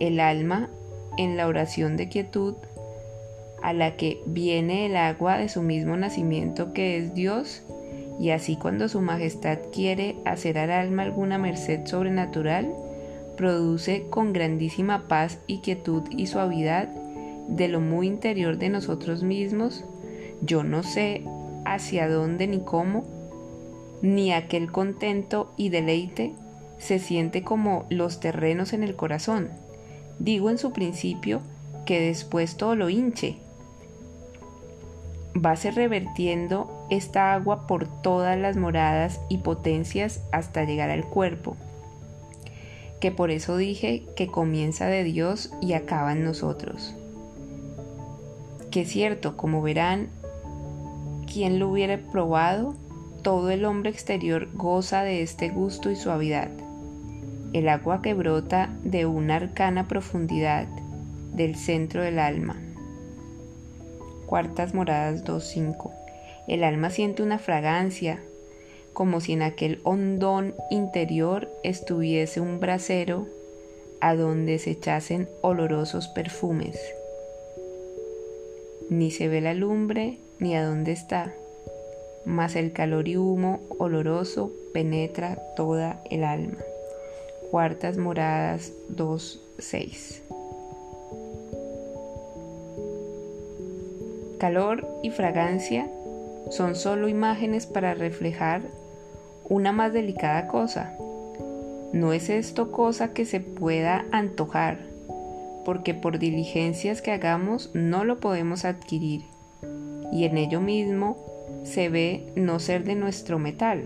el 0.00 0.20
alma 0.20 0.68
en 1.16 1.36
la 1.36 1.46
oración 1.46 1.96
de 1.96 2.08
quietud 2.08 2.54
a 3.62 3.72
la 3.72 3.96
que 3.96 4.20
viene 4.26 4.86
el 4.86 4.96
agua 4.96 5.38
de 5.38 5.48
su 5.48 5.62
mismo 5.62 5.96
nacimiento 5.96 6.74
que 6.74 6.98
es 6.98 7.14
Dios, 7.14 7.62
y 8.18 8.30
así 8.30 8.56
cuando 8.56 8.88
su 8.88 9.00
majestad 9.00 9.58
quiere 9.72 10.16
hacer 10.24 10.58
al 10.58 10.70
alma 10.70 11.02
alguna 11.02 11.38
merced 11.38 11.86
sobrenatural, 11.86 12.72
produce 13.36 14.06
con 14.08 14.32
grandísima 14.32 15.08
paz 15.08 15.38
y 15.46 15.58
quietud 15.58 16.02
y 16.10 16.26
suavidad 16.26 16.88
de 17.48 17.68
lo 17.68 17.80
muy 17.80 18.06
interior 18.06 18.58
de 18.58 18.68
nosotros 18.68 19.22
mismos, 19.22 19.84
yo 20.40 20.62
no 20.62 20.82
sé 20.82 21.24
hacia 21.64 22.08
dónde 22.08 22.46
ni 22.46 22.60
cómo, 22.60 23.04
ni 24.02 24.32
aquel 24.32 24.70
contento 24.70 25.52
y 25.56 25.70
deleite 25.70 26.32
se 26.78 26.98
siente 26.98 27.42
como 27.42 27.86
los 27.88 28.20
terrenos 28.20 28.72
en 28.72 28.82
el 28.82 28.94
corazón. 28.94 29.48
Digo 30.18 30.50
en 30.50 30.58
su 30.58 30.72
principio 30.72 31.40
que 31.86 32.00
después 32.00 32.56
todo 32.56 32.74
lo 32.76 32.90
hinche. 32.90 33.38
Vase 35.34 35.70
revertiendo 35.70 36.86
esta 36.90 37.34
agua 37.34 37.66
por 37.66 37.86
todas 37.86 38.38
las 38.38 38.56
moradas 38.56 39.20
y 39.28 39.38
potencias 39.38 40.22
hasta 40.32 40.64
llegar 40.64 40.90
al 40.90 41.04
cuerpo, 41.04 41.56
que 43.00 43.10
por 43.10 43.30
eso 43.30 43.56
dije 43.56 44.04
que 44.16 44.28
comienza 44.28 44.86
de 44.86 45.04
Dios 45.04 45.52
y 45.60 45.72
acaba 45.72 46.12
en 46.12 46.24
nosotros. 46.24 46.94
Que 48.70 48.82
es 48.82 48.88
cierto, 48.90 49.36
como 49.36 49.60
verán, 49.60 50.08
quien 51.32 51.58
lo 51.58 51.68
hubiera 51.68 51.98
probado, 51.98 52.74
todo 53.22 53.50
el 53.50 53.64
hombre 53.64 53.90
exterior 53.90 54.48
goza 54.54 55.02
de 55.02 55.22
este 55.22 55.48
gusto 55.48 55.90
y 55.90 55.96
suavidad 55.96 56.50
el 57.54 57.68
agua 57.68 58.02
que 58.02 58.14
brota 58.14 58.68
de 58.82 59.06
una 59.06 59.36
arcana 59.36 59.86
profundidad 59.86 60.66
del 61.34 61.54
centro 61.54 62.02
del 62.02 62.18
alma. 62.18 62.56
Cuartas 64.34 64.74
moradas 64.74 65.22
2.5. 65.24 65.92
El 66.48 66.64
alma 66.64 66.90
siente 66.90 67.22
una 67.22 67.38
fragancia, 67.38 68.18
como 68.92 69.20
si 69.20 69.32
en 69.32 69.42
aquel 69.42 69.78
hondón 69.84 70.56
interior 70.72 71.48
estuviese 71.62 72.40
un 72.40 72.58
brasero 72.58 73.28
a 74.00 74.16
donde 74.16 74.58
se 74.58 74.72
echasen 74.72 75.28
olorosos 75.40 76.08
perfumes. 76.08 76.76
Ni 78.90 79.12
se 79.12 79.28
ve 79.28 79.40
la 79.40 79.54
lumbre 79.54 80.18
ni 80.40 80.56
a 80.56 80.66
dónde 80.66 80.90
está, 80.90 81.32
mas 82.24 82.56
el 82.56 82.72
calor 82.72 83.06
y 83.06 83.16
humo 83.16 83.60
oloroso 83.78 84.50
penetra 84.72 85.38
toda 85.54 86.02
el 86.10 86.24
alma. 86.24 86.58
Cuartas 87.52 87.98
moradas 87.98 88.72
2.6 88.90 90.33
Calor 94.38 94.86
y 95.02 95.10
fragancia 95.10 95.88
son 96.50 96.74
solo 96.74 97.08
imágenes 97.08 97.66
para 97.66 97.94
reflejar 97.94 98.62
una 99.48 99.72
más 99.72 99.92
delicada 99.92 100.48
cosa. 100.48 100.92
No 101.92 102.12
es 102.12 102.28
esto 102.28 102.72
cosa 102.72 103.12
que 103.12 103.24
se 103.24 103.40
pueda 103.40 104.04
antojar, 104.10 104.78
porque 105.64 105.94
por 105.94 106.18
diligencias 106.18 107.02
que 107.02 107.12
hagamos 107.12 107.70
no 107.74 108.04
lo 108.04 108.18
podemos 108.18 108.64
adquirir, 108.64 109.22
y 110.12 110.24
en 110.24 110.36
ello 110.36 110.60
mismo 110.60 111.16
se 111.64 111.88
ve 111.88 112.32
no 112.36 112.58
ser 112.58 112.84
de 112.84 112.94
nuestro 112.94 113.38
metal, 113.38 113.84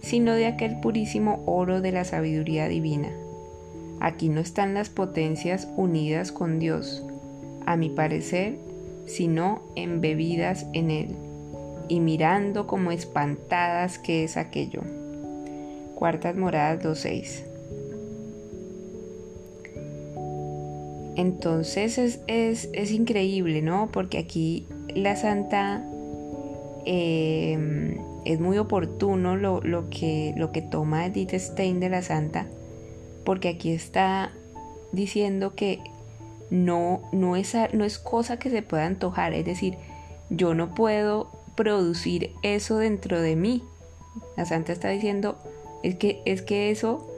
sino 0.00 0.34
de 0.34 0.46
aquel 0.46 0.80
purísimo 0.80 1.42
oro 1.46 1.80
de 1.80 1.92
la 1.92 2.04
sabiduría 2.04 2.68
divina. 2.68 3.10
Aquí 4.00 4.28
no 4.28 4.40
están 4.40 4.74
las 4.74 4.88
potencias 4.88 5.68
unidas 5.76 6.32
con 6.32 6.58
Dios, 6.58 7.04
a 7.66 7.76
mi 7.76 7.88
parecer, 7.88 8.56
sino 9.06 9.62
embebidas 9.76 10.66
en 10.72 10.90
Él, 10.90 11.16
y 11.88 12.00
mirando 12.00 12.66
como 12.66 12.90
espantadas 12.90 13.98
que 13.98 14.24
es 14.24 14.36
aquello. 14.36 14.82
Cuartas 15.94 16.36
moradas 16.36 16.82
2.6. 16.82 17.52
Entonces 21.16 22.20
es, 22.26 22.90
increíble, 22.90 23.62
¿no? 23.62 23.90
Porque 23.92 24.18
aquí 24.18 24.66
la 24.94 25.14
santa 25.16 25.84
em, 26.86 27.98
es 28.24 28.40
muy 28.40 28.58
oportuno 28.58 29.36
lo, 29.36 29.60
que, 29.90 30.32
lo 30.36 30.52
que 30.52 30.62
toma 30.62 31.06
Edith 31.06 31.34
Stein 31.34 31.80
de 31.80 31.90
la 31.90 32.02
santa, 32.02 32.46
porque 33.24 33.48
aquí 33.48 33.72
está 33.72 34.32
diciendo 34.92 35.54
que 35.54 35.80
no, 36.52 37.00
no, 37.12 37.34
es, 37.34 37.56
no 37.72 37.84
es 37.84 37.98
cosa 37.98 38.38
que 38.38 38.50
se 38.50 38.60
pueda 38.60 38.84
antojar, 38.84 39.32
es 39.32 39.46
decir, 39.46 39.78
yo 40.28 40.52
no 40.52 40.74
puedo 40.74 41.30
producir 41.54 42.32
eso 42.42 42.76
dentro 42.76 43.22
de 43.22 43.36
mí. 43.36 43.64
La 44.36 44.44
santa 44.44 44.72
está 44.72 44.90
diciendo, 44.90 45.38
es 45.82 45.94
que, 45.96 46.20
es 46.26 46.42
que 46.42 46.70
eso 46.70 47.08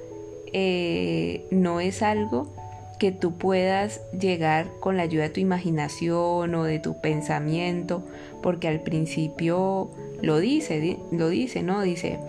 eh, 0.53 1.47
no 1.51 1.81
es 1.81 2.01
algo 2.03 2.55
que 3.01 3.11
tú 3.11 3.37
puedas 3.37 4.01
llegar 4.13 4.69
con 4.79 4.97
la 4.97 5.03
ayuda 5.03 5.25
de 5.25 5.31
tu 5.31 5.41
imaginación 5.41 6.55
o 6.55 6.63
de 6.63 6.79
tu 6.79 7.01
pensamiento, 7.01 8.05
porque 8.41 8.69
al 8.69 8.83
principio 8.83 9.91
lo 10.23 10.39
dice, 10.39 10.97
lo 11.11 11.29
dice, 11.29 11.65
¿no? 11.65 11.83
Dice, 11.83 12.21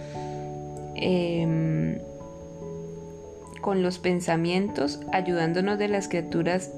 em, 0.96 2.00
con 3.62 3.84
los 3.84 4.00
pensamientos 4.00 5.02
ayudándonos 5.12 5.78
de 5.78 5.88
las 5.88 6.08
criaturas 6.08 6.72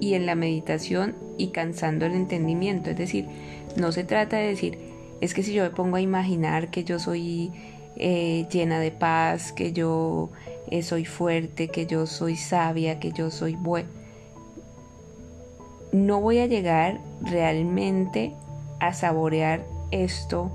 y 0.00 0.14
en 0.14 0.26
la 0.26 0.34
meditación 0.34 1.14
y 1.36 1.48
cansando 1.48 2.06
el 2.06 2.14
entendimiento. 2.14 2.90
Es 2.90 2.96
decir, 2.96 3.26
no 3.76 3.92
se 3.92 4.04
trata 4.04 4.36
de 4.36 4.48
decir, 4.48 4.78
es 5.20 5.34
que 5.34 5.42
si 5.42 5.52
yo 5.52 5.64
me 5.64 5.70
pongo 5.70 5.96
a 5.96 6.00
imaginar 6.00 6.70
que 6.70 6.84
yo 6.84 6.98
soy 6.98 7.52
eh, 7.96 8.46
llena 8.50 8.80
de 8.80 8.90
paz, 8.90 9.52
que 9.52 9.72
yo 9.72 10.30
eh, 10.70 10.82
soy 10.82 11.04
fuerte, 11.04 11.68
que 11.68 11.86
yo 11.86 12.06
soy 12.06 12.36
sabia, 12.36 13.00
que 13.00 13.12
yo 13.12 13.30
soy 13.30 13.54
buena, 13.56 13.88
no 15.92 16.20
voy 16.20 16.38
a 16.38 16.46
llegar 16.46 17.00
realmente 17.22 18.34
a 18.78 18.92
saborear 18.92 19.64
esto, 19.90 20.50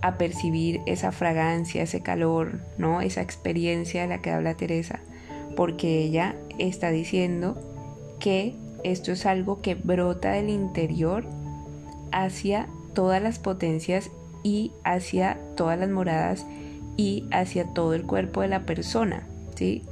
a 0.00 0.16
percibir 0.16 0.80
esa 0.86 1.12
fragancia, 1.12 1.82
ese 1.82 2.00
calor, 2.00 2.60
¿no? 2.78 3.00
Esa 3.00 3.20
experiencia 3.20 4.02
de 4.02 4.08
la 4.08 4.22
que 4.22 4.30
habla 4.30 4.54
Teresa, 4.54 5.00
porque 5.56 6.02
ella 6.02 6.34
está 6.58 6.90
diciendo 6.90 7.58
que 8.18 8.54
esto 8.84 9.12
es 9.12 9.26
algo 9.26 9.60
que 9.60 9.74
brota 9.74 10.32
del 10.32 10.50
interior 10.50 11.24
hacia 12.12 12.66
todas 12.94 13.22
las 13.22 13.38
potencias 13.38 14.10
y 14.42 14.72
hacia 14.84 15.38
todas 15.56 15.78
las 15.78 15.88
moradas 15.88 16.46
y 16.96 17.24
hacia 17.30 17.64
todo 17.64 17.94
el 17.94 18.02
cuerpo 18.02 18.42
de 18.42 18.48
la 18.48 18.60
persona, 18.60 19.26
¿sí? 19.54 19.82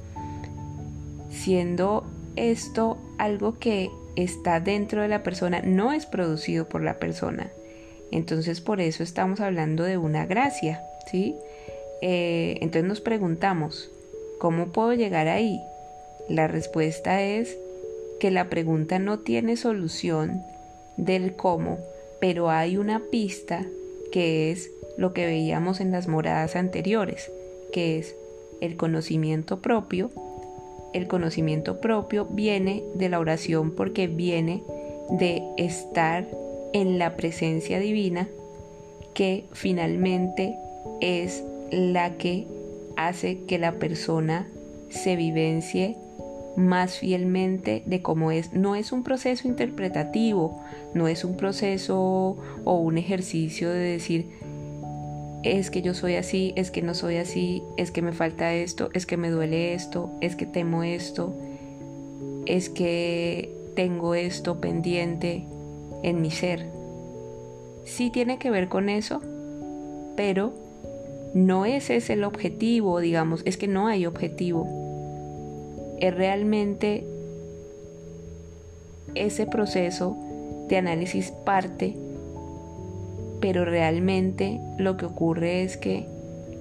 Siendo 1.31 2.05
esto 2.37 2.97
algo 3.19 3.59
que 3.59 3.91
está 4.17 4.61
dentro 4.61 5.03
de 5.03 5.09
la 5.09 5.23
persona, 5.23 5.61
no 5.63 5.93
es 5.93 6.07
producido 6.07 6.69
por 6.69 6.83
la 6.83 6.99
persona. 6.99 7.51
Entonces 8.11 8.61
por 8.61 8.81
eso 8.81 9.03
estamos 9.03 9.41
hablando 9.41 9.85
de 9.85 9.99
una 9.99 10.27
gracia, 10.27 10.83
¿sí? 11.11 11.35
Eh, 12.03 12.59
entonces 12.61 12.89
nos 12.89 13.01
preguntamos, 13.01 13.91
¿cómo 14.39 14.67
puedo 14.67 14.93
llegar 14.95 15.29
ahí? 15.29 15.61
La 16.29 16.49
respuesta 16.49 17.23
es 17.23 17.57
que 18.21 18.31
la 18.31 18.49
pregunta 18.49 18.99
no 18.99 19.19
tiene 19.19 19.57
solución 19.57 20.43
del 20.97 21.35
cómo, 21.35 21.79
pero 22.21 22.51
hay 22.51 22.77
una 22.77 23.01
pista 23.11 23.67
que 24.13 24.51
es 24.51 24.71
lo 24.97 25.13
que 25.13 25.27
veíamos 25.27 25.81
en 25.81 25.91
las 25.91 26.09
moradas 26.09 26.57
anteriores, 26.57 27.31
que 27.73 27.99
es 27.99 28.15
el 28.61 28.77
conocimiento 28.77 29.59
propio. 29.59 30.11
El 30.95 31.07
conocimiento 31.09 31.81
propio 31.81 32.27
viene 32.31 32.83
de 32.95 33.09
la 33.09 33.19
oración 33.19 33.73
porque 33.73 34.07
viene 34.07 34.63
de 35.11 35.43
estar 35.59 36.27
en 36.73 36.99
la 36.99 37.17
presencia 37.17 37.79
divina 37.79 38.29
que 39.15 39.45
finalmente 39.53 40.57
es 41.01 41.43
la 41.71 42.17
que 42.17 42.47
hace 42.97 43.39
que 43.47 43.59
la 43.59 43.73
persona 43.73 44.47
se 44.89 45.17
vivencie 45.17 45.97
más 46.57 46.99
fielmente 46.99 47.83
de 47.87 48.03
cómo 48.03 48.33
es. 48.33 48.53
No 48.53 48.75
es 48.75 48.93
un 48.93 49.03
proceso 49.03 49.47
interpretativo, 49.47 50.63
no 50.95 51.09
es 51.09 51.25
un 51.25 51.37
proceso 51.37 52.37
o 52.65 52.77
un 52.79 52.99
ejercicio 52.99 53.71
de 53.71 53.79
decir, 53.79 54.27
es 55.43 55.71
que 55.71 55.83
yo 55.83 55.95
soy 55.95 56.17
así, 56.17 56.53
es 56.57 56.71
que 56.71 56.83
no 56.83 56.95
soy 56.95 57.17
así, 57.17 57.63
es 57.77 57.91
que 57.91 58.03
me 58.03 58.13
falta 58.13 58.55
esto, 58.55 58.91
es 58.95 59.07
que 59.07 59.17
me 59.17 59.31
duele 59.31 59.75
esto, 59.75 60.11
es 60.21 60.35
que 60.35 60.47
temo 60.47 60.83
esto, 60.83 61.35
es 62.47 62.69
que 62.69 63.53
tengo 63.75 64.15
esto 64.15 64.61
pendiente 64.61 65.45
en 66.03 66.21
mi 66.21 66.31
ser. 66.31 66.67
Sí 67.85 68.11
tiene 68.11 68.39
que 68.39 68.51
ver 68.51 68.69
con 68.69 68.89
eso, 68.89 69.21
pero 70.17 70.53
no 71.35 71.67
ese 71.67 71.97
es 71.97 72.11
el 72.11 72.25
objetivo, 72.25 72.99
digamos, 72.99 73.43
es 73.45 73.57
que 73.57 73.69
no 73.69 73.87
hay 73.87 74.07
objetivo 74.07 74.86
es 76.01 76.15
realmente 76.15 77.05
ese 79.15 79.47
proceso 79.47 80.17
de 80.69 80.77
análisis 80.77 81.31
parte, 81.31 81.97
pero 83.41 83.65
realmente 83.65 84.61
lo 84.79 84.97
que 84.97 85.07
ocurre 85.07 85.63
es 85.63 85.77
que 85.77 86.07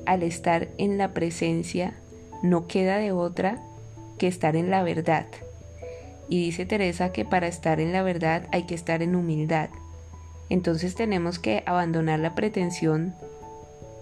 al 0.05 0.23
estar 0.23 0.67
en 0.77 0.97
la 0.97 1.13
presencia 1.13 1.93
no 2.43 2.67
queda 2.67 2.97
de 2.97 3.11
otra 3.11 3.61
que 4.17 4.27
estar 4.27 4.55
en 4.55 4.69
la 4.69 4.83
verdad. 4.83 5.25
Y 6.29 6.43
dice 6.43 6.65
Teresa 6.65 7.11
que 7.11 7.25
para 7.25 7.47
estar 7.47 7.79
en 7.79 7.91
la 7.91 8.03
verdad 8.03 8.47
hay 8.51 8.63
que 8.63 8.75
estar 8.75 9.01
en 9.01 9.15
humildad. 9.15 9.69
Entonces 10.49 10.95
tenemos 10.95 11.39
que 11.39 11.63
abandonar 11.65 12.19
la 12.19 12.35
pretensión. 12.35 13.13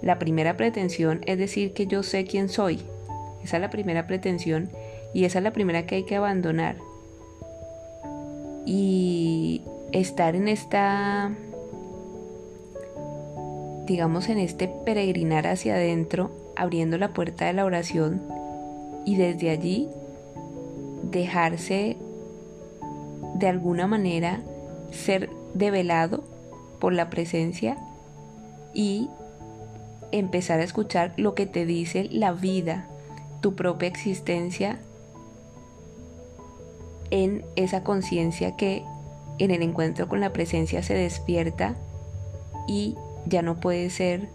La 0.01 0.19
primera 0.19 0.57
pretensión 0.57 1.21
es 1.25 1.37
decir 1.37 1.73
que 1.73 1.87
yo 1.87 2.03
sé 2.03 2.25
quién 2.25 2.49
soy. 2.49 2.81
Esa 3.43 3.57
es 3.57 3.61
la 3.61 3.69
primera 3.69 4.07
pretensión 4.07 4.69
y 5.13 5.25
esa 5.25 5.39
es 5.39 5.43
la 5.43 5.51
primera 5.51 5.85
que 5.85 5.95
hay 5.95 6.03
que 6.03 6.15
abandonar. 6.15 6.77
Y 8.65 9.61
estar 9.91 10.35
en 10.35 10.47
esta, 10.47 11.31
digamos, 13.85 14.29
en 14.29 14.39
este 14.39 14.67
peregrinar 14.67 15.47
hacia 15.47 15.75
adentro, 15.75 16.31
abriendo 16.55 16.97
la 16.97 17.09
puerta 17.09 17.45
de 17.45 17.53
la 17.53 17.65
oración 17.65 18.21
y 19.05 19.17
desde 19.17 19.49
allí 19.49 19.89
dejarse 21.11 21.97
de 23.35 23.47
alguna 23.47 23.87
manera 23.87 24.39
ser 24.91 25.29
develado 25.53 26.23
por 26.79 26.93
la 26.93 27.09
presencia 27.09 27.77
y 28.73 29.09
empezar 30.11 30.59
a 30.59 30.63
escuchar 30.63 31.13
lo 31.17 31.33
que 31.33 31.45
te 31.45 31.65
dice 31.65 32.07
la 32.11 32.31
vida 32.31 32.87
tu 33.41 33.55
propia 33.55 33.87
existencia 33.87 34.79
en 37.11 37.45
esa 37.55 37.83
conciencia 37.83 38.55
que 38.55 38.83
en 39.39 39.51
el 39.51 39.61
encuentro 39.61 40.07
con 40.07 40.19
la 40.19 40.33
presencia 40.33 40.83
se 40.83 40.93
despierta 40.93 41.75
y 42.67 42.95
ya 43.25 43.41
no 43.41 43.59
puede 43.59 43.89
ser 43.89 44.29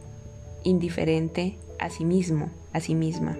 indiferente 0.65 1.57
a 1.79 1.91
sí 1.91 2.05
mismo, 2.05 2.51
a 2.73 2.81
sí 2.81 2.95
misma. 2.95 3.37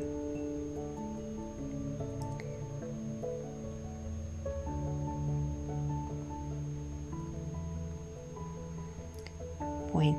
Bueno, 9.93 10.19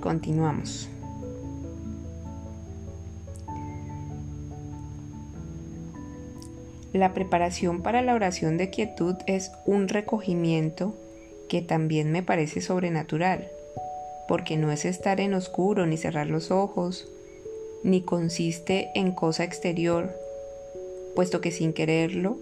continuamos. 0.00 0.88
La 6.94 7.12
preparación 7.12 7.82
para 7.82 8.02
la 8.02 8.14
oración 8.14 8.56
de 8.56 8.70
quietud 8.70 9.16
es 9.26 9.50
un 9.66 9.88
recogimiento 9.88 10.94
que 11.48 11.60
también 11.60 12.12
me 12.12 12.22
parece 12.22 12.60
sobrenatural, 12.60 13.48
porque 14.28 14.56
no 14.56 14.70
es 14.70 14.84
estar 14.84 15.18
en 15.18 15.34
oscuro 15.34 15.86
ni 15.86 15.96
cerrar 15.96 16.28
los 16.28 16.52
ojos, 16.52 17.08
ni 17.82 18.00
consiste 18.00 18.90
en 18.94 19.10
cosa 19.10 19.42
exterior, 19.42 20.14
puesto 21.16 21.40
que 21.40 21.50
sin 21.50 21.72
quererlo, 21.72 22.38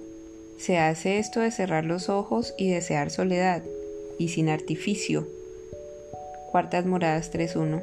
se 0.58 0.76
hace 0.76 1.18
esto 1.18 1.40
de 1.40 1.50
cerrar 1.50 1.86
los 1.86 2.10
ojos 2.10 2.52
y 2.58 2.68
desear 2.68 3.10
soledad, 3.10 3.62
y 4.18 4.28
sin 4.28 4.50
artificio. 4.50 5.26
Cuartas 6.50 6.84
Moradas 6.84 7.32
3.1 7.32 7.80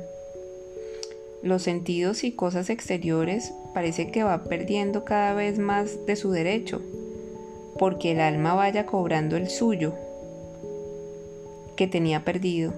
los 1.41 1.63
sentidos 1.63 2.23
y 2.23 2.31
cosas 2.33 2.69
exteriores 2.69 3.53
parece 3.73 4.11
que 4.11 4.23
va 4.23 4.43
perdiendo 4.43 5.05
cada 5.05 5.33
vez 5.33 5.57
más 5.57 6.05
de 6.05 6.15
su 6.15 6.31
derecho, 6.31 6.81
porque 7.77 8.11
el 8.11 8.19
alma 8.19 8.53
vaya 8.55 8.85
cobrando 8.85 9.37
el 9.37 9.49
suyo, 9.49 9.93
que 11.75 11.87
tenía 11.87 12.25
perdido. 12.25 12.73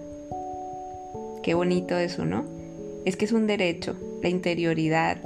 Qué 1.42 1.56
bonito 1.56 1.98
eso, 1.98 2.26
¿no? 2.26 2.46
Es 3.04 3.18
que 3.18 3.26
es 3.26 3.32
un 3.32 3.48
derecho, 3.48 3.96
la 4.22 4.30
interioridad, 4.30 5.18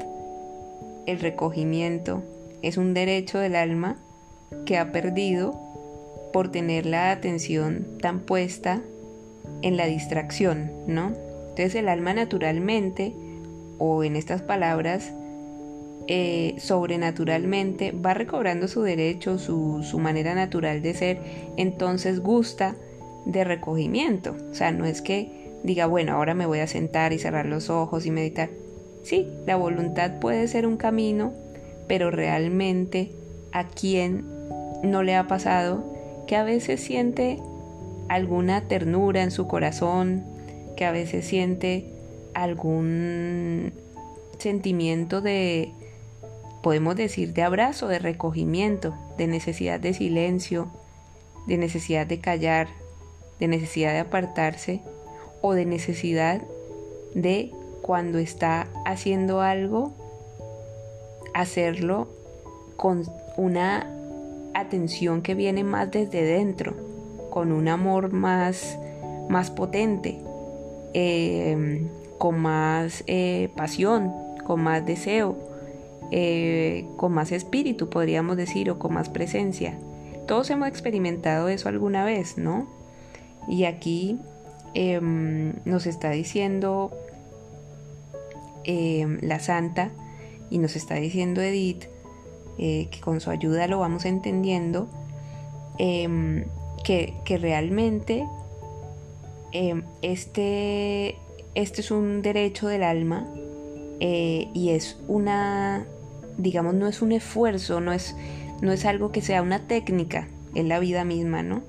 el 1.06 1.20
recogimiento, 1.20 2.24
es 2.62 2.78
un 2.78 2.94
derecho 2.94 3.38
del 3.38 3.56
alma 3.56 3.98
que 4.66 4.78
ha 4.78 4.94
perdido 4.94 5.60
por 6.32 6.52
tener 6.52 6.86
la 6.86 7.12
atención 7.12 7.86
tan 8.02 8.22
puesta 8.22 8.82
en 9.62 9.76
la 9.76 9.88
distracción, 9.88 10.72
¿no? 10.88 11.12
Entonces 11.50 11.76
el 11.76 11.90
alma 11.90 12.14
naturalmente 12.14 13.14
o 13.78 14.04
en 14.04 14.16
estas 14.16 14.42
palabras, 14.42 15.12
eh, 16.08 16.56
sobrenaturalmente 16.60 17.92
va 17.92 18.14
recobrando 18.14 18.68
su 18.68 18.84
derecho, 18.84 19.40
su, 19.40 19.84
su 19.84 20.00
manera 20.00 20.36
natural 20.36 20.82
de 20.82 20.94
ser, 20.94 21.20
entonces 21.58 22.20
gusta 22.20 22.76
de 23.26 23.44
recogimiento. 23.44 24.36
O 24.52 24.54
sea, 24.54 24.72
no 24.72 24.86
es 24.86 25.02
que 25.02 25.52
diga, 25.64 25.88
bueno, 25.88 26.14
ahora 26.14 26.36
me 26.36 26.46
voy 26.46 26.60
a 26.60 26.68
sentar 26.68 27.12
y 27.12 27.20
cerrar 27.20 27.48
los 27.48 27.70
ojos 27.70 28.06
y 28.06 28.12
meditar. 28.12 28.50
Sí, 29.04 29.28
la 29.46 29.56
voluntad 29.56 30.20
puede 30.20 30.48
ser 30.48 30.68
un 30.68 30.78
camino, 30.78 31.34
pero 31.88 32.12
realmente 32.12 33.12
a 33.52 33.68
quien 33.68 34.26
no 34.84 35.04
le 35.04 35.16
ha 35.16 35.28
pasado 35.28 35.84
que 36.28 36.36
a 36.36 36.44
veces 36.44 36.82
siente 36.82 37.40
alguna 38.08 38.68
ternura 38.68 39.24
en 39.24 39.32
su 39.32 39.48
corazón, 39.48 40.24
que 40.76 40.86
a 40.86 40.92
veces 40.92 41.26
siente 41.26 41.95
algún 42.36 43.74
sentimiento 44.38 45.22
de, 45.22 45.72
podemos 46.62 46.96
decir, 46.96 47.34
de 47.34 47.42
abrazo, 47.42 47.88
de 47.88 47.98
recogimiento, 47.98 48.94
de 49.18 49.28
necesidad 49.28 49.80
de 49.80 49.94
silencio, 49.94 50.68
de 51.48 51.58
necesidad 51.58 52.06
de 52.06 52.20
callar, 52.20 52.68
de 53.40 53.48
necesidad 53.48 53.94
de 53.94 54.00
apartarse 54.00 54.82
o 55.42 55.54
de 55.54 55.66
necesidad 55.66 56.42
de 57.14 57.52
cuando 57.82 58.20
está 58.20 58.68
haciendo 58.86 59.42
algo, 59.42 59.94
hacerlo 61.34 62.08
con 62.76 63.06
una 63.38 63.88
atención 64.54 65.22
que 65.22 65.36
viene 65.36 65.64
más 65.64 65.92
desde 65.92 66.24
dentro, 66.24 66.74
con 67.30 67.52
un 67.52 67.68
amor 67.68 68.12
más, 68.12 68.78
más 69.30 69.52
potente. 69.52 70.20
Eh, 70.94 71.88
con 72.18 72.40
más 72.40 73.04
eh, 73.08 73.50
pasión, 73.56 74.14
con 74.46 74.62
más 74.62 74.86
deseo, 74.86 75.38
eh, 76.12 76.86
con 76.98 77.14
más 77.14 77.32
espíritu, 77.32 77.90
podríamos 77.90 78.38
decir, 78.38 78.70
o 78.70 78.80
con 78.80 78.94
más 78.94 79.10
presencia. 79.10 79.78
Todos 80.28 80.50
hemos 80.50 80.68
experimentado 80.68 81.50
eso 81.50 81.70
alguna 81.70 82.06
vez, 82.06 82.38
¿no? 82.38 82.68
Y 83.48 83.66
aquí 83.66 84.20
em, 84.74 85.54
nos 85.66 85.86
está 85.86 86.12
diciendo 86.12 86.92
em, 88.64 89.20
la 89.22 89.40
santa 89.40 89.92
y 90.50 90.58
nos 90.58 90.76
está 90.76 90.96
diciendo 90.96 91.42
Edith, 91.42 91.86
eh, 92.58 92.88
que 92.90 93.02
con 93.02 93.20
su 93.20 93.30
ayuda 93.30 93.68
lo 93.68 93.80
vamos 93.80 94.06
entendiendo, 94.06 94.88
em, 95.78 96.46
que, 96.84 97.14
que, 97.26 97.38
realmente 97.38 98.26
este, 100.02 101.16
este 101.56 101.82
es 101.82 101.90
un 101.92 102.22
derecho 102.22 102.68
del 102.68 102.84
alma 102.84 103.28
eh, 104.00 104.50
y 104.54 104.70
es 104.72 104.98
una, 105.08 105.86
digamos, 106.38 106.74
no 106.74 106.88
es 106.88 107.02
un 107.02 107.14
esfuerzo, 107.14 107.80
no 107.80 107.94
es, 107.94 108.16
no 108.62 108.72
es 108.72 108.86
algo 108.86 109.12
que 109.12 109.22
sea 109.22 109.42
una 109.42 109.60
técnica, 109.68 110.28
en 110.56 110.70
la 110.70 110.80
vida 110.80 111.04
misma, 111.04 111.44
¿no? 111.44 111.62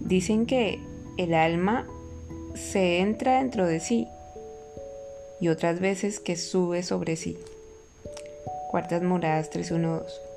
Dicen 0.00 0.46
que 0.46 0.80
el 1.18 1.34
alma 1.34 1.86
se 2.54 2.98
entra 2.98 3.38
dentro 3.38 3.66
de 3.66 3.78
sí 3.78 4.08
y 5.40 5.48
otras 5.48 5.78
veces 5.78 6.18
que 6.18 6.36
sube 6.36 6.82
sobre 6.82 7.14
sí. 7.14 7.38
Cuartas 8.70 9.02
moradas 9.02 9.50
312. 9.50 10.29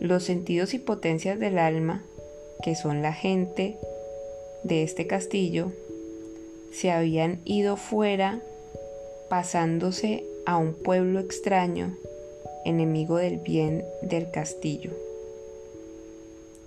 Los 0.00 0.24
sentidos 0.24 0.72
y 0.72 0.78
potencias 0.78 1.38
del 1.38 1.58
alma, 1.58 2.02
que 2.62 2.74
son 2.74 3.02
la 3.02 3.12
gente 3.12 3.76
de 4.62 4.82
este 4.82 5.06
castillo, 5.06 5.72
se 6.72 6.90
habían 6.90 7.38
ido 7.44 7.76
fuera 7.76 8.40
pasándose 9.28 10.24
a 10.46 10.56
un 10.56 10.72
pueblo 10.72 11.20
extraño, 11.20 11.94
enemigo 12.64 13.18
del 13.18 13.36
bien 13.40 13.84
del 14.00 14.30
castillo. 14.30 14.92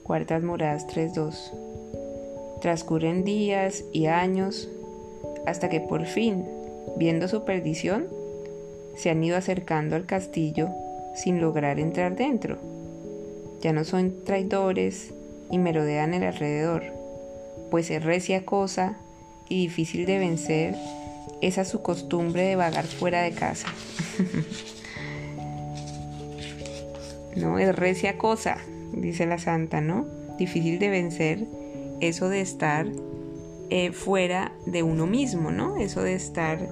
Cuartas 0.03 0.43
Moradas 0.43 0.85
3.2. 0.85 2.59
Transcurren 2.61 3.23
días 3.23 3.83
y 3.91 4.05
años 4.05 4.69
hasta 5.47 5.69
que 5.69 5.79
por 5.79 6.05
fin, 6.05 6.45
viendo 6.97 7.27
su 7.27 7.45
perdición, 7.45 8.05
se 8.95 9.09
han 9.09 9.23
ido 9.23 9.37
acercando 9.37 9.95
al 9.95 10.05
castillo 10.05 10.69
sin 11.15 11.41
lograr 11.41 11.79
entrar 11.79 12.15
dentro 12.15 12.59
ya 13.63 13.71
no 13.71 13.85
son 13.85 14.25
traidores 14.25 15.13
y 15.49 15.57
merodean 15.57 16.13
el 16.13 16.23
alrededor, 16.23 16.83
pues 17.71 17.89
es 17.91 18.03
recia 18.03 18.43
cosa 18.43 18.97
y 19.47 19.61
difícil 19.61 20.05
de 20.05 20.19
vencer 20.19 20.75
esa 21.41 21.63
su 21.63 21.81
costumbre 21.81 22.43
de 22.43 22.57
vagar 22.57 22.83
fuera 22.83 23.21
de 23.21 23.31
casa. 23.31 23.67
no, 27.37 27.57
es 27.57 27.73
recia 27.73 28.17
cosa, 28.17 28.57
dice 28.91 29.25
la 29.25 29.37
santa, 29.37 29.79
¿no? 29.79 30.07
Difícil 30.37 30.77
de 30.77 30.89
vencer 30.89 31.47
eso 32.01 32.27
de 32.27 32.41
estar 32.41 32.85
eh, 33.69 33.93
fuera 33.93 34.51
de 34.65 34.83
uno 34.83 35.07
mismo, 35.07 35.51
¿no? 35.51 35.77
Eso 35.77 36.03
de 36.03 36.15
estar 36.15 36.67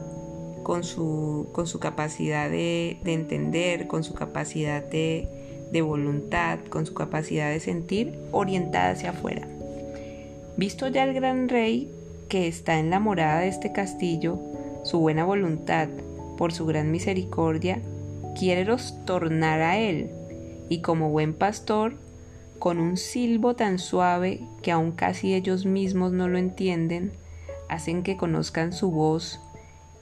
con 0.63 0.83
su, 0.83 1.47
con 1.53 1.67
su 1.67 1.79
capacidad 1.79 2.49
de 2.49 2.97
entender, 3.05 3.87
con 3.87 4.03
su 4.03 4.13
capacidad 4.13 4.83
de, 4.83 5.40
de 5.72 5.82
voluntad, 5.82 6.59
con 6.69 6.86
su 6.86 6.93
capacidad 6.93 7.49
de 7.49 7.59
sentir 7.59 8.13
orientada 8.32 8.91
hacia 8.91 9.11
afuera. 9.11 9.47
Visto 10.57 10.88
ya 10.88 11.03
el 11.03 11.13
gran 11.13 11.49
rey 11.49 11.89
que 12.28 12.47
está 12.47 12.80
en 12.80 12.89
la 12.89 12.99
morada 12.99 13.39
de 13.39 13.47
este 13.47 13.72
castillo, 13.72 14.39
su 14.84 14.99
buena 14.99 15.24
voluntad, 15.24 15.88
por 16.38 16.53
su 16.53 16.65
gran 16.65 16.91
misericordia, 16.91 17.82
quiere 18.38 18.65
los 18.65 18.95
tornar 19.05 19.61
a 19.61 19.78
él, 19.78 20.09
y 20.69 20.82
como 20.82 21.09
buen 21.09 21.34
pastor, 21.34 21.95
con 22.59 22.80
un 22.80 22.97
silbo 22.97 23.55
tan 23.55 23.80
suave 23.80 24.41
que 24.61 24.72
aun 24.72 24.91
casi 24.91 25.34
ellos 25.34 25.65
mismos 25.65 26.11
no 26.11 26.28
lo 26.28 26.38
entienden, 26.38 27.11
hacen 27.69 28.03
que 28.03 28.17
conozcan 28.17 28.74
su 28.74 28.91
voz 28.91 29.39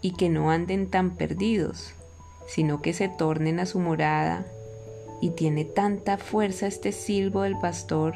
y 0.01 0.11
que 0.11 0.29
no 0.29 0.51
anden 0.51 0.89
tan 0.89 1.11
perdidos, 1.11 1.93
sino 2.47 2.81
que 2.81 2.93
se 2.93 3.09
tornen 3.09 3.59
a 3.59 3.65
su 3.65 3.79
morada 3.79 4.45
y 5.21 5.31
tiene 5.31 5.65
tanta 5.65 6.17
fuerza 6.17 6.67
este 6.67 6.91
silbo 6.91 7.43
del 7.43 7.57
pastor 7.59 8.15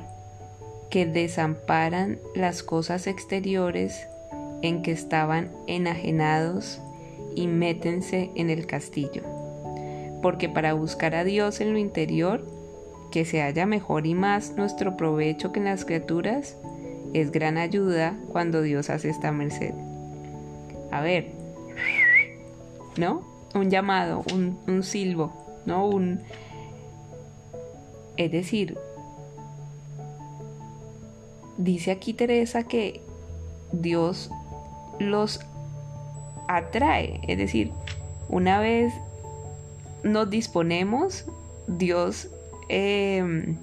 que 0.90 1.06
desamparan 1.06 2.20
las 2.36 2.64
cosas 2.64 3.08
exteriores 3.08 4.08
en 4.62 4.82
que 4.82 4.92
estaban 4.92 5.52
enajenados 5.68 6.80
y 7.36 7.48
métense 7.48 8.30
en 8.36 8.50
el 8.50 8.66
castillo. 8.66 9.24
Porque 10.22 10.50
para 10.50 10.74
buscar 10.74 11.16
a 11.16 11.24
Dios 11.24 11.62
en 11.62 11.74
lo 11.74 11.80
interior, 11.80 12.46
que 13.12 13.26
se 13.26 13.42
haya 13.42 13.66
mejor 13.66 14.08
y 14.08 14.14
más 14.14 14.56
nuestro 14.56 14.96
provecho 14.96 15.52
que 15.52 15.60
en 15.60 15.66
las 15.66 15.84
criaturas, 15.84 16.58
es 17.14 17.32
gran 17.32 17.58
ayuda 17.58 18.16
cuando 18.32 18.62
Dios 18.62 18.90
hace 18.90 19.10
esta 19.10 19.32
merced. 19.32 19.74
A 20.92 21.02
ver, 21.02 21.28
¿no? 22.98 23.24
Un 23.54 23.70
llamado, 23.70 24.24
un, 24.34 24.58
un 24.68 24.84
silbo, 24.84 25.34
¿no? 25.66 25.88
Un, 25.88 26.22
es 28.18 28.32
decir, 28.32 28.78
dice 31.58 31.92
aquí 31.92 32.14
Teresa 32.14 32.64
que 32.64 33.02
Dios 33.72 34.30
los 35.00 35.40
atrae, 36.48 37.22
es 37.28 37.38
decir, 37.38 37.72
una 38.30 38.60
vez 38.60 38.94
nos 40.04 40.30
disponemos, 40.30 41.26
Dios 41.68 42.30
em, 42.70 43.58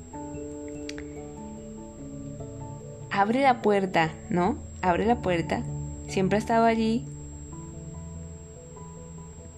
abre 3.10 3.42
la 3.42 3.62
puerta, 3.62 4.10
¿no? 4.30 4.56
Abre 4.82 5.06
la 5.06 5.20
puerta, 5.20 5.62
siempre 6.08 6.36
ha 6.36 6.40
estado 6.40 6.64
allí, 6.64 7.04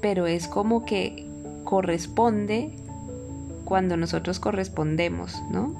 pero 0.00 0.26
es 0.26 0.48
como 0.48 0.84
que 0.84 1.26
corresponde 1.64 2.74
cuando 3.64 3.96
nosotros 3.96 4.40
correspondemos, 4.40 5.40
¿no? 5.50 5.74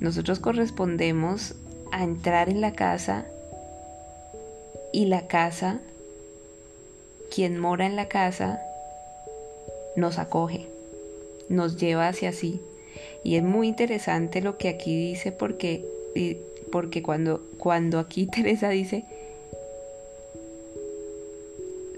Nosotros 0.00 0.38
correspondemos 0.38 1.54
a 1.92 2.02
entrar 2.04 2.48
en 2.48 2.60
la 2.60 2.72
casa 2.72 3.26
y 4.92 5.06
la 5.06 5.26
casa, 5.26 5.80
quien 7.34 7.58
mora 7.58 7.86
en 7.86 7.96
la 7.96 8.08
casa, 8.08 8.60
nos 9.96 10.18
acoge, 10.18 10.68
nos 11.48 11.76
lleva 11.76 12.08
hacia 12.08 12.32
sí. 12.32 12.60
Y 13.22 13.36
es 13.36 13.42
muy 13.42 13.68
interesante 13.68 14.40
lo 14.40 14.58
que 14.58 14.68
aquí 14.68 14.96
dice 14.96 15.32
porque, 15.32 15.84
porque 16.70 17.02
cuando, 17.02 17.42
cuando 17.58 17.98
aquí 17.98 18.26
Teresa 18.32 18.68
dice, 18.68 19.04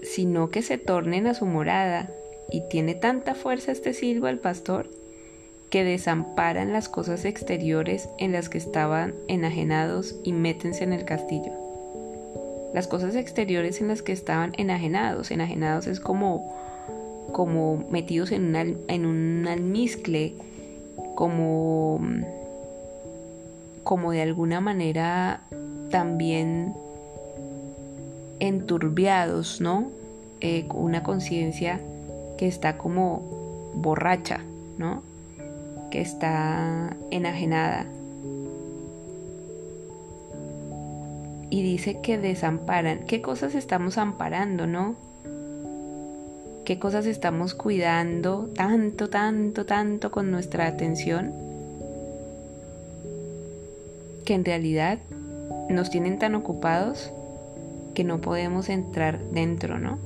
sino 0.03 0.49
que 0.49 0.61
se 0.61 0.77
tornen 0.77 1.27
a 1.27 1.33
su 1.33 1.45
morada, 1.45 2.09
y 2.51 2.61
tiene 2.69 2.95
tanta 2.95 3.35
fuerza 3.35 3.71
este 3.71 3.93
silbo 3.93 4.27
al 4.27 4.39
pastor, 4.39 4.89
que 5.69 5.83
desamparan 5.83 6.71
las 6.71 6.87
cosas 6.87 7.25
exteriores 7.25 8.09
en 8.17 8.31
las 8.31 8.49
que 8.49 8.57
estaban 8.57 9.13
enajenados 9.27 10.15
y 10.23 10.31
métense 10.31 10.83
en 10.83 10.93
el 10.93 11.03
castillo 11.03 11.67
las 12.73 12.87
cosas 12.87 13.15
exteriores 13.15 13.81
en 13.81 13.87
las 13.87 14.01
que 14.01 14.11
estaban 14.11 14.53
enajenados. 14.57 15.31
Enajenados 15.31 15.87
es 15.87 15.99
como, 15.99 16.55
como 17.31 17.83
metidos 17.89 18.31
en, 18.31 18.55
en 18.55 19.05
un 19.05 19.47
almizcle, 19.47 20.35
como, 21.15 21.99
como 23.83 24.11
de 24.11 24.21
alguna 24.21 24.61
manera 24.61 25.41
también 25.89 26.73
enturbiados, 28.39 29.61
¿no? 29.61 29.87
Eh, 30.41 30.67
una 30.71 31.01
conciencia 31.01 31.81
que 32.37 32.47
está 32.47 32.77
como 32.77 33.71
borracha, 33.73 34.39
¿no? 34.77 35.01
Que 35.91 36.01
está 36.01 36.95
enajenada. 37.11 37.87
y 41.49 41.63
dice 41.63 41.99
que 42.01 42.17
desamparan. 42.17 42.99
¿Qué 43.05 43.21
cosas 43.21 43.55
estamos 43.55 43.97
amparando, 43.97 44.67
no? 44.67 44.95
¿Qué 46.65 46.79
cosas 46.79 47.05
estamos 47.05 47.53
cuidando 47.53 48.49
tanto, 48.53 49.09
tanto, 49.09 49.65
tanto 49.65 50.11
con 50.11 50.29
nuestra 50.29 50.67
atención? 50.67 51.33
Que 54.25 54.33
en 54.33 54.43
realidad 54.43 54.99
nos 55.69 55.89
tienen 55.89 56.19
tan 56.19 56.35
ocupados 56.35 57.11
que 57.93 58.03
no 58.03 58.19
podemos 58.19 58.67
entrar 58.67 59.19
dentro, 59.31 59.79
¿no? 59.79 59.97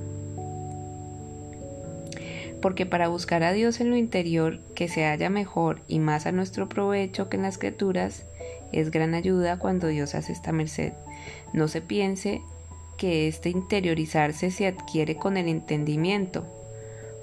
Porque 2.61 2.85
para 2.85 3.07
buscar 3.07 3.43
a 3.43 3.53
Dios 3.53 3.81
en 3.81 3.89
lo 3.89 3.97
interior, 3.97 4.59
que 4.75 4.87
se 4.87 5.05
haya 5.05 5.29
mejor 5.29 5.81
y 5.87 5.99
más 5.99 6.25
a 6.25 6.31
nuestro 6.31 6.69
provecho 6.69 7.29
que 7.29 7.37
en 7.37 7.43
las 7.43 7.57
criaturas, 7.57 8.25
es 8.71 8.91
gran 8.91 9.13
ayuda 9.13 9.59
cuando 9.59 9.87
Dios 9.87 10.15
hace 10.15 10.31
esta 10.31 10.51
merced. 10.51 10.93
No 11.53 11.67
se 11.67 11.81
piense 11.81 12.41
que 12.97 13.27
este 13.27 13.49
interiorizarse 13.49 14.51
se 14.51 14.67
adquiere 14.67 15.15
con 15.15 15.37
el 15.37 15.47
entendimiento, 15.47 16.45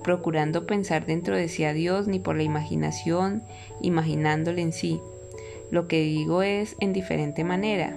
procurando 0.02 0.66
pensar 0.66 1.06
dentro 1.06 1.36
de 1.36 1.48
sí 1.48 1.64
a 1.64 1.72
Dios 1.72 2.08
ni 2.08 2.18
por 2.18 2.36
la 2.36 2.42
imaginación, 2.42 3.42
imaginándole 3.80 4.62
en 4.62 4.72
sí. 4.72 5.00
Lo 5.70 5.86
que 5.86 6.00
digo 6.00 6.42
es 6.42 6.76
en 6.80 6.92
diferente 6.92 7.44
manera, 7.44 7.96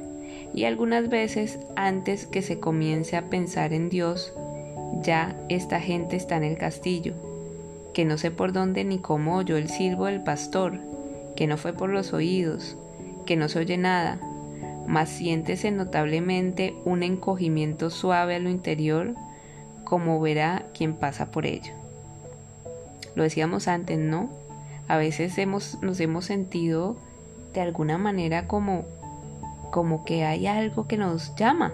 y 0.53 0.65
algunas 0.65 1.09
veces 1.09 1.59
antes 1.75 2.27
que 2.27 2.41
se 2.41 2.59
comience 2.59 3.17
a 3.17 3.29
pensar 3.29 3.73
en 3.73 3.89
Dios, 3.89 4.33
ya 5.01 5.35
esta 5.49 5.79
gente 5.79 6.15
está 6.15 6.37
en 6.37 6.43
el 6.43 6.57
castillo, 6.57 7.30
que 7.93 8.05
no 8.05 8.17
sé 8.17 8.31
por 8.31 8.53
dónde 8.53 8.83
ni 8.83 8.99
cómo 8.99 9.37
oyó 9.37 9.57
el 9.57 9.69
silbo 9.69 10.05
del 10.05 10.23
pastor, 10.23 10.79
que 11.35 11.47
no 11.47 11.57
fue 11.57 11.73
por 11.73 11.89
los 11.89 12.13
oídos, 12.13 12.77
que 13.25 13.35
no 13.35 13.49
se 13.49 13.59
oye 13.59 13.77
nada, 13.77 14.19
mas 14.87 15.09
siéntese 15.09 15.71
notablemente 15.71 16.75
un 16.85 17.03
encogimiento 17.03 17.89
suave 17.89 18.35
a 18.35 18.39
lo 18.39 18.49
interior, 18.49 19.15
como 19.83 20.19
verá 20.19 20.65
quien 20.73 20.93
pasa 20.93 21.31
por 21.31 21.45
ello. 21.45 21.73
Lo 23.15 23.23
decíamos 23.23 23.67
antes, 23.67 23.99
¿no? 23.99 24.29
A 24.87 24.97
veces 24.97 25.37
hemos, 25.37 25.81
nos 25.81 25.99
hemos 25.99 26.25
sentido 26.25 26.97
de 27.53 27.61
alguna 27.61 27.97
manera 27.97 28.47
como, 28.47 28.85
como 29.71 30.05
que 30.05 30.25
hay 30.25 30.47
algo 30.47 30.87
que 30.87 30.97
nos 30.97 31.35
llama, 31.35 31.73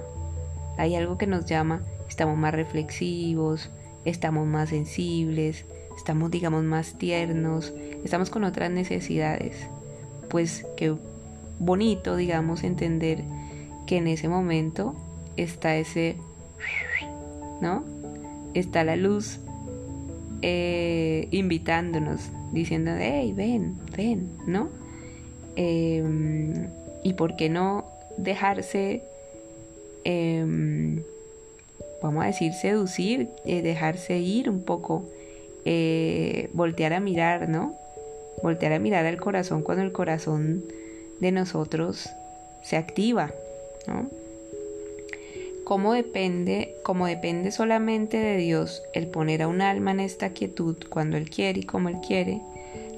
hay 0.78 0.95
algo 0.95 1.18
que 1.18 1.28
nos 1.28 1.45
llama, 1.45 1.82
estamos 2.09 2.38
más 2.38 2.53
reflexivos, 2.53 3.70
estamos 4.05 4.47
más 4.47 4.70
sensibles, 4.70 5.65
estamos 5.97 6.31
digamos 6.31 6.63
más 6.63 6.97
tiernos, 6.97 7.73
estamos 8.05 8.29
con 8.29 8.45
otras 8.45 8.71
necesidades, 8.71 9.67
pues 10.29 10.65
que 10.77 10.95
bonito, 11.59 12.15
digamos, 12.15 12.63
entender 12.63 13.23
que 13.85 13.97
en 13.97 14.07
ese 14.07 14.29
momento 14.29 14.95
está 15.35 15.75
ese, 15.75 16.15
¿no? 17.61 17.83
Está 18.53 18.83
la 18.83 18.95
luz 18.95 19.39
eh, 20.41 21.27
invitándonos, 21.31 22.29
diciendo, 22.51 22.91
hey, 22.97 23.33
ven, 23.35 23.77
ven, 23.95 24.29
¿no? 24.45 24.69
Em, 25.55 26.67
y 27.03 27.13
por 27.13 27.35
qué 27.35 27.49
no 27.49 27.85
dejarse, 28.17 29.03
em, 30.03 31.01
vamos 32.01 32.23
a 32.23 32.27
decir, 32.27 32.53
seducir, 32.53 33.29
eh, 33.45 33.61
dejarse 33.61 34.19
ir 34.19 34.49
un 34.49 34.61
poco, 34.61 35.05
eh, 35.70 36.49
voltear 36.53 36.93
a 36.93 37.01
mirar, 37.01 37.49
¿no? 37.49 37.76
Voltear 38.41 38.72
a 38.72 38.80
mirar 38.80 39.05
al 39.05 39.18
corazón 39.18 39.63
cuando 39.63 39.84
el 39.84 39.91
corazón 39.91 40.63
de 41.20 41.34
nosotros 41.34 42.09
se 42.61 42.78
activa, 42.78 43.34
¿no? 43.86 44.09
Depende, 45.93 46.76
como 46.84 47.07
depende 47.07 47.51
solamente 47.51 48.18
de 48.18 48.38
Dios 48.38 48.82
el 48.93 49.07
poner 49.07 49.41
a 49.41 49.49
un 49.49 49.61
alma 49.61 49.91
en 49.91 49.99
esta 49.99 50.30
quietud 50.30 50.78
cuando 50.89 51.18
Él 51.18 51.30
quiere 51.30 51.59
y 51.59 51.63
como 51.63 51.89
Él 51.89 51.97
quiere, 52.05 52.41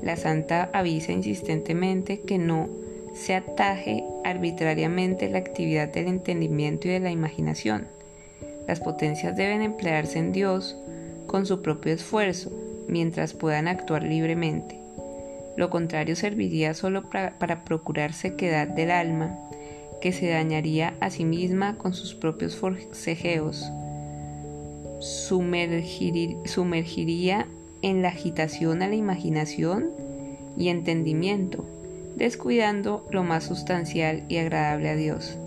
la 0.04 0.16
Santa 0.16 0.70
avisa 0.72 1.12
insistentemente 1.12 2.22
que 2.22 2.38
no 2.38 2.70
se 3.16 3.34
ataje 3.34 4.04
arbitrariamente 4.24 5.28
la 5.28 5.40
actividad 5.40 5.88
del 5.88 6.06
entendimiento 6.06 6.88
y 6.88 6.92
de 6.92 7.00
la 7.00 7.10
imaginación. 7.10 7.88
Las 8.68 8.80
potencias 8.80 9.36
deben 9.36 9.64
emplearse 9.64 10.20
en 10.20 10.32
Dios 10.32 10.78
con 11.30 11.46
su 11.46 11.62
propio 11.62 11.94
esfuerzo, 11.94 12.52
mientras 12.88 13.34
puedan 13.34 13.68
actuar 13.68 14.02
libremente. 14.02 14.80
Lo 15.56 15.70
contrario 15.70 16.16
serviría 16.16 16.74
solo 16.74 17.04
para, 17.04 17.64
procurar 17.64 18.14
sequedad 18.14 18.68
del 18.68 18.90
alma, 18.90 19.38
que 20.02 20.12
se 20.12 20.28
dañaría 20.28 20.96
a 21.00 21.12
sí 21.12 21.26
misma 21.26 21.78
con 21.78 21.94
sus 21.94 22.16
propios 22.16 22.56
forcejeos. 22.56 23.64
sumergiría 26.46 27.46
en 27.84 28.02
la 28.02 28.08
agitación 28.10 28.82
a 28.82 28.88
la 28.88 28.96
imaginación 28.96 29.92
y 30.58 30.70
entendimiento, 30.70 31.64
descuidando 32.16 33.06
lo 33.12 33.24
más 33.24 33.44
sustancial 33.44 34.24
y 34.30 34.38
agradable 34.38 34.90
a 34.90 34.96
Dios. 34.96 35.38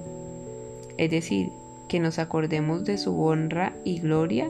Es 0.97 1.11
decir, 1.11 1.51
que 1.89 1.99
nos 1.99 2.21
acordemos 2.21 2.85
de 2.85 2.99
su 2.99 3.21
honra 3.21 3.73
y 3.85 3.99
gloria 3.99 4.49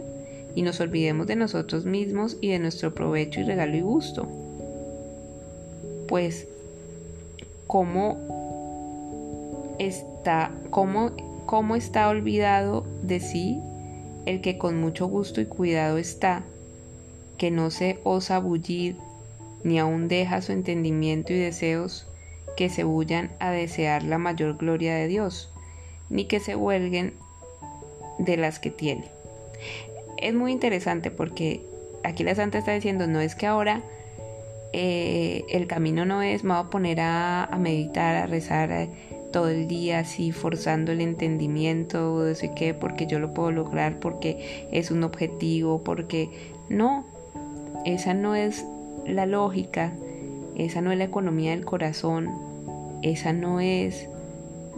y 0.55 0.63
nos 0.63 0.81
olvidemos 0.81 1.27
de 1.27 1.37
nosotros 1.37 1.85
mismos 1.85 2.37
y 2.41 2.49
de 2.49 2.59
nuestro 2.59 2.95
provecho 2.95 3.41
y 3.41 3.45
regalo 3.45 3.77
y 3.77 3.81
gusto 3.81 4.29
pues 6.13 6.47
cómo 7.67 8.19
está, 9.79 10.51
cómo, 10.69 11.13
cómo 11.47 11.75
está 11.75 12.09
olvidado 12.11 12.85
de 13.03 13.19
sí 13.19 13.61
el 14.27 14.41
que 14.41 14.59
con 14.59 14.79
mucho 14.79 15.07
gusto 15.07 15.41
y 15.41 15.47
cuidado 15.47 15.97
está, 15.97 16.45
que 17.39 17.51
no 17.51 17.71
se 17.71 17.99
osa 18.05 18.39
bullir, 18.41 18.97
ni 19.65 19.79
aun 19.79 20.09
deja 20.09 20.43
su 20.43 20.53
entendimiento 20.53 21.33
y 21.33 21.39
deseos 21.39 22.07
que 22.59 22.69
se 22.69 22.85
bullan 22.85 23.31
a 23.41 23.51
desear 23.51 24.03
la 24.03 24.19
mayor 24.19 24.59
gloria 24.59 24.95
de 24.95 25.09
Dios, 25.09 25.51
ni 26.11 26.27
que 26.27 26.41
se 26.41 26.57
huelguen 26.57 27.15
de 28.19 28.37
las 28.37 28.59
que 28.59 28.71
tiene. 28.71 29.12
Es 30.23 30.35
muy 30.35 30.53
interesante 30.53 31.11
porque 31.11 31.61
aquí 32.05 32.23
la 32.23 32.37
santa 32.37 32.59
está 32.59 32.73
diciendo, 32.73 33.09
no 33.09 33.21
es 33.21 33.35
que 33.35 33.49
ahora 33.49 33.83
eh, 34.73 35.45
el 35.51 35.67
camino 35.67 36.05
no 36.05 36.23
es, 36.23 36.45
me 36.45 36.55
voy 36.55 36.63
a 36.63 36.71
poner 36.71 37.01
a, 37.01 37.49
meditar, 37.59 38.15
a 38.15 38.27
rezar 38.27 38.71
eh, 38.71 38.89
todo 39.33 39.49
el 39.49 39.67
día 39.67 39.99
así, 39.99 40.31
forzando 40.31 40.93
el 40.93 41.01
entendimiento 41.01 42.21
de 42.21 42.37
sé 42.37 42.53
qué, 42.55 42.73
porque 42.73 43.09
yo 43.09 43.19
lo 43.19 43.35
puedo 43.35 43.51
lograr, 43.51 43.99
porque 43.99 44.69
es 44.71 44.93
un 44.93 45.03
objetivo, 45.03 45.83
porque 45.83 46.31
no, 46.69 47.05
esa 47.85 48.15
no 48.15 48.37
es 48.37 48.65
la 49.05 49.27
lógica, 49.27 49.93
esa 50.55 50.83
no 50.83 50.93
es 50.93 50.99
la 50.99 51.05
economía 51.05 51.51
del 51.51 51.65
corazón, 51.65 52.31
esa 53.03 53.33
no 53.33 53.59
es 53.59 54.09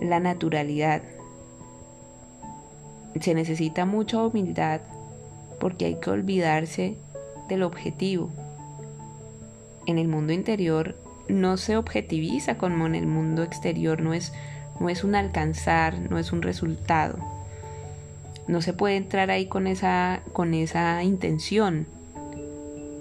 la 0.00 0.20
naturalidad. 0.20 1.02
Se 3.20 3.34
necesita 3.34 3.84
mucha 3.84 4.24
humildad 4.24 4.80
porque 5.64 5.86
hay 5.86 5.94
que 5.94 6.10
olvidarse 6.10 6.94
del 7.48 7.62
objetivo. 7.62 8.28
En 9.86 9.96
el 9.96 10.08
mundo 10.08 10.34
interior 10.34 10.94
no 11.26 11.56
se 11.56 11.78
objetiviza 11.78 12.58
como 12.58 12.84
en 12.84 12.94
el 12.94 13.06
mundo 13.06 13.42
exterior, 13.42 14.02
no 14.02 14.12
es, 14.12 14.34
no 14.78 14.90
es 14.90 15.04
un 15.04 15.14
alcanzar, 15.14 15.98
no 15.98 16.18
es 16.18 16.32
un 16.32 16.42
resultado. 16.42 17.16
No 18.46 18.60
se 18.60 18.74
puede 18.74 18.96
entrar 18.96 19.30
ahí 19.30 19.46
con 19.46 19.66
esa, 19.66 20.20
con 20.34 20.52
esa 20.52 21.02
intención. 21.02 21.86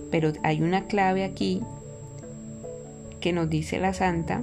Pero 0.10 0.32
hay 0.42 0.62
una 0.62 0.86
clave 0.86 1.26
aquí 1.26 1.62
que 3.20 3.34
nos 3.34 3.50
dice 3.50 3.78
la 3.78 3.94
santa 3.94 4.42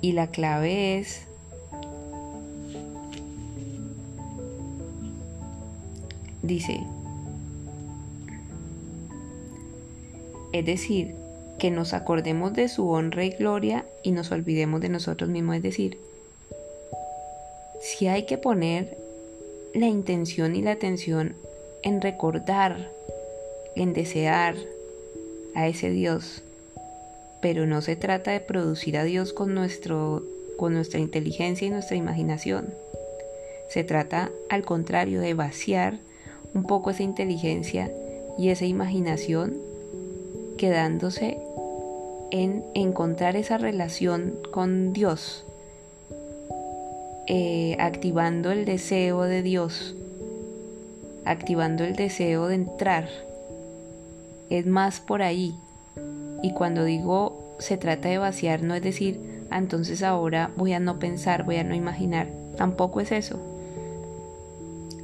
y 0.00 0.12
la 0.12 0.28
clave 0.28 1.00
es 1.00 1.26
dice 6.46 6.80
es 10.52 10.64
decir 10.64 11.14
que 11.58 11.70
nos 11.70 11.94
acordemos 11.94 12.52
de 12.52 12.68
su 12.68 12.88
honra 12.88 13.24
y 13.24 13.30
gloria 13.30 13.84
y 14.02 14.12
nos 14.12 14.30
olvidemos 14.30 14.80
de 14.80 14.88
nosotros 14.88 15.30
mismos 15.30 15.56
es 15.56 15.62
decir 15.62 15.98
si 17.80 18.06
hay 18.08 18.24
que 18.24 18.38
poner 18.38 18.96
la 19.74 19.86
intención 19.86 20.54
y 20.56 20.62
la 20.62 20.72
atención 20.72 21.34
en 21.82 22.00
recordar, 22.00 22.90
en 23.76 23.92
desear 23.92 24.56
a 25.54 25.68
ese 25.68 25.90
Dios. 25.90 26.42
Pero 27.42 27.66
no 27.66 27.82
se 27.82 27.94
trata 27.94 28.30
de 28.30 28.40
producir 28.40 28.96
a 28.96 29.04
Dios 29.04 29.32
con, 29.32 29.54
nuestro, 29.54 30.22
con 30.56 30.72
nuestra 30.72 31.00
inteligencia 31.00 31.66
y 31.66 31.70
nuestra 31.70 31.96
imaginación. 31.96 32.72
Se 33.68 33.84
trata, 33.84 34.30
al 34.48 34.64
contrario, 34.64 35.20
de 35.20 35.34
vaciar 35.34 35.98
un 36.54 36.64
poco 36.64 36.90
esa 36.90 37.02
inteligencia 37.02 37.90
y 38.38 38.48
esa 38.48 38.64
imaginación, 38.64 39.58
quedándose 40.56 41.38
en 42.30 42.64
encontrar 42.74 43.36
esa 43.36 43.58
relación 43.58 44.34
con 44.50 44.92
Dios, 44.92 45.44
eh, 47.26 47.76
activando 47.78 48.50
el 48.50 48.64
deseo 48.64 49.22
de 49.22 49.42
Dios, 49.42 49.94
activando 51.24 51.84
el 51.84 51.96
deseo 51.96 52.48
de 52.48 52.54
entrar. 52.56 53.08
Es 54.50 54.66
más 54.66 55.00
por 55.00 55.22
ahí. 55.22 55.54
Y 56.42 56.52
cuando 56.52 56.84
digo 56.84 57.56
se 57.58 57.76
trata 57.76 58.08
de 58.08 58.18
vaciar, 58.18 58.62
no 58.62 58.74
es 58.74 58.82
decir, 58.82 59.20
ah, 59.50 59.58
entonces 59.58 60.02
ahora 60.02 60.50
voy 60.56 60.72
a 60.72 60.80
no 60.80 60.98
pensar, 60.98 61.44
voy 61.44 61.56
a 61.56 61.64
no 61.64 61.74
imaginar. 61.74 62.28
Tampoco 62.56 63.00
es 63.00 63.12
eso. 63.12 63.38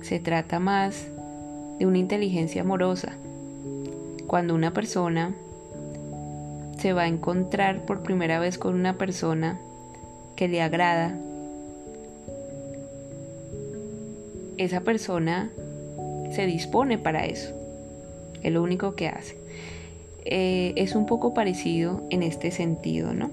Se 0.03 0.19
trata 0.19 0.59
más 0.59 1.07
de 1.81 1.87
una 1.87 1.99
inteligencia 1.99 2.61
amorosa. 2.61 3.14
Cuando 4.28 4.55
una 4.55 4.72
persona 4.72 5.35
se 6.78 6.93
va 6.93 7.03
a 7.03 7.09
encontrar 7.09 7.87
por 7.87 8.03
primera 8.03 8.39
vez 8.39 8.59
con 8.59 8.74
una 8.74 8.99
persona 8.99 9.59
que 10.37 10.47
le 10.47 10.62
agrada, 10.62 11.18
esa 14.59 14.83
persona 14.83 15.51
se 16.33 16.45
dispone 16.47 16.99
para 16.99 17.24
eso. 17.24 17.55
Es 18.43 18.53
lo 18.53 18.62
único 18.62 18.95
que 18.95 19.09
hace. 19.09 19.37
Eh, 20.26 20.74
es 20.76 20.95
un 20.95 21.07
poco 21.07 21.33
parecido 21.33 22.03
en 22.11 22.22
este 22.22 22.51
sentido, 22.51 23.14
¿no? 23.14 23.31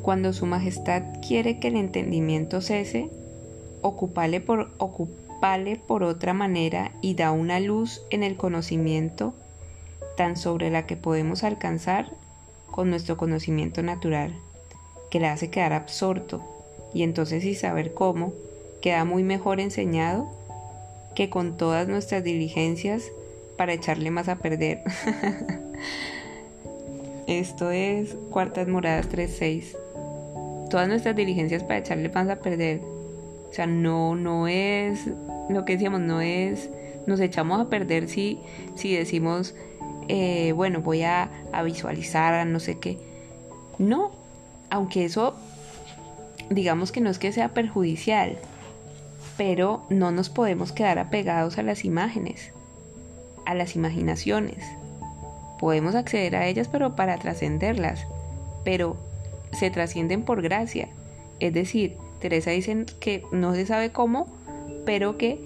Cuando 0.00 0.32
su 0.32 0.46
majestad 0.46 1.02
quiere 1.26 1.58
que 1.58 1.68
el 1.68 1.76
entendimiento 1.76 2.62
cese, 2.62 3.10
ocupale 3.82 4.40
por, 4.40 4.70
ocupale 5.42 5.74
por 5.74 6.04
otra 6.04 6.34
manera 6.34 6.92
y 7.00 7.14
da 7.14 7.32
una 7.32 7.58
luz 7.58 8.02
en 8.10 8.22
el 8.22 8.36
conocimiento 8.36 9.34
tan 10.16 10.36
sobre 10.36 10.70
la 10.70 10.86
que 10.86 10.96
podemos 10.96 11.42
alcanzar 11.42 12.12
con 12.70 12.90
nuestro 12.90 13.16
conocimiento 13.16 13.82
natural, 13.82 14.36
que 15.10 15.18
le 15.18 15.26
hace 15.26 15.50
quedar 15.50 15.72
absorto 15.72 16.44
y 16.94 17.02
entonces 17.02 17.42
sin 17.42 17.56
saber 17.56 17.92
cómo, 17.92 18.32
queda 18.80 19.04
muy 19.04 19.24
mejor 19.24 19.58
enseñado 19.58 20.30
que 21.16 21.28
con 21.28 21.56
todas 21.56 21.88
nuestras 21.88 22.22
diligencias 22.22 23.10
para 23.56 23.72
echarle 23.72 24.12
más 24.12 24.28
a 24.28 24.36
perder. 24.36 24.84
Esto 27.26 27.72
es 27.72 28.14
Cuartas 28.30 28.68
Moradas 28.68 29.08
3.6. 29.10 30.68
Todas 30.70 30.86
nuestras 30.86 31.16
diligencias 31.16 31.64
para 31.64 31.78
echarle 31.78 32.10
más 32.10 32.28
a 32.28 32.36
perder. 32.36 33.01
O 33.52 33.54
sea, 33.54 33.66
no, 33.66 34.14
no 34.14 34.48
es 34.48 35.10
lo 35.50 35.66
que 35.66 35.74
decíamos, 35.74 36.00
no 36.00 36.22
es, 36.22 36.70
nos 37.06 37.20
echamos 37.20 37.60
a 37.60 37.68
perder 37.68 38.08
si, 38.08 38.38
si 38.76 38.96
decimos, 38.96 39.54
eh, 40.08 40.52
bueno, 40.52 40.80
voy 40.80 41.02
a, 41.02 41.28
a 41.52 41.62
visualizar, 41.62 42.32
a 42.32 42.46
no 42.46 42.60
sé 42.60 42.78
qué. 42.78 42.96
No, 43.76 44.12
aunque 44.70 45.04
eso, 45.04 45.34
digamos 46.48 46.92
que 46.92 47.02
no 47.02 47.10
es 47.10 47.18
que 47.18 47.30
sea 47.30 47.52
perjudicial, 47.52 48.38
pero 49.36 49.82
no 49.90 50.12
nos 50.12 50.30
podemos 50.30 50.72
quedar 50.72 50.98
apegados 50.98 51.58
a 51.58 51.62
las 51.62 51.84
imágenes, 51.84 52.52
a 53.44 53.54
las 53.54 53.76
imaginaciones. 53.76 54.64
Podemos 55.58 55.94
acceder 55.94 56.36
a 56.36 56.46
ellas, 56.46 56.68
pero 56.72 56.96
para 56.96 57.18
trascenderlas, 57.18 58.06
pero 58.64 58.96
se 59.52 59.70
trascienden 59.70 60.22
por 60.22 60.40
gracia. 60.40 60.88
Es 61.38 61.52
decir, 61.52 61.98
Teresa 62.22 62.52
dice 62.52 62.86
que 63.00 63.24
no 63.32 63.52
se 63.52 63.66
sabe 63.66 63.90
cómo, 63.90 64.28
pero 64.86 65.18
que 65.18 65.40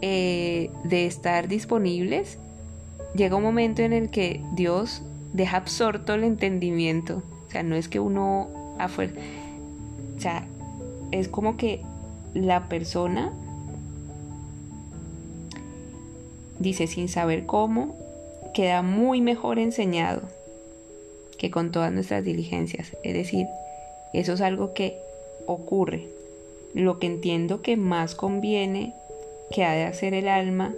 eh, 0.00 0.68
de 0.82 1.06
estar 1.06 1.46
disponibles, 1.46 2.38
llega 3.14 3.36
un 3.36 3.44
momento 3.44 3.82
en 3.82 3.92
el 3.92 4.10
que 4.10 4.40
Dios 4.52 5.02
deja 5.32 5.58
absorto 5.58 6.14
el 6.14 6.24
entendimiento. 6.24 7.22
O 7.46 7.50
sea, 7.52 7.62
no 7.62 7.76
es 7.76 7.88
que 7.88 8.00
uno 8.00 8.48
afuera. 8.80 9.12
O 10.16 10.20
sea, 10.20 10.44
es 11.12 11.28
como 11.28 11.56
que 11.56 11.82
la 12.34 12.68
persona 12.68 13.32
dice 16.58 16.88
sin 16.88 17.08
saber 17.08 17.46
cómo, 17.46 17.94
queda 18.54 18.82
muy 18.82 19.20
mejor 19.20 19.60
enseñado 19.60 20.22
que 21.38 21.52
con 21.52 21.70
todas 21.70 21.92
nuestras 21.92 22.24
diligencias. 22.24 22.96
Es 23.04 23.14
decir, 23.14 23.46
eso 24.12 24.32
es 24.32 24.40
algo 24.40 24.74
que 24.74 24.98
ocurre. 25.46 26.08
Lo 26.74 26.98
que 26.98 27.06
entiendo 27.06 27.62
que 27.62 27.76
más 27.76 28.14
conviene 28.14 28.94
que 29.50 29.64
ha 29.64 29.72
de 29.72 29.84
hacer 29.84 30.14
el 30.14 30.28
alma 30.28 30.74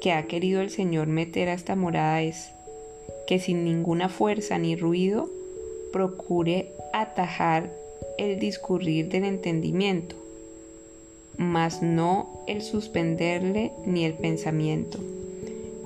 que 0.00 0.12
ha 0.12 0.26
querido 0.26 0.60
el 0.60 0.70
Señor 0.70 1.06
meter 1.06 1.48
a 1.48 1.54
esta 1.54 1.76
morada 1.76 2.22
es 2.22 2.50
que 3.26 3.38
sin 3.38 3.64
ninguna 3.64 4.08
fuerza 4.08 4.58
ni 4.58 4.76
ruido 4.76 5.28
procure 5.92 6.72
atajar 6.92 7.70
el 8.16 8.38
discurrir 8.38 9.08
del 9.08 9.24
entendimiento 9.24 10.16
mas 11.38 11.82
no 11.82 12.42
el 12.48 12.62
suspenderle 12.62 13.72
ni 13.86 14.04
el 14.04 14.14
pensamiento. 14.14 14.98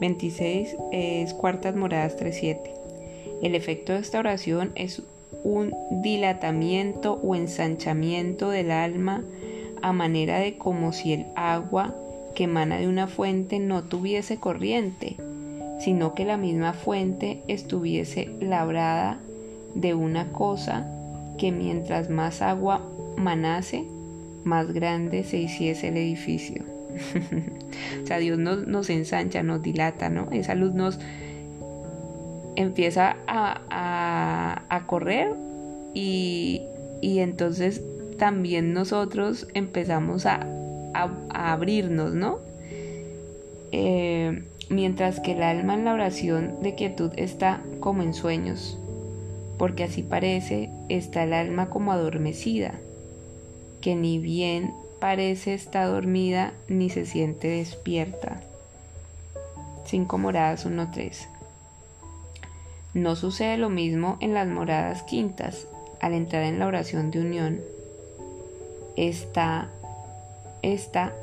26 0.01 0.77
es 0.91 1.35
cuartas 1.35 1.77
moradas 1.77 2.17
3.7. 2.17 2.59
El 3.43 3.55
efecto 3.55 3.93
de 3.93 4.01
esta 4.01 4.19
oración 4.19 4.73
es 4.75 5.03
un 5.45 5.75
dilatamiento 6.03 7.15
o 7.23 7.35
ensanchamiento 7.35 8.51
del 8.51 8.71
alma 8.71 9.23
a 9.83 9.93
manera 9.93 10.39
de 10.39 10.57
como 10.57 10.93
si 10.93 11.13
el 11.13 11.27
agua 11.35 11.95
que 12.35 12.45
emana 12.45 12.79
de 12.79 12.89
una 12.89 13.09
fuente 13.09 13.59
no 13.59 13.83
tuviese 13.83 14.39
corriente, 14.39 15.17
sino 15.81 16.15
que 16.15 16.25
la 16.25 16.37
misma 16.37 16.73
fuente 16.73 17.43
estuviese 17.49 18.31
labrada 18.41 19.19
de 19.75 19.95
una 19.95 20.33
cosa 20.33 20.87
que 21.39 21.51
mientras 21.53 22.11
más 22.11 22.43
agua 22.43 22.83
manase, 23.17 23.85
más 24.45 24.73
grande 24.73 25.25
se 25.25 25.39
hiciese 25.39 25.89
el 25.89 25.97
edificio. 25.97 26.63
o 28.03 28.07
sea, 28.07 28.19
Dios 28.19 28.39
nos, 28.39 28.91
ensancha, 28.91 29.43
nos 29.43 29.63
dilata, 29.63 30.09
¿no? 30.09 30.29
Esa 30.31 30.55
luz 30.55 30.75
nos 30.75 30.99
empieza 32.57 33.17
a, 33.27 33.61
correr 34.81 35.35
y, 35.95 36.63
y, 37.01 37.21
entonces 37.21 37.83
también 38.19 38.73
nosotros 38.73 39.47
empezamos 39.55 40.27
a, 40.27 40.47
a 40.95 41.53
abrirnos, 41.53 42.15
¿no? 42.15 42.39
Eh, 43.73 44.43
mientras 44.69 45.21
que 45.21 45.33
el 45.33 45.43
alma 45.43 45.75
en 45.75 45.85
la 45.85 45.95
oración 45.95 46.63
de 46.63 46.75
quietud 46.75 47.11
está 47.17 47.63
como 47.81 48.03
en 48.03 48.15
sueños, 48.15 48.79
porque 49.59 49.85
así 49.85 50.03
parece 50.03 50.71
está 50.89 51.25
el 51.25 51.33
alma 51.33 51.69
como 51.69 51.93
adormecida, 51.93 52.75
que 53.81 53.95
ni 53.95 54.19
bien 54.19 54.73
parece 55.01 55.55
está 55.55 55.85
dormida 55.87 56.53
ni 56.69 56.91
se 56.91 57.07
siente 57.07 57.49
despierta. 57.49 58.41
5 59.85 60.19
moradas 60.19 60.67
1.3 60.67 61.32
No 62.95 63.17
sucede 63.17 63.57
lo 63.57 63.71
mismo 63.71 64.19
en 64.21 64.35
las 64.35 64.47
moradas 64.49 65.03
quintas 65.03 65.67
al 66.01 66.13
entrar 66.13 66.43
en 66.43 66.59
la 66.59 66.67
oración 66.67 67.11
de 67.11 67.21
unión. 67.21 67.61
Está, 68.97 69.71
está 70.61 71.15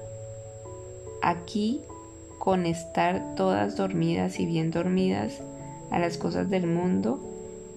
aquí 1.21 1.81
con 2.39 2.65
estar 2.65 3.35
todas 3.35 3.77
dormidas 3.77 4.39
y 4.39 4.47
bien 4.47 4.71
dormidas 4.71 5.41
a 5.91 5.99
las 5.99 6.17
cosas 6.17 6.49
del 6.49 6.65
mundo 6.65 7.19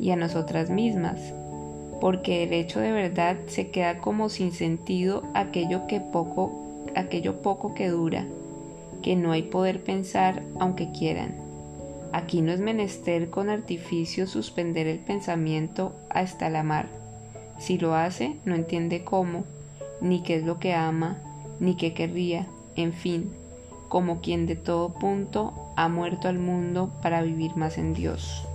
y 0.00 0.10
a 0.10 0.16
nosotras 0.16 0.70
mismas, 0.70 1.20
porque 2.00 2.44
el 2.44 2.54
hecho 2.54 2.80
de 2.80 2.92
verdad 2.92 3.36
se 3.46 3.68
queda 3.68 3.98
como 3.98 4.30
sin 4.30 4.52
sentido 4.52 5.22
aquello 5.34 5.86
que 5.86 6.00
poco, 6.00 6.50
aquello 6.94 7.42
poco 7.42 7.74
que 7.74 7.88
dura, 7.88 8.24
que 9.02 9.16
no 9.16 9.32
hay 9.32 9.42
poder 9.42 9.82
pensar 9.84 10.42
aunque 10.58 10.92
quieran. 10.92 11.41
Aquí 12.12 12.42
no 12.42 12.52
es 12.52 12.60
menester 12.60 13.30
con 13.30 13.48
artificio 13.48 14.26
suspender 14.26 14.86
el 14.86 14.98
pensamiento 14.98 15.94
hasta 16.10 16.50
la 16.50 16.62
mar. 16.62 16.88
Si 17.58 17.78
lo 17.78 17.94
hace, 17.94 18.36
no 18.44 18.54
entiende 18.54 19.02
cómo, 19.02 19.44
ni 20.02 20.22
qué 20.22 20.36
es 20.36 20.44
lo 20.44 20.58
que 20.58 20.74
ama, 20.74 21.18
ni 21.58 21.76
qué 21.76 21.94
querría, 21.94 22.46
en 22.76 22.92
fin, 22.92 23.32
como 23.88 24.20
quien 24.20 24.46
de 24.46 24.56
todo 24.56 24.90
punto 24.90 25.54
ha 25.76 25.88
muerto 25.88 26.28
al 26.28 26.38
mundo 26.38 26.90
para 27.02 27.22
vivir 27.22 27.56
más 27.56 27.78
en 27.78 27.94
Dios. 27.94 28.46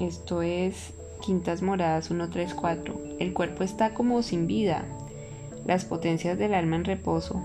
Esto 0.00 0.42
es 0.42 0.92
Quintas 1.20 1.62
Moradas 1.62 2.06
134. 2.06 3.00
El 3.18 3.32
cuerpo 3.32 3.64
está 3.64 3.94
como 3.94 4.22
sin 4.22 4.46
vida, 4.46 4.84
las 5.64 5.84
potencias 5.84 6.38
del 6.38 6.54
alma 6.54 6.76
en 6.76 6.84
reposo. 6.84 7.40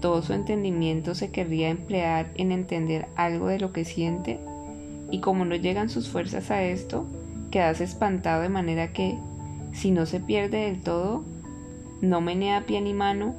Todo 0.00 0.22
su 0.22 0.32
entendimiento 0.32 1.14
se 1.14 1.30
querría 1.30 1.68
emplear 1.68 2.30
en 2.34 2.52
entender 2.52 3.06
algo 3.16 3.48
de 3.48 3.58
lo 3.58 3.72
que 3.72 3.84
siente, 3.84 4.38
y 5.10 5.20
como 5.20 5.44
no 5.44 5.56
llegan 5.56 5.90
sus 5.90 6.08
fuerzas 6.08 6.50
a 6.50 6.62
esto, 6.62 7.06
quedas 7.50 7.80
espantado 7.80 8.42
de 8.42 8.48
manera 8.48 8.92
que, 8.92 9.18
si 9.72 9.90
no 9.90 10.06
se 10.06 10.20
pierde 10.20 10.66
del 10.66 10.80
todo, 10.80 11.24
no 12.00 12.20
menea 12.20 12.64
pie 12.66 12.80
ni 12.80 12.94
mano, 12.94 13.34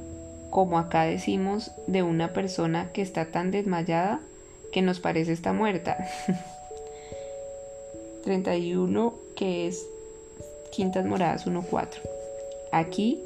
como 0.50 0.78
acá 0.78 1.04
decimos 1.04 1.72
de 1.86 2.02
una 2.02 2.32
persona 2.32 2.90
que 2.92 3.02
está 3.02 3.26
tan 3.26 3.50
desmayada 3.50 4.20
que 4.70 4.82
nos 4.82 5.00
parece 5.00 5.32
está 5.32 5.52
muerta. 5.52 5.96
31 8.24 9.14
que 9.34 9.66
es 9.66 9.86
Quintas 10.70 11.04
Moradas 11.04 11.46
1.4. 11.46 11.88
Aquí 12.70 13.20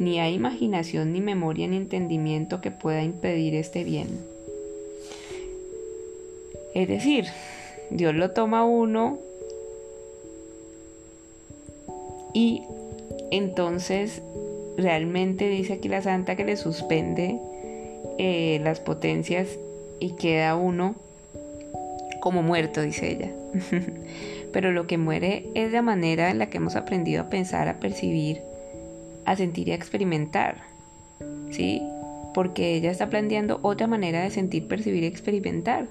ni 0.00 0.18
hay 0.18 0.34
imaginación 0.34 1.12
ni 1.12 1.20
memoria 1.20 1.68
ni 1.68 1.76
entendimiento 1.76 2.62
que 2.62 2.70
pueda 2.70 3.02
impedir 3.02 3.54
este 3.54 3.84
bien. 3.84 4.08
Es 6.74 6.88
decir, 6.88 7.26
Dios 7.90 8.14
lo 8.14 8.30
toma 8.30 8.64
uno 8.64 9.18
y 12.32 12.62
entonces 13.30 14.22
realmente 14.78 15.48
dice 15.50 15.74
aquí 15.74 15.88
la 15.88 16.00
santa 16.00 16.34
que 16.34 16.46
le 16.46 16.56
suspende 16.56 17.38
eh, 18.16 18.58
las 18.64 18.80
potencias 18.80 19.58
y 19.98 20.12
queda 20.12 20.56
uno 20.56 20.94
como 22.20 22.42
muerto, 22.42 22.80
dice 22.80 23.12
ella. 23.12 23.30
Pero 24.52 24.72
lo 24.72 24.86
que 24.86 24.96
muere 24.96 25.44
es 25.54 25.72
la 25.72 25.82
manera 25.82 26.30
en 26.30 26.38
la 26.38 26.46
que 26.46 26.56
hemos 26.56 26.74
aprendido 26.74 27.22
a 27.22 27.28
pensar, 27.28 27.68
a 27.68 27.80
percibir, 27.80 28.40
a 29.24 29.36
sentir 29.36 29.68
y 29.68 29.72
a 29.72 29.74
experimentar. 29.74 30.58
¿Sí? 31.50 31.82
Porque 32.34 32.76
ella 32.76 32.90
está 32.90 33.10
planteando 33.10 33.58
otra 33.62 33.86
manera 33.86 34.22
de 34.22 34.30
sentir, 34.30 34.68
percibir 34.68 35.02
y 35.02 35.06
experimentar, 35.06 35.86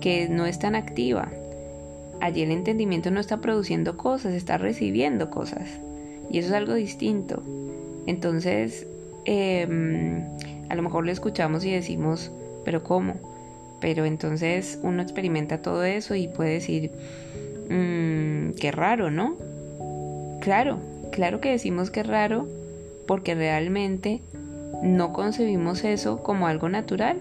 que 0.00 0.28
no 0.28 0.46
es 0.46 0.58
tan 0.58 0.74
activa. 0.74 1.30
Allí 2.20 2.42
el 2.42 2.50
entendimiento 2.50 3.10
no 3.10 3.20
está 3.20 3.40
produciendo 3.40 3.96
cosas, 3.96 4.34
está 4.34 4.56
recibiendo 4.56 5.30
cosas. 5.30 5.68
Y 6.30 6.38
eso 6.38 6.48
es 6.48 6.54
algo 6.54 6.74
distinto. 6.74 7.42
Entonces, 8.06 8.86
em, 9.24 10.22
a 10.68 10.74
lo 10.74 10.82
mejor 10.82 11.04
lo 11.04 11.12
escuchamos 11.12 11.64
y 11.64 11.70
decimos, 11.70 12.30
pero 12.64 12.82
¿cómo? 12.82 13.14
Pero 13.80 14.04
entonces 14.04 14.78
uno 14.82 15.02
experimenta 15.02 15.60
todo 15.60 15.84
eso 15.84 16.14
y 16.14 16.28
puede 16.28 16.54
decir, 16.54 16.90
mmm, 17.68 18.52
qué 18.58 18.72
raro, 18.72 19.10
¿no? 19.10 19.36
Claro, 20.40 20.78
claro 21.10 21.40
que 21.40 21.50
decimos 21.50 21.90
que 21.90 22.02
raro 22.02 22.48
porque 23.06 23.34
realmente 23.34 24.20
no 24.82 25.12
concebimos 25.12 25.84
eso 25.84 26.22
como 26.22 26.46
algo 26.46 26.68
natural, 26.68 27.18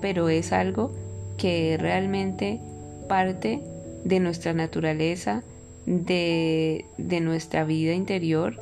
pero 0.00 0.28
es 0.28 0.52
algo 0.52 0.92
que 1.36 1.76
realmente 1.78 2.60
parte 3.08 3.60
de 4.04 4.20
nuestra 4.20 4.52
naturaleza, 4.52 5.42
de, 5.86 6.84
de 6.98 7.20
nuestra 7.20 7.64
vida 7.64 7.92
interior 7.92 8.60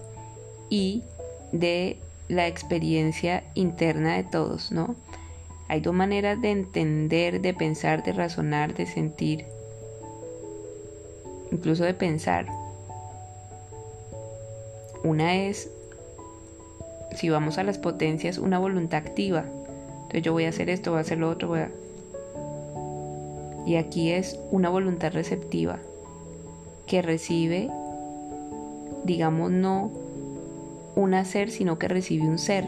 y 0.69 1.03
de 1.53 1.99
la 2.29 2.47
experiencia 2.47 3.45
interna 3.55 4.17
de 4.17 4.25
todos, 4.25 4.73
¿no? 4.73 4.97
Hay 5.69 5.81
dos 5.81 5.95
maneras 5.95 6.41
de 6.41 6.51
entender, 6.51 7.41
de 7.41 7.55
pensar, 7.55 8.03
de 8.03 8.13
razonar, 8.13 8.75
de 8.75 8.87
sentir, 8.87 9.45
incluso 11.51 11.85
de 11.85 11.95
pensar. 11.95 12.47
Una 15.03 15.37
es, 15.37 15.71
si 17.15 17.29
vamos 17.31 17.59
a 17.59 17.65
las 17.65 17.79
potencias, 17.79 18.39
una 18.39 18.59
voluntad 18.59 18.99
activa. 18.99 19.45
Entonces 20.03 20.23
yo 20.23 20.33
voy 20.33 20.45
a 20.45 20.51
hacer 20.51 20.71
esto, 20.71 20.91
voy 20.91 20.99
a 20.99 21.03
hacer 21.03 21.19
lo 21.19 21.31
otro, 21.31 21.49
voy 21.49 21.61
a... 21.61 21.71
Y 23.67 23.77
aquí 23.77 24.11
es 24.11 24.39
una 24.51 24.69
voluntad 24.69 25.13
receptiva, 25.13 25.79
que 26.87 27.01
recibe, 27.01 27.71
digamos, 29.05 29.51
no 29.51 29.91
un 30.97 31.15
hacer, 31.15 31.51
sino 31.51 31.79
que 31.79 31.89
recibe 31.89 32.27
un 32.29 32.39
ser. 32.39 32.67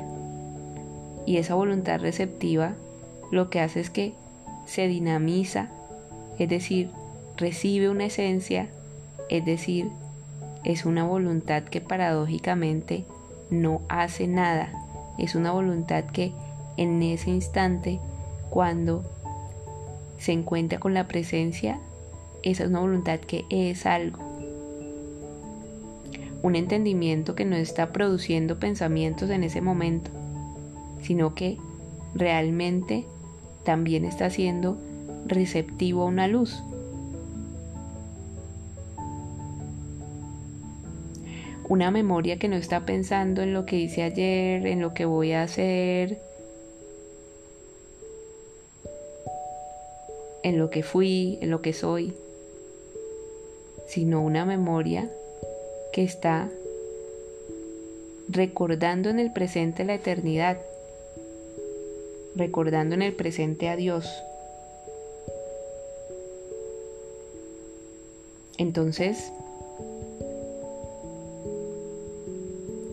Y 1.27 1.37
esa 1.37 1.55
voluntad 1.55 2.01
receptiva 2.01 2.75
lo 3.31 3.51
que 3.51 3.61
hace 3.61 3.81
es 3.81 3.91
que 3.91 4.15
se 4.65 4.89
dinamiza, 4.89 5.69
es 6.39 6.49
decir, 6.49 6.91
recibe 7.37 7.89
una 7.89 8.07
esencia, 8.07 8.69
es 9.29 9.45
decir, 9.45 9.89
es 10.65 10.85
una 10.85 11.05
voluntad 11.05 11.63
que 11.65 11.81
paradójicamente 11.81 13.05
no 13.51 13.81
hace 13.89 14.27
nada, 14.27 14.73
es 15.19 15.35
una 15.35 15.53
voluntad 15.53 16.05
que 16.05 16.33
en 16.77 17.03
ese 17.03 17.31
instante, 17.31 18.01
cuando 18.51 19.05
se 20.19 20.33
encuentra 20.33 20.79
con 20.79 20.95
la 20.95 21.09
presencia, 21.09 21.79
esa 22.43 22.65
es 22.65 22.71
una 22.71 22.81
voluntad 22.81 23.19
que 23.21 23.45
es 23.51 23.87
algo, 23.87 24.19
un 26.43 26.55
entendimiento 26.55 27.35
que 27.35 27.45
no 27.45 27.57
está 27.57 27.93
produciendo 27.93 28.59
pensamientos 28.59 29.31
en 29.31 29.43
ese 29.43 29.61
momento, 29.61 30.11
sino 31.03 31.35
que 31.35 31.59
realmente 32.15 33.05
también 33.65 34.05
está 34.05 34.31
siendo 34.31 34.79
receptivo 35.27 36.03
a 36.03 36.07
una 36.07 36.29
luz. 36.29 36.63
Una 41.69 41.91
memoria 41.91 42.39
que 42.39 42.49
no 42.49 42.57
está 42.57 42.87
pensando 42.87 43.43
en 43.43 43.53
lo 43.53 43.67
que 43.67 43.77
hice 43.77 44.03
ayer, 44.03 44.67
en 44.67 44.81
lo 44.81 44.95
que 44.95 45.05
voy 45.05 45.33
a 45.33 45.43
hacer, 45.43 46.19
en 50.45 50.59
lo 50.59 50.71
que 50.71 50.85
fui, 50.85 51.39
en 51.41 51.51
lo 51.51 51.63
que 51.63 51.73
soy, 51.73 52.15
sino 53.89 54.23
una 54.23 54.45
memoria 54.45 55.11
que 55.93 56.05
está 56.05 56.49
recordando 58.29 59.11
en 59.11 59.19
el 59.19 59.33
presente 59.33 59.85
la 59.85 59.95
eternidad, 59.95 60.59
recordando 62.37 62.95
en 62.95 63.03
el 63.03 63.13
presente 63.13 63.69
a 63.69 63.75
Dios. 63.75 64.23
Entonces, 68.57 69.33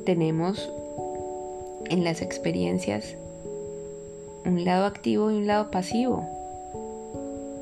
tenemos 0.04 0.70
en 1.90 2.04
las 2.04 2.22
experiencias 2.22 3.16
un 4.46 4.66
lado 4.66 4.86
activo 4.86 5.32
y 5.32 5.36
un 5.36 5.48
lado 5.48 5.72
pasivo, 5.72 6.28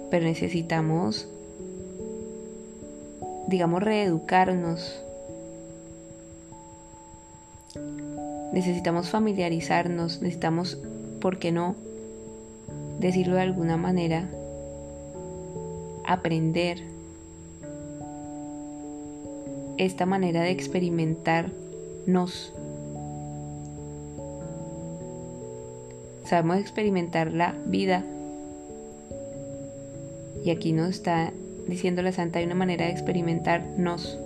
pero 0.10 0.26
necesitamos, 0.26 1.28
digamos, 3.48 3.84
reeducarnos. 3.84 5.00
Necesitamos 8.52 9.10
familiarizarnos, 9.10 10.22
necesitamos, 10.22 10.78
¿por 11.22 11.38
qué 11.38 11.52
no? 11.52 11.76
Decirlo 13.00 13.36
de 13.36 13.42
alguna 13.42 13.78
manera, 13.78 14.28
aprender 16.06 16.80
esta 19.78 20.06
manera 20.06 20.42
de 20.42 20.52
experimentarnos. 22.06 22.54
Sabemos 26.26 26.58
experimentar 26.58 27.32
la 27.32 27.56
vida. 27.66 28.04
Y 30.44 30.50
aquí 30.50 30.72
nos 30.72 30.90
está 30.90 31.32
diciendo 31.68 32.02
la 32.02 32.12
Santa, 32.12 32.40
hay 32.40 32.46
una 32.46 32.56
manera 32.56 32.86
de 32.86 32.92
experimentarnos. 32.92 34.18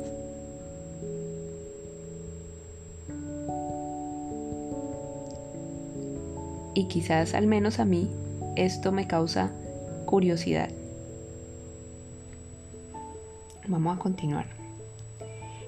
Y 6.73 6.87
quizás 6.87 7.33
al 7.33 7.47
menos 7.47 7.79
a 7.79 7.85
mí 7.85 8.09
esto 8.55 8.91
me 8.91 9.07
causa 9.07 9.51
curiosidad. 10.05 10.69
Vamos 13.67 13.97
a 13.97 13.99
continuar. 13.99 14.64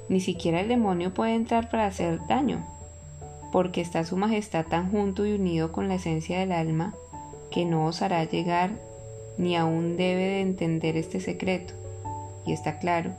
Ni 0.10 0.22
siquiera 0.22 0.62
el 0.62 0.70
demonio 0.70 1.14
puede 1.14 1.36
entrar 1.36 1.70
para 1.70 1.86
hacer 1.86 2.20
daño, 2.28 2.66
porque 3.52 3.82
está 3.82 4.04
su 4.06 4.16
majestad 4.16 4.66
tan 4.66 4.90
junto 4.90 5.26
y 5.26 5.34
unido 5.34 5.72
con 5.72 5.88
la 5.88 5.96
esencia 5.96 6.40
del 6.40 6.52
alma 6.52 6.94
que 7.52 7.66
no 7.66 7.86
osará 7.86 8.24
llegar 8.24 8.72
ni 9.38 9.56
aún 9.56 9.98
debe 9.98 10.24
de 10.24 10.42
entender 10.42 10.98
este 10.98 11.20
secreto. 11.20 11.74
Y 12.46 12.54
está 12.54 12.80
claro, 12.80 13.12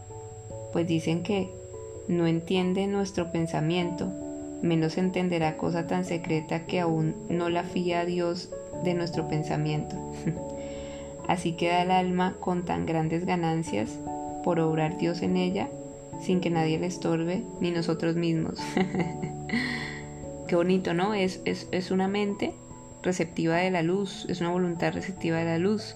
pues 0.73 0.87
dicen 0.87 1.23
que 1.23 1.51
no 2.09 2.27
entiende 2.27 2.87
nuestro 2.87 3.31
pensamiento, 3.31 4.11
menos 4.63 4.97
entenderá 4.97 5.57
cosa 5.57 5.87
tan 5.87 6.05
secreta 6.05 6.67
que 6.67 6.81
aún 6.81 7.15
no 7.29 7.51
la 7.51 7.65
fía 7.65 8.01
a 8.01 8.05
Dios 8.05 8.51
de 8.83 8.95
nuestro 8.95 9.29
pensamiento. 9.29 9.97
Así 11.29 11.53
queda 11.53 11.83
el 11.83 11.91
alma 11.91 12.37
con 12.41 12.65
tan 12.65 12.87
grandes 12.87 13.27
ganancias 13.27 13.91
por 14.43 14.59
obrar 14.61 14.97
Dios 14.97 15.21
en 15.21 15.37
ella 15.37 15.69
sin 16.21 16.41
que 16.41 16.51
nadie 16.51 16.79
le 16.79 16.87
estorbe, 16.87 17.45
ni 17.61 17.71
nosotros 17.71 18.17
mismos. 18.17 18.59
Qué 20.49 20.57
bonito, 20.57 20.95
¿no? 20.95 21.15
Es, 21.15 21.41
es, 21.45 21.69
es 21.73 21.91
una 21.91 22.09
mente 22.09 22.55
receptiva 23.03 23.57
de 23.57 23.71
la 23.71 23.83
luz, 23.83 24.27
es 24.29 24.41
una 24.41 24.51
voluntad 24.51 24.93
receptiva 24.93 25.39
de 25.39 25.45
la 25.45 25.59
luz, 25.59 25.95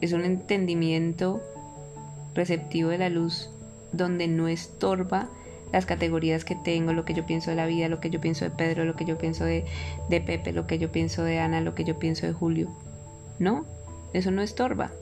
es 0.00 0.12
un 0.12 0.24
entendimiento 0.24 1.42
receptivo 2.34 2.90
de 2.90 2.98
la 2.98 3.08
luz 3.08 3.50
donde 3.92 4.28
no 4.28 4.48
estorba 4.48 5.28
las 5.72 5.86
categorías 5.86 6.44
que 6.44 6.54
tengo, 6.54 6.92
lo 6.92 7.04
que 7.04 7.14
yo 7.14 7.26
pienso 7.26 7.50
de 7.50 7.56
la 7.56 7.66
vida, 7.66 7.88
lo 7.88 8.00
que 8.00 8.10
yo 8.10 8.20
pienso 8.20 8.44
de 8.44 8.50
Pedro, 8.50 8.84
lo 8.84 8.96
que 8.96 9.04
yo 9.04 9.18
pienso 9.18 9.44
de, 9.44 9.64
de 10.08 10.20
Pepe, 10.20 10.52
lo 10.52 10.66
que 10.66 10.78
yo 10.78 10.90
pienso 10.90 11.24
de 11.24 11.40
Ana, 11.40 11.60
lo 11.60 11.74
que 11.74 11.84
yo 11.84 11.98
pienso 11.98 12.26
de 12.26 12.32
Julio. 12.32 12.70
No, 13.38 13.66
eso 14.12 14.30
no 14.30 14.42
estorba. 14.42 14.92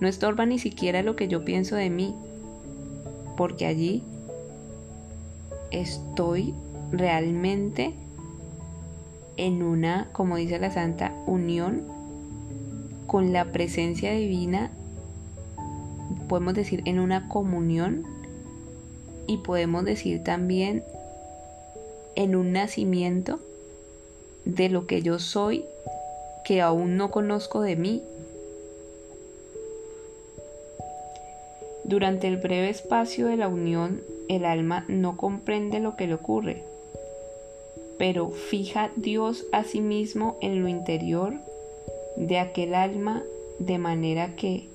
No 0.00 0.08
estorba 0.08 0.44
ni 0.44 0.58
siquiera 0.58 1.02
lo 1.02 1.16
que 1.16 1.28
yo 1.28 1.44
pienso 1.44 1.76
de 1.76 1.88
mí, 1.88 2.14
porque 3.36 3.66
allí 3.66 4.02
estoy 5.70 6.54
realmente 6.90 7.94
en 9.36 9.62
una, 9.62 10.08
como 10.12 10.36
dice 10.36 10.58
la 10.58 10.70
Santa, 10.70 11.12
unión 11.26 11.82
con 13.06 13.32
la 13.32 13.46
presencia 13.46 14.12
divina, 14.12 14.70
podemos 16.28 16.54
decir 16.54 16.82
en 16.84 16.98
una 16.98 17.28
comunión 17.28 18.04
y 19.26 19.38
podemos 19.38 19.84
decir 19.84 20.22
también 20.22 20.82
en 22.14 22.36
un 22.36 22.52
nacimiento 22.52 23.40
de 24.44 24.68
lo 24.68 24.86
que 24.86 25.02
yo 25.02 25.18
soy 25.18 25.64
que 26.44 26.60
aún 26.60 26.96
no 26.96 27.10
conozco 27.10 27.60
de 27.62 27.76
mí 27.76 28.02
Durante 31.84 32.28
el 32.28 32.36
breve 32.36 32.68
espacio 32.68 33.26
de 33.26 33.36
la 33.36 33.48
unión, 33.48 34.02
el 34.28 34.44
alma 34.44 34.84
no 34.88 35.16
comprende 35.16 35.80
lo 35.80 35.96
que 35.96 36.06
le 36.06 36.14
ocurre, 36.14 36.62
pero 37.98 38.30
fija 38.30 38.90
Dios 38.96 39.44
a 39.52 39.64
sí 39.64 39.80
mismo 39.80 40.36
en 40.40 40.62
lo 40.62 40.68
interior 40.68 41.34
de 42.16 42.38
aquel 42.38 42.74
alma 42.74 43.22
de 43.58 43.78
manera 43.78 44.36
que 44.36 44.68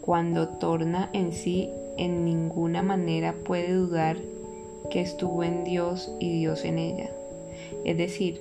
cuando 0.00 0.48
torna 0.48 1.10
en 1.12 1.32
sí 1.32 1.68
en 1.98 2.24
ninguna 2.24 2.82
manera 2.82 3.34
puede 3.44 3.72
dudar 3.72 4.16
que 4.90 5.00
estuvo 5.00 5.42
en 5.42 5.64
Dios 5.64 6.10
y 6.20 6.38
Dios 6.38 6.64
en 6.64 6.78
ella. 6.78 7.10
Es 7.84 7.96
decir, 7.96 8.40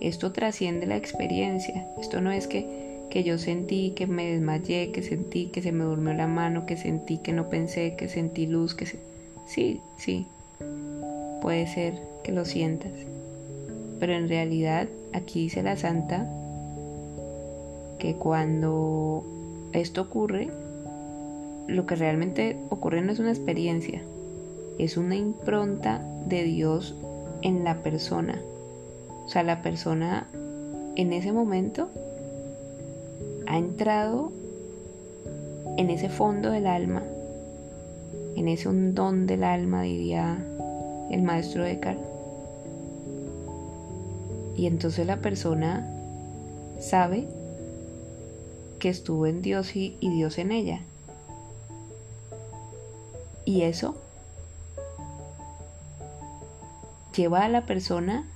esto 0.00 0.32
trasciende 0.32 0.86
la 0.86 0.96
experiencia. 0.96 1.86
Esto 2.00 2.20
no 2.20 2.30
es 2.32 2.46
que 2.46 2.81
que 3.12 3.24
yo 3.24 3.36
sentí 3.36 3.90
que 3.90 4.06
me 4.06 4.32
desmayé, 4.32 4.90
que 4.90 5.02
sentí 5.02 5.48
que 5.48 5.60
se 5.60 5.70
me 5.70 5.84
durmió 5.84 6.14
la 6.14 6.26
mano, 6.26 6.64
que 6.64 6.78
sentí 6.78 7.18
que 7.18 7.34
no 7.34 7.50
pensé, 7.50 7.94
que 7.94 8.08
sentí 8.08 8.46
luz, 8.46 8.74
que 8.74 8.86
Sí, 9.44 9.82
sí, 9.98 10.26
puede 11.42 11.66
ser 11.66 12.00
que 12.24 12.32
lo 12.32 12.46
sientas. 12.46 12.92
Pero 14.00 14.14
en 14.14 14.30
realidad 14.30 14.88
aquí 15.12 15.42
dice 15.42 15.62
la 15.62 15.76
santa 15.76 16.26
que 17.98 18.14
cuando 18.14 19.24
esto 19.74 20.00
ocurre, 20.00 20.48
lo 21.66 21.84
que 21.84 21.96
realmente 21.96 22.56
ocurre 22.70 23.02
no 23.02 23.12
es 23.12 23.18
una 23.18 23.30
experiencia, 23.30 24.00
es 24.78 24.96
una 24.96 25.16
impronta 25.16 26.02
de 26.28 26.44
Dios 26.44 26.94
en 27.42 27.62
la 27.62 27.82
persona. 27.82 28.40
O 29.26 29.28
sea, 29.28 29.42
la 29.42 29.60
persona 29.60 30.28
en 30.96 31.12
ese 31.12 31.30
momento 31.32 31.90
ha 33.46 33.58
entrado 33.58 34.32
en 35.76 35.90
ese 35.90 36.08
fondo 36.08 36.50
del 36.50 36.66
alma, 36.66 37.02
en 38.36 38.48
ese 38.48 38.68
hundón 38.68 39.26
del 39.26 39.44
alma, 39.44 39.82
diría 39.82 40.38
el 41.10 41.22
maestro 41.22 41.64
Eckhart. 41.64 41.98
Y 44.56 44.66
entonces 44.66 45.06
la 45.06 45.16
persona 45.16 45.88
sabe 46.78 47.26
que 48.78 48.88
estuvo 48.88 49.26
en 49.26 49.42
Dios 49.42 49.76
y, 49.76 49.96
y 50.00 50.10
Dios 50.10 50.38
en 50.38 50.52
ella. 50.52 50.80
Y 53.44 53.62
eso 53.62 53.96
lleva 57.14 57.44
a 57.44 57.48
la 57.48 57.62
persona 57.62 58.26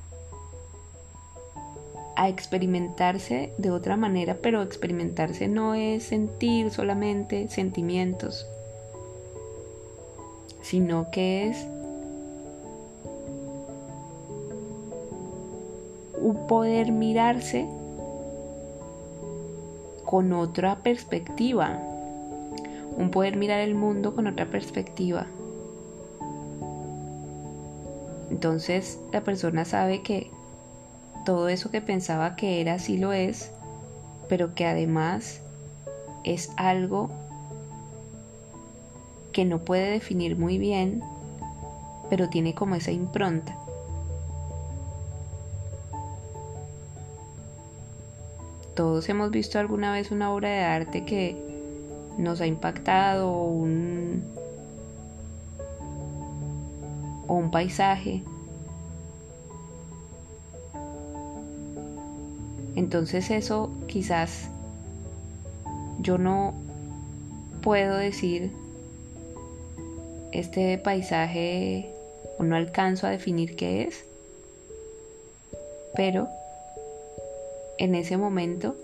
a 2.16 2.28
experimentarse 2.28 3.52
de 3.58 3.70
otra 3.70 3.96
manera, 3.96 4.38
pero 4.40 4.62
experimentarse 4.62 5.48
no 5.48 5.74
es 5.74 6.04
sentir 6.04 6.70
solamente 6.70 7.48
sentimientos, 7.48 8.46
sino 10.62 11.10
que 11.10 11.48
es 11.48 11.66
un 16.20 16.46
poder 16.48 16.90
mirarse 16.90 17.66
con 20.04 20.32
otra 20.32 20.76
perspectiva, 20.76 21.78
un 22.96 23.10
poder 23.10 23.36
mirar 23.36 23.60
el 23.60 23.74
mundo 23.74 24.14
con 24.14 24.26
otra 24.26 24.46
perspectiva. 24.46 25.26
Entonces 28.30 28.98
la 29.12 29.20
persona 29.20 29.64
sabe 29.64 30.02
que 30.02 30.30
todo 31.26 31.48
eso 31.48 31.72
que 31.72 31.80
pensaba 31.80 32.36
que 32.36 32.60
era 32.60 32.78
sí 32.78 32.96
lo 32.96 33.12
es, 33.12 33.50
pero 34.28 34.54
que 34.54 34.64
además 34.64 35.40
es 36.22 36.50
algo 36.56 37.10
que 39.32 39.44
no 39.44 39.58
puede 39.58 39.90
definir 39.90 40.38
muy 40.38 40.56
bien, 40.56 41.02
pero 42.08 42.28
tiene 42.28 42.54
como 42.54 42.76
esa 42.76 42.92
impronta. 42.92 43.58
Todos 48.76 49.08
hemos 49.08 49.32
visto 49.32 49.58
alguna 49.58 49.92
vez 49.92 50.12
una 50.12 50.32
obra 50.32 50.48
de 50.48 50.62
arte 50.62 51.04
que 51.04 51.36
nos 52.18 52.40
ha 52.40 52.46
impactado 52.46 53.28
o 53.28 53.48
un, 53.48 54.22
un 57.26 57.50
paisaje 57.50 58.22
Entonces 62.76 63.30
eso 63.30 63.70
quizás 63.88 64.48
yo 65.98 66.18
no 66.18 66.54
puedo 67.62 67.96
decir 67.96 68.52
este 70.32 70.78
paisaje 70.78 71.90
o 72.38 72.44
no 72.44 72.54
alcanzo 72.54 73.06
a 73.06 73.10
definir 73.10 73.56
qué 73.56 73.82
es, 73.82 74.04
pero 75.96 76.28
en 77.78 77.94
ese 77.94 78.16
momento 78.16 78.76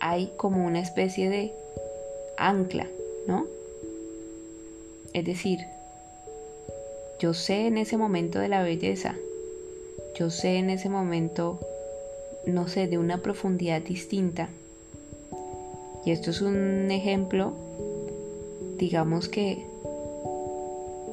hay 0.00 0.32
como 0.36 0.66
una 0.66 0.80
especie 0.80 1.30
de 1.30 1.52
ancla, 2.36 2.88
¿no? 3.26 3.46
Es 5.12 5.24
decir, 5.24 5.60
yo 7.20 7.34
sé 7.34 7.68
en 7.68 7.78
ese 7.78 7.96
momento 7.96 8.40
de 8.40 8.48
la 8.48 8.62
belleza, 8.62 9.14
yo 10.18 10.30
sé 10.30 10.56
en 10.56 10.70
ese 10.70 10.88
momento, 10.88 11.60
no 12.46 12.68
sé, 12.68 12.88
de 12.88 12.98
una 12.98 13.18
profundidad 13.18 13.80
distinta. 13.82 14.48
Y 16.04 16.10
esto 16.10 16.30
es 16.30 16.40
un 16.40 16.90
ejemplo, 16.90 17.52
digamos 18.78 19.28
que 19.28 19.64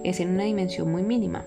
es 0.03 0.19
en 0.19 0.29
una 0.29 0.43
dimensión 0.43 0.91
muy 0.91 1.03
mínima. 1.03 1.45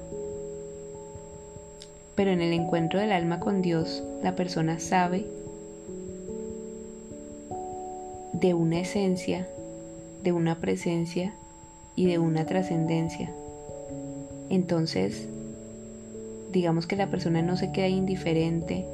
Pero 2.14 2.30
en 2.30 2.40
el 2.40 2.52
encuentro 2.52 3.00
del 3.00 3.12
alma 3.12 3.40
con 3.40 3.62
Dios, 3.62 4.02
la 4.22 4.36
persona 4.36 4.78
sabe 4.78 5.26
de 8.32 8.54
una 8.54 8.80
esencia, 8.80 9.48
de 10.22 10.32
una 10.32 10.60
presencia 10.60 11.34
y 11.96 12.06
de 12.06 12.18
una 12.18 12.46
trascendencia. 12.46 13.30
Entonces, 14.50 15.26
digamos 16.52 16.86
que 16.86 16.96
la 16.96 17.08
persona 17.08 17.42
no 17.42 17.56
se 17.56 17.72
queda 17.72 17.88
indiferente 17.88 18.84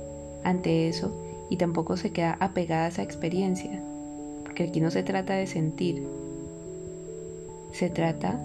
ante 0.44 0.88
eso 0.88 1.12
y 1.50 1.56
tampoco 1.56 1.96
se 1.96 2.12
queda 2.12 2.36
apegada 2.40 2.86
a 2.86 2.88
esa 2.88 3.02
experiencia, 3.02 3.80
porque 4.44 4.64
aquí 4.64 4.80
no 4.80 4.90
se 4.90 5.02
trata 5.02 5.34
de 5.34 5.46
sentir, 5.46 6.02
se 7.72 7.90
trata 7.90 8.38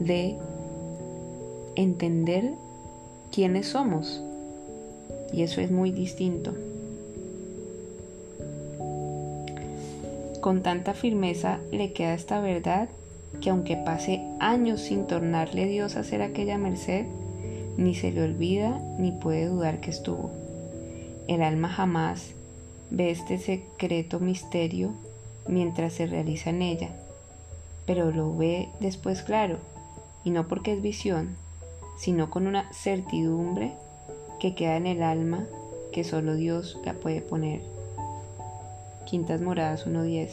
de 0.00 0.36
entender 1.76 2.52
quiénes 3.30 3.68
somos. 3.68 4.22
Y 5.32 5.42
eso 5.42 5.60
es 5.60 5.70
muy 5.70 5.90
distinto. 5.92 6.54
Con 10.40 10.62
tanta 10.62 10.92
firmeza 10.92 11.58
le 11.70 11.92
queda 11.92 12.14
esta 12.14 12.40
verdad 12.40 12.88
que 13.40 13.50
aunque 13.50 13.76
pase 13.76 14.20
años 14.40 14.80
sin 14.80 15.06
tornarle 15.06 15.66
Dios 15.66 15.96
a 15.96 16.00
hacer 16.00 16.20
aquella 16.20 16.58
merced, 16.58 17.06
ni 17.76 17.94
se 17.94 18.12
le 18.12 18.22
olvida 18.22 18.78
ni 18.98 19.12
puede 19.12 19.46
dudar 19.46 19.80
que 19.80 19.90
estuvo. 19.90 20.41
El 21.32 21.42
alma 21.42 21.70
jamás 21.70 22.32
ve 22.90 23.10
este 23.10 23.38
secreto 23.38 24.20
misterio 24.20 24.90
mientras 25.48 25.94
se 25.94 26.06
realiza 26.06 26.50
en 26.50 26.60
ella, 26.60 26.90
pero 27.86 28.10
lo 28.10 28.36
ve 28.36 28.68
después 28.80 29.22
claro 29.22 29.56
y 30.24 30.30
no 30.30 30.46
porque 30.46 30.74
es 30.74 30.82
visión, 30.82 31.36
sino 31.96 32.28
con 32.28 32.46
una 32.46 32.70
certidumbre 32.74 33.72
que 34.40 34.54
queda 34.54 34.76
en 34.76 34.86
el 34.86 35.02
alma 35.02 35.46
que 35.90 36.04
solo 36.04 36.34
Dios 36.34 36.78
la 36.84 36.92
puede 36.92 37.22
poner. 37.22 37.62
Quintas 39.06 39.40
Moradas 39.40 39.86
1.10. 39.86 40.28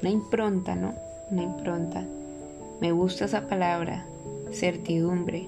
Una 0.00 0.10
impronta, 0.10 0.74
¿no? 0.74 0.96
Una 1.30 1.44
impronta. 1.44 2.04
Me 2.80 2.90
gusta 2.90 3.26
esa 3.26 3.46
palabra, 3.46 4.06
certidumbre. 4.50 5.46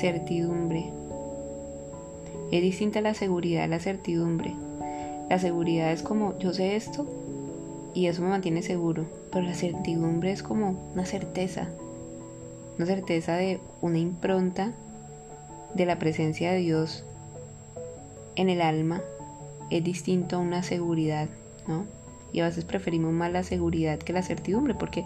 Certidumbre. 0.00 0.92
Es 2.54 2.62
distinta 2.62 3.00
la 3.00 3.14
seguridad 3.14 3.64
a 3.64 3.66
la 3.66 3.80
certidumbre. 3.80 4.54
La 5.28 5.40
seguridad 5.40 5.90
es 5.90 6.04
como, 6.04 6.38
yo 6.38 6.52
sé 6.52 6.76
esto 6.76 7.04
y 7.94 8.06
eso 8.06 8.22
me 8.22 8.28
mantiene 8.28 8.62
seguro, 8.62 9.06
pero 9.32 9.44
la 9.44 9.54
certidumbre 9.54 10.30
es 10.30 10.44
como 10.44 10.92
una 10.92 11.04
certeza, 11.04 11.68
una 12.76 12.86
certeza 12.86 13.34
de 13.34 13.58
una 13.82 13.98
impronta 13.98 14.70
de 15.74 15.84
la 15.84 15.98
presencia 15.98 16.52
de 16.52 16.58
Dios 16.58 17.02
en 18.36 18.48
el 18.48 18.60
alma 18.60 19.02
es 19.70 19.82
distinto 19.82 20.36
a 20.36 20.38
una 20.38 20.62
seguridad, 20.62 21.28
¿no? 21.66 21.86
Y 22.32 22.38
a 22.38 22.44
veces 22.44 22.64
preferimos 22.64 23.12
más 23.12 23.32
la 23.32 23.42
seguridad 23.42 23.98
que 23.98 24.12
la 24.12 24.22
certidumbre, 24.22 24.76
porque 24.76 25.04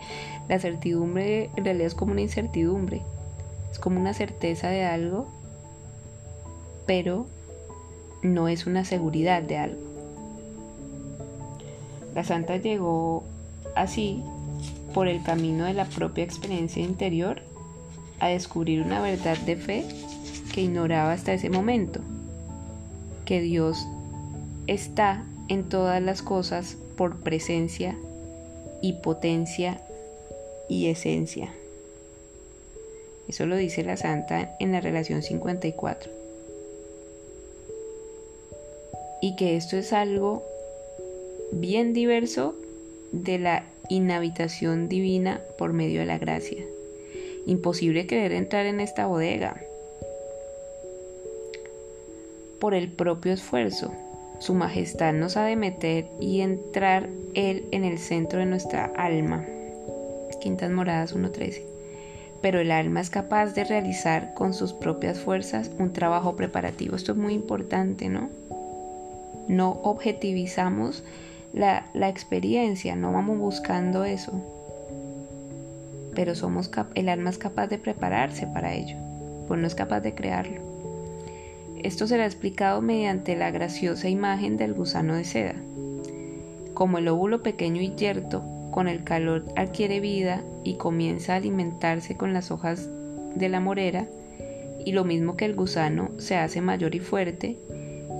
la 0.51 0.59
certidumbre 0.59 1.49
en 1.57 1.65
realidad 1.65 1.87
es 1.87 1.95
como 1.95 2.13
una 2.13 2.21
incertidumbre, 2.21 3.01
es 3.73 3.79
como 3.79 3.99
una 3.99 4.13
certeza 4.13 4.69
de 4.69 4.85
algo, 4.85 5.29
pero 6.85 7.25
no 8.23 8.49
es 8.49 8.67
una 8.67 8.85
seguridad 8.85 9.43
de 9.43 9.59
algo. 9.59 9.81
La 12.15 12.25
santa 12.25 12.57
llegó 12.57 13.25
así 13.75 14.23
por 14.95 15.09
el 15.09 15.23
camino 15.23 15.65
de 15.65 15.75
la 15.75 15.85
propia 15.85 16.25
experiencia 16.25 16.83
interior 16.83 17.43
a 18.21 18.29
descubrir 18.29 18.83
una 18.83 19.01
verdad 19.01 19.39
de 19.39 19.57
fe 19.57 19.85
que 20.53 20.63
ignoraba 20.63 21.13
hasta 21.13 21.33
ese 21.33 21.51
momento, 21.51 22.01
que 23.25 23.41
Dios 23.41 23.87
está 24.67 25.25
en 25.49 25.69
todas 25.69 26.03
las 26.03 26.23
cosas 26.23 26.77
por 26.97 27.21
presencia 27.21 27.97
y 28.83 28.95
potencia 28.95 29.81
y 30.69 30.87
esencia. 30.87 31.51
Eso 33.29 33.47
lo 33.47 33.57
dice 33.57 33.85
la 33.85 33.97
santa 33.97 34.57
en 34.59 34.73
la 34.73 34.81
relación 34.81 35.23
54. 35.23 36.18
Y 39.21 39.37
que 39.37 39.57
esto 39.57 39.77
es 39.77 39.93
algo 39.93 40.43
bien 41.53 41.93
diverso 41.93 42.55
de 43.13 43.39
la 43.39 43.65
inhabitación 43.89 44.89
divina 44.89 45.41
por 45.57 45.73
medio 45.73 46.01
de 46.01 46.07
la 46.07 46.19
gracia. 46.19 46.65
Imposible 47.47 48.07
querer 48.07 48.33
entrar 48.33 48.67
en 48.67 48.81
esta 48.81 49.07
bodega 49.07 49.61
por 52.61 52.75
el 52.75 52.89
propio 52.89 53.33
esfuerzo. 53.33 53.93
Su 54.41 54.55
majestad 54.55 55.15
nos 55.15 55.37
ha 55.37 55.45
de 55.45 55.57
meter 55.57 56.07
y 56.21 56.41
entrar 56.41 57.09
Él 57.35 57.65
en 57.73 57.85
el 57.85 57.99
centro 57.99 58.41
de 58.41 58.47
nuestra 58.47 58.93
alma. 58.97 59.47
Quintas 60.41 60.71
Moradas 60.71 61.17
1.13. 61.17 61.63
Pero 62.41 62.61
el 62.61 62.71
alma 62.71 63.01
es 63.01 63.11
capaz 63.11 63.55
de 63.55 63.65
realizar 63.65 64.35
con 64.35 64.55
sus 64.55 64.73
propias 64.73 65.19
fuerzas 65.19 65.71
un 65.79 65.93
trabajo 65.93 66.37
preparativo. 66.37 66.95
Esto 66.95 67.13
es 67.13 67.19
muy 67.19 67.35
importante, 67.35 68.09
¿no? 68.09 68.31
No 69.49 69.81
objetivizamos 69.83 71.03
la, 71.53 71.85
experiencia, 72.09 72.95
no 72.97 73.13
vamos 73.13 73.39
buscando 73.39 74.05
eso. 74.05 74.33
Pero 76.15 76.35
somos 76.35 76.71
el 76.95 77.09
alma 77.09 77.31
es 77.31 77.39
capaz 77.39 77.69
de 77.69 77.79
prepararse 77.79 78.47
para 78.47 78.75
ello, 78.75 78.97
pues 79.47 79.61
no 79.61 79.67
es 79.67 79.75
capaz 79.75 80.01
de 80.01 80.15
crearlo. 80.15 80.61
Esto 81.83 82.07
será 82.07 82.27
explicado 82.27 82.83
mediante 82.83 83.37
la 83.37 83.51
graciosa 83.51 84.09
imagen 84.09 84.57
del 84.57 84.75
gusano 84.75 85.15
de 85.15 85.25
seda. 85.25 85.55
Como 86.75 86.99
el 86.99 87.09
óvulo 87.09 87.43
pequeño 87.43 87.81
y 87.81 87.95
yerto, 87.95 88.43
con 88.71 88.89
el 88.89 89.05
calor 89.05 89.45
adquiere 89.57 90.01
vida 90.01 90.43
y 90.65 90.75
comienza 90.75 91.33
a 91.33 91.37
alimentarse 91.37 92.17
con 92.17 92.33
las 92.33 92.51
hojas 92.51 92.91
de 93.35 93.49
la 93.49 93.61
morera, 93.61 94.07
y 94.85 94.93
lo 94.93 95.05
mismo 95.05 95.37
que 95.37 95.45
el 95.45 95.55
gusano 95.55 96.11
se 96.19 96.37
hace 96.37 96.61
mayor 96.61 96.95
y 96.95 97.01
fuerte, 97.01 97.59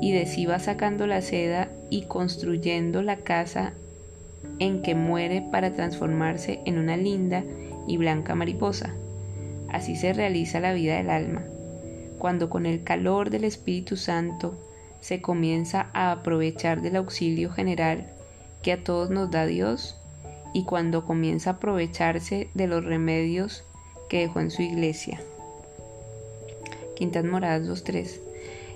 y 0.01 0.13
de 0.13 0.47
va 0.47 0.59
sacando 0.59 1.07
la 1.07 1.21
seda 1.21 1.69
y 1.91 2.03
construyendo 2.03 3.03
la 3.03 3.17
casa 3.17 3.73
en 4.59 4.83
que 4.83 4.95
muere 4.95 5.43
para 5.51 5.73
transformarse 5.73 6.61
en 6.65 6.79
una 6.79 6.97
linda 6.97 7.45
y 7.87 7.97
blanca 7.97 8.35
mariposa. 8.35 8.95
Así 9.69 9.97
se 9.97 10.13
realiza 10.13 10.61
la 10.61 10.73
vida 10.73 10.97
del 10.97 11.11
alma, 11.11 11.45
cuando 12.19 12.49
con 12.49 12.67
el 12.67 12.85
calor 12.85 13.31
del 13.31 13.45
Espíritu 13.45 13.97
Santo 13.97 14.55
se 15.01 15.21
comienza 15.21 15.91
a 15.93 16.13
aprovechar 16.13 16.81
del 16.81 16.97
auxilio 16.97 17.51
general 17.51 18.07
que 18.63 18.73
a 18.73 18.83
todos 18.83 19.11
nos 19.11 19.31
da 19.31 19.47
Dios 19.47 19.97
y 20.55 20.65
cuando 20.65 21.05
comienza 21.05 21.51
a 21.51 21.53
aprovecharse 21.55 22.49
de 22.55 22.67
los 22.67 22.85
remedios 22.85 23.65
que 24.09 24.21
dejó 24.21 24.41
en 24.41 24.51
su 24.51 24.63
iglesia. 24.63 25.21
Quintas 26.97 27.25
Moradas 27.25 27.69
2.3. 27.69 28.21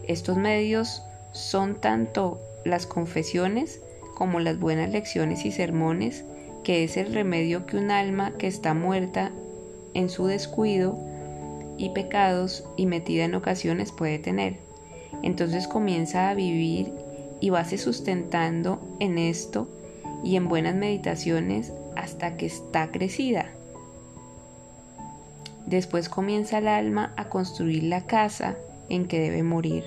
Estos 0.06 0.36
medios 0.36 1.02
son 1.32 1.80
tanto 1.80 2.40
las 2.64 2.86
confesiones 2.86 3.80
como 4.14 4.40
las 4.40 4.58
buenas 4.58 4.90
lecciones 4.90 5.44
y 5.44 5.52
sermones, 5.52 6.24
que 6.62 6.84
es 6.84 6.96
el 6.96 7.12
remedio 7.12 7.66
que 7.66 7.76
un 7.76 7.90
alma 7.90 8.32
que 8.38 8.46
está 8.46 8.74
muerta 8.74 9.32
en 9.94 10.08
su 10.08 10.26
descuido 10.26 10.96
y 11.76 11.90
pecados 11.90 12.64
y 12.76 12.86
metida 12.86 13.24
en 13.24 13.34
ocasiones 13.34 13.90
puede 13.92 14.18
tener. 14.18 14.58
Entonces 15.22 15.66
comienza 15.66 16.30
a 16.30 16.34
vivir 16.34 16.92
y 17.40 17.50
va 17.50 17.64
se 17.64 17.78
sustentando 17.78 18.80
en 19.00 19.18
esto 19.18 19.68
y 20.22 20.36
en 20.36 20.48
buenas 20.48 20.74
meditaciones 20.74 21.72
hasta 21.96 22.36
que 22.36 22.46
está 22.46 22.90
crecida. 22.90 23.46
Después 25.66 26.08
comienza 26.08 26.58
el 26.58 26.68
alma 26.68 27.12
a 27.16 27.28
construir 27.28 27.84
la 27.84 28.02
casa 28.02 28.56
en 28.88 29.06
que 29.06 29.20
debe 29.20 29.42
morir. 29.42 29.84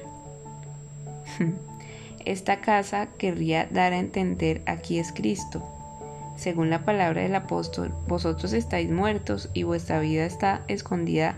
Esta 2.25 2.61
casa 2.61 3.07
querría 3.17 3.67
dar 3.71 3.93
a 3.93 3.99
entender 3.99 4.61
aquí 4.65 4.97
es 4.99 5.11
Cristo, 5.11 5.63
según 6.35 6.69
la 6.69 6.83
palabra 6.83 7.21
del 7.21 7.35
apóstol, 7.35 7.93
vosotros 8.07 8.51
estáis 8.51 8.91
muertos 8.91 9.49
y 9.53 9.63
vuestra 9.63 9.99
vida 9.99 10.25
está 10.25 10.63
escondida 10.67 11.35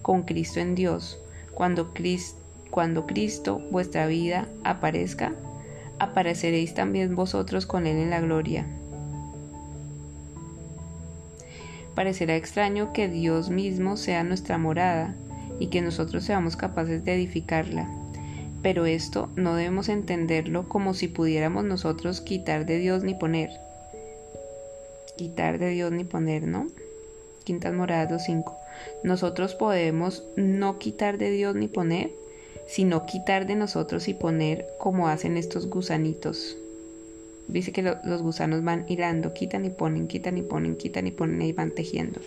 con 0.00 0.22
Cristo 0.22 0.60
en 0.60 0.74
Dios. 0.74 1.20
Cuando, 1.54 1.92
cuando 2.70 3.06
Cristo, 3.06 3.60
vuestra 3.70 4.06
vida, 4.06 4.48
aparezca, 4.64 5.32
apareceréis 5.98 6.72
también 6.72 7.14
vosotros 7.14 7.66
con 7.66 7.86
Él 7.86 7.98
en 7.98 8.10
la 8.10 8.20
gloria. 8.20 8.64
Parecerá 11.94 12.36
extraño 12.36 12.92
que 12.92 13.08
Dios 13.08 13.50
mismo 13.50 13.96
sea 13.96 14.24
nuestra 14.24 14.56
morada 14.56 15.14
y 15.58 15.66
que 15.66 15.82
nosotros 15.82 16.24
seamos 16.24 16.56
capaces 16.56 17.04
de 17.04 17.14
edificarla. 17.14 17.88
Pero 18.62 18.86
esto 18.86 19.28
no 19.36 19.54
debemos 19.54 19.88
entenderlo 19.88 20.68
como 20.68 20.94
si 20.94 21.08
pudiéramos 21.08 21.64
nosotros 21.64 22.20
quitar 22.20 22.66
de 22.66 22.78
Dios 22.78 23.04
ni 23.04 23.14
poner. 23.14 23.50
Quitar 25.16 25.58
de 25.58 25.70
Dios 25.70 25.92
ni 25.92 26.04
poner, 26.04 26.46
¿no? 26.46 26.66
Quintas 27.44 27.72
Moradas 27.72 28.28
2.5. 28.28 28.56
Nosotros 29.02 29.54
podemos 29.54 30.24
no 30.36 30.78
quitar 30.78 31.18
de 31.18 31.30
Dios 31.30 31.54
ni 31.54 31.68
poner, 31.68 32.10
sino 32.66 33.06
quitar 33.06 33.46
de 33.46 33.54
nosotros 33.54 34.08
y 34.08 34.14
poner 34.14 34.66
como 34.78 35.08
hacen 35.08 35.36
estos 35.36 35.68
gusanitos 35.68 36.56
dice 37.48 37.72
que 37.72 37.82
los 37.82 38.22
gusanos 38.22 38.62
van 38.62 38.84
hilando, 38.88 39.32
quitan 39.32 39.64
y 39.64 39.70
ponen, 39.70 40.06
quitan 40.06 40.38
y 40.38 40.42
ponen, 40.42 40.76
quitan 40.76 41.06
y 41.06 41.10
ponen 41.10 41.42
y 41.42 41.52
van 41.52 41.70
tejiendo, 41.72 42.20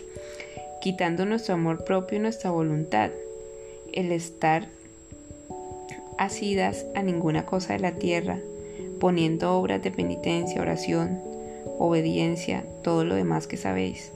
quitando 0.80 1.24
nuestro 1.24 1.54
amor 1.54 1.84
propio 1.84 2.18
y 2.18 2.20
nuestra 2.20 2.50
voluntad, 2.50 3.10
el 3.92 4.12
estar 4.12 4.68
asidas 6.18 6.86
a 6.94 7.02
ninguna 7.02 7.46
cosa 7.46 7.72
de 7.74 7.80
la 7.80 7.92
tierra, 7.92 8.38
poniendo 9.00 9.54
obras 9.54 9.82
de 9.82 9.90
penitencia, 9.90 10.60
oración, 10.60 11.20
obediencia, 11.78 12.64
todo 12.82 13.04
lo 13.04 13.14
demás 13.14 13.46
que 13.46 13.56
sabéis, 13.56 14.12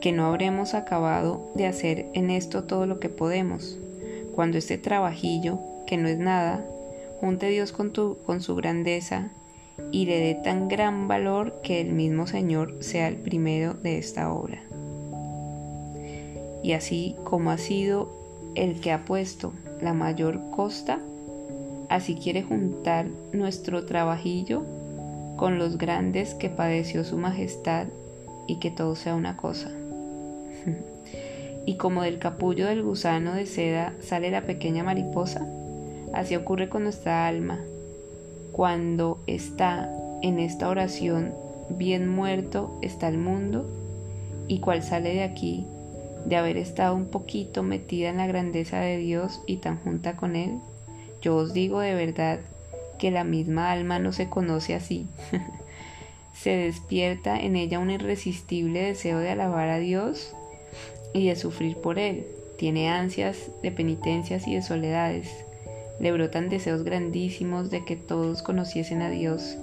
que 0.00 0.12
no 0.12 0.26
habremos 0.26 0.74
acabado 0.74 1.50
de 1.54 1.66
hacer 1.66 2.06
en 2.14 2.30
esto 2.30 2.64
todo 2.64 2.86
lo 2.86 3.00
que 3.00 3.08
podemos, 3.08 3.78
cuando 4.34 4.58
este 4.58 4.78
trabajillo, 4.78 5.58
que 5.86 5.96
no 5.96 6.08
es 6.08 6.18
nada, 6.18 6.64
junte 7.20 7.48
Dios 7.48 7.72
con, 7.72 7.92
tu, 7.92 8.18
con 8.24 8.40
su 8.40 8.54
grandeza, 8.54 9.30
y 9.90 10.06
le 10.06 10.18
dé 10.20 10.34
tan 10.34 10.68
gran 10.68 11.08
valor 11.08 11.60
que 11.62 11.80
el 11.80 11.92
mismo 11.92 12.26
Señor 12.26 12.76
sea 12.80 13.08
el 13.08 13.16
primero 13.16 13.74
de 13.74 13.98
esta 13.98 14.32
obra. 14.32 14.62
Y 16.62 16.72
así 16.72 17.16
como 17.24 17.50
ha 17.50 17.58
sido 17.58 18.08
el 18.54 18.80
que 18.80 18.92
ha 18.92 19.04
puesto 19.04 19.52
la 19.80 19.94
mayor 19.94 20.40
costa, 20.50 21.00
así 21.88 22.14
quiere 22.14 22.42
juntar 22.42 23.06
nuestro 23.32 23.84
trabajillo 23.84 24.64
con 25.36 25.58
los 25.58 25.78
grandes 25.78 26.34
que 26.34 26.48
padeció 26.48 27.04
su 27.04 27.16
majestad 27.16 27.86
y 28.46 28.56
que 28.56 28.70
todo 28.70 28.96
sea 28.96 29.14
una 29.14 29.36
cosa. 29.36 29.70
y 31.66 31.74
como 31.76 32.02
del 32.02 32.18
capullo 32.18 32.66
del 32.66 32.82
gusano 32.82 33.34
de 33.34 33.46
seda 33.46 33.92
sale 34.00 34.30
la 34.30 34.42
pequeña 34.42 34.82
mariposa, 34.82 35.46
así 36.12 36.34
ocurre 36.34 36.68
con 36.68 36.82
nuestra 36.84 37.26
alma 37.26 37.60
cuando 38.52 39.20
está 39.26 39.92
en 40.22 40.40
esta 40.40 40.68
oración 40.68 41.32
bien 41.70 42.08
muerto 42.08 42.78
está 42.82 43.08
el 43.08 43.18
mundo 43.18 43.66
y 44.48 44.60
cual 44.60 44.82
sale 44.82 45.14
de 45.14 45.22
aquí 45.22 45.66
de 46.28 46.36
haber 46.36 46.56
estado 46.56 46.94
un 46.94 47.06
poquito 47.06 47.62
metida 47.62 48.10
en 48.10 48.18
la 48.18 48.26
grandeza 48.26 48.80
de 48.80 48.98
Dios 48.98 49.40
y 49.46 49.56
tan 49.56 49.78
junta 49.78 50.16
con 50.16 50.36
Él, 50.36 50.58
yo 51.22 51.36
os 51.36 51.52
digo 51.52 51.80
de 51.80 51.94
verdad 51.94 52.40
que 52.98 53.10
la 53.10 53.24
misma 53.24 53.72
alma 53.72 53.98
no 53.98 54.12
se 54.12 54.28
conoce 54.28 54.74
así. 54.74 55.06
se 56.32 56.50
despierta 56.50 57.38
en 57.38 57.56
ella 57.56 57.78
un 57.78 57.90
irresistible 57.90 58.82
deseo 58.82 59.18
de 59.18 59.30
alabar 59.30 59.68
a 59.68 59.78
Dios 59.78 60.34
y 61.14 61.28
de 61.28 61.36
sufrir 61.36 61.76
por 61.76 61.98
Él. 61.98 62.26
Tiene 62.56 62.90
ansias 62.90 63.50
de 63.62 63.70
penitencias 63.70 64.46
y 64.46 64.54
de 64.54 64.62
soledades 64.62 65.28
le 66.00 66.12
brotan 66.12 66.48
deseos 66.48 66.84
grandísimos 66.84 67.70
de 67.70 67.84
que 67.84 67.96
todos 67.96 68.42
conociesen 68.42 69.02
a 69.02 69.10
Dios 69.10 69.56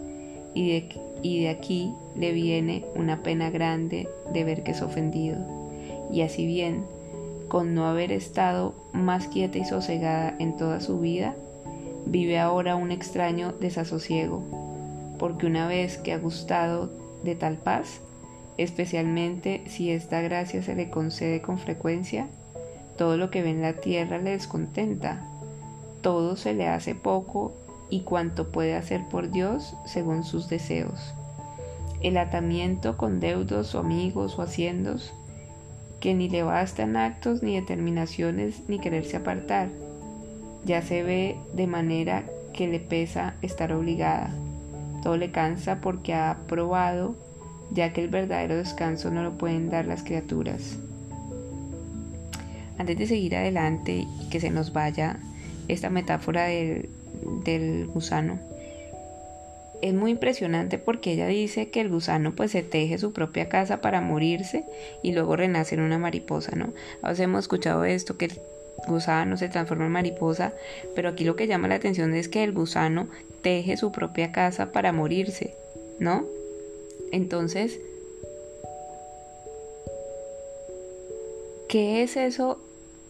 y 0.54 0.70
de, 0.70 0.90
y 1.22 1.44
de 1.44 1.50
aquí 1.50 1.94
le 2.16 2.32
viene 2.34 2.86
una 2.96 3.24
pena 3.24 3.50
grande 3.50 4.08
de 4.34 4.44
ver 4.44 4.64
que 4.64 4.72
es 4.72 4.82
ofendido. 4.82 5.65
Y 6.12 6.22
así 6.22 6.46
bien, 6.46 6.84
con 7.48 7.74
no 7.74 7.86
haber 7.86 8.12
estado 8.12 8.74
más 8.94 9.28
quieta 9.28 9.58
y 9.58 9.66
sosegada 9.66 10.36
en 10.40 10.58
toda 10.58 10.82
su 10.82 11.00
vida, 11.00 11.36
vive 12.06 12.40
ahora 12.40 12.76
un 12.76 12.92
extraño 12.92 13.54
desasosiego, 13.54 14.44
porque 15.20 15.48
una 15.48 15.68
vez 15.68 15.98
que 15.98 16.14
ha 16.14 16.18
gustado 16.18 16.92
de 17.24 17.36
tal 17.36 17.58
paz, 17.58 18.02
especialmente 18.58 19.64
si 19.68 19.92
esta 19.92 20.22
gracia 20.22 20.64
se 20.64 20.76
le 20.76 20.90
concede 20.90 21.42
con 21.42 21.60
frecuencia, 21.60 22.28
todo 22.98 23.18
lo 23.18 23.30
que 23.30 23.42
ve 23.42 23.50
en 23.50 23.62
la 23.62 23.74
tierra 23.74 24.18
le 24.20 24.32
descontenta 24.32 25.32
todo 26.06 26.36
se 26.36 26.54
le 26.54 26.68
hace 26.68 26.94
poco 26.94 27.52
y 27.90 28.02
cuanto 28.02 28.52
puede 28.52 28.76
hacer 28.76 29.10
por 29.10 29.32
Dios 29.32 29.76
según 29.86 30.24
sus 30.24 30.48
deseos. 30.50 31.16
El 32.00 32.18
atamiento 32.18 32.96
con 32.96 33.20
deudos 33.20 33.74
o 33.74 33.80
amigos 33.80 34.38
o 34.38 34.44
haciendos, 34.44 35.16
que 36.06 36.14
ni 36.14 36.30
le 36.30 36.44
bastan 36.44 36.98
actos 36.98 37.42
ni 37.42 37.56
determinaciones 37.56 38.62
ni 38.68 38.78
quererse 38.78 39.18
apartar, 39.18 39.70
ya 40.64 40.84
se 40.84 41.02
ve 41.02 41.36
de 41.56 41.66
manera 41.66 42.26
que 42.54 42.68
le 42.68 42.80
pesa 42.80 43.34
estar 43.42 43.74
obligada. 43.74 44.30
Todo 45.02 45.18
le 45.18 45.32
cansa 45.32 45.82
porque 45.82 46.14
ha 46.14 46.38
probado, 46.48 47.16
ya 47.72 47.92
que 47.92 48.04
el 48.04 48.10
verdadero 48.10 48.56
descanso 48.56 49.10
no 49.10 49.24
lo 49.24 49.40
pueden 49.40 49.72
dar 49.72 49.88
las 49.88 50.04
criaturas. 50.04 50.78
Antes 52.78 53.00
de 53.00 53.08
seguir 53.08 53.36
adelante 53.36 54.06
y 54.22 54.30
que 54.30 54.40
se 54.40 54.52
nos 54.52 54.74
vaya 54.74 55.18
esta 55.68 55.90
metáfora 55.90 56.44
del, 56.44 57.90
gusano 57.92 58.38
es 59.82 59.94
muy 59.94 60.12
impresionante 60.12 60.78
porque 60.78 61.14
ella 61.14 61.28
dice 61.28 61.70
que 61.70 61.82
el 61.82 61.90
gusano 61.90 62.34
pues 62.36 62.52
se 62.52 62.64
teje 62.64 62.98
su 62.98 63.14
propia 63.14 63.50
casa 63.50 63.82
para 63.82 64.02
morirse 64.02 64.64
y 65.04 65.12
luego 65.12 65.36
renace 65.36 65.76
en 65.76 65.82
una 65.82 65.98
mariposa, 65.98 66.56
¿no? 66.56 66.74
A 67.02 67.14
hemos 67.14 67.42
escuchado 67.42 67.86
esto, 67.86 68.18
que 68.18 68.26
el 68.26 68.40
gusano 68.88 69.38
se 69.38 69.50
transforma 69.50 69.86
en 69.86 69.92
mariposa, 69.92 70.54
pero 70.96 71.10
aquí 71.10 71.24
lo 71.24 71.36
que 71.36 71.48
llama 71.48 71.68
la 71.68 71.76
atención 71.76 72.14
es 72.14 72.28
que 72.28 72.44
el 72.44 72.52
gusano 72.52 73.08
teje 73.42 73.78
su 73.78 73.92
propia 73.92 74.32
casa 74.32 74.72
para 74.72 74.92
morirse, 74.92 75.54
¿no? 76.00 76.26
Entonces, 77.12 77.80
¿qué 81.68 82.04
es 82.04 82.18
eso 82.18 82.60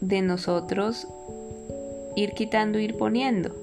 de 0.01 0.21
nosotros 0.21 1.07
ir 2.15 2.31
quitando, 2.31 2.79
ir 2.79 2.95
poniendo, 2.95 3.55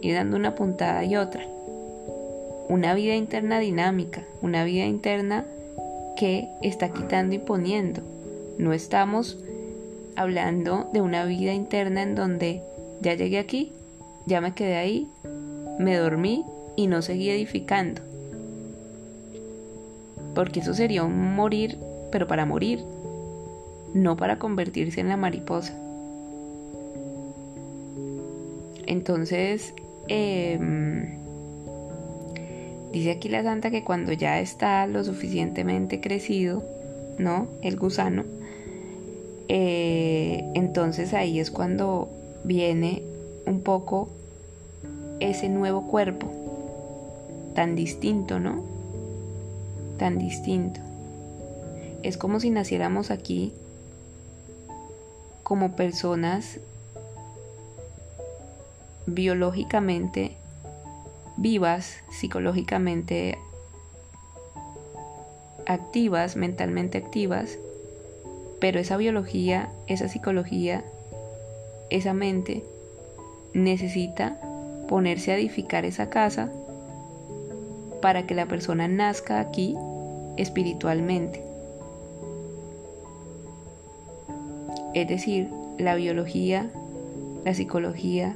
ir 0.00 0.14
dando 0.14 0.36
una 0.36 0.54
puntada 0.54 1.04
y 1.04 1.16
otra. 1.16 1.46
Una 2.70 2.94
vida 2.94 3.16
interna 3.16 3.58
dinámica, 3.58 4.22
una 4.42 4.62
vida 4.62 4.84
interna 4.84 5.44
que 6.16 6.48
está 6.62 6.90
quitando 6.90 7.34
y 7.34 7.40
poniendo. 7.40 8.00
No 8.58 8.72
estamos 8.72 9.38
hablando 10.14 10.88
de 10.92 11.00
una 11.00 11.24
vida 11.24 11.52
interna 11.52 12.02
en 12.02 12.14
donde 12.14 12.62
ya 13.00 13.14
llegué 13.14 13.40
aquí, 13.40 13.72
ya 14.24 14.40
me 14.40 14.54
quedé 14.54 14.76
ahí, 14.76 15.08
me 15.80 15.96
dormí 15.96 16.44
y 16.76 16.86
no 16.86 17.02
seguí 17.02 17.30
edificando. 17.30 18.02
Porque 20.36 20.60
eso 20.60 20.72
sería 20.72 21.02
un 21.02 21.34
morir, 21.34 21.76
pero 22.12 22.28
para 22.28 22.46
morir, 22.46 22.84
no 23.94 24.16
para 24.16 24.38
convertirse 24.38 25.00
en 25.00 25.08
la 25.08 25.16
mariposa. 25.16 25.76
Entonces, 28.86 29.74
em, 30.06 31.19
dice 32.92 33.12
aquí 33.12 33.28
la 33.28 33.42
santa 33.42 33.70
que 33.70 33.84
cuando 33.84 34.12
ya 34.12 34.40
está 34.40 34.86
lo 34.86 35.04
suficientemente 35.04 36.00
crecido, 36.00 36.64
¿no? 37.18 37.46
El 37.62 37.76
gusano, 37.76 38.24
eh, 39.48 40.44
entonces 40.54 41.12
ahí 41.12 41.40
es 41.40 41.50
cuando 41.50 42.08
viene 42.44 43.02
un 43.46 43.60
poco 43.60 44.08
ese 45.20 45.48
nuevo 45.48 45.86
cuerpo, 45.86 46.30
tan 47.54 47.74
distinto, 47.76 48.38
¿no? 48.40 48.62
Tan 49.98 50.18
distinto. 50.18 50.80
Es 52.02 52.16
como 52.16 52.40
si 52.40 52.50
naciéramos 52.50 53.10
aquí 53.10 53.52
como 55.42 55.72
personas 55.76 56.60
biológicamente 59.06 60.36
vivas, 61.40 62.02
psicológicamente 62.10 63.38
activas, 65.66 66.36
mentalmente 66.36 66.98
activas, 66.98 67.58
pero 68.60 68.78
esa 68.78 68.98
biología, 68.98 69.70
esa 69.86 70.08
psicología, 70.08 70.84
esa 71.88 72.12
mente 72.12 72.62
necesita 73.54 74.38
ponerse 74.86 75.32
a 75.32 75.38
edificar 75.38 75.86
esa 75.86 76.10
casa 76.10 76.52
para 78.02 78.26
que 78.26 78.34
la 78.34 78.46
persona 78.46 78.86
nazca 78.86 79.40
aquí 79.40 79.76
espiritualmente. 80.36 81.42
Es 84.92 85.08
decir, 85.08 85.48
la 85.78 85.94
biología, 85.94 86.70
la 87.46 87.54
psicología, 87.54 88.34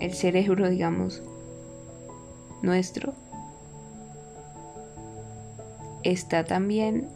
el 0.00 0.14
cerebro, 0.14 0.68
digamos, 0.68 1.22
nuestro, 2.62 3.14
está 6.02 6.44
también 6.44 7.08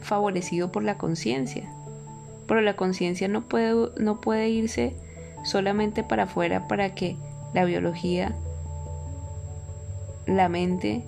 favorecido 0.00 0.72
por 0.72 0.82
la 0.82 0.98
conciencia. 0.98 1.70
Pero 2.46 2.60
la 2.60 2.76
conciencia 2.76 3.28
no 3.28 3.42
puede, 3.42 3.90
no 3.98 4.20
puede 4.20 4.48
irse 4.48 4.94
solamente 5.44 6.02
para 6.02 6.24
afuera 6.24 6.68
para 6.68 6.94
que 6.94 7.16
la 7.54 7.64
biología, 7.64 8.34
la 10.26 10.48
mente 10.48 11.02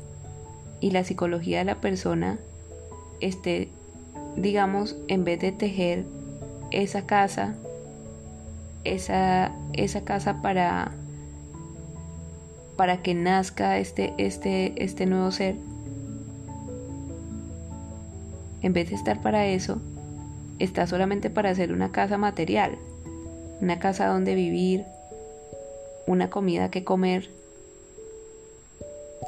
y 0.81 0.91
la 0.91 1.05
psicología 1.05 1.59
de 1.59 1.65
la 1.65 1.75
persona 1.77 2.39
esté, 3.21 3.69
digamos, 4.37 4.97
en 5.09 5.25
vez 5.25 5.41
de 5.41 5.53
tejer 5.53 6.05
esa 6.71 7.07
casa, 7.07 7.55
esa, 8.85 9.53
esa 9.73 10.05
casa 10.05 10.41
para, 10.43 10.93
para 12.79 13.03
que 13.03 13.13
nazca 13.13 13.81
este, 13.81 14.15
este, 14.19 14.73
este 14.77 15.05
nuevo 15.05 15.33
ser, 15.33 15.57
en 18.63 18.73
vez 18.73 18.91
de 18.91 18.95
estar 18.95 19.21
para 19.21 19.49
eso, 19.49 19.81
está 20.61 20.87
solamente 20.87 21.29
para 21.29 21.51
hacer 21.51 21.73
una 21.73 21.91
casa 21.91 22.19
material, 22.19 22.79
una 23.61 23.81
casa 23.81 24.07
donde 24.07 24.37
vivir, 24.37 24.85
una 26.07 26.31
comida 26.31 26.71
que 26.71 26.85
comer. 26.85 27.31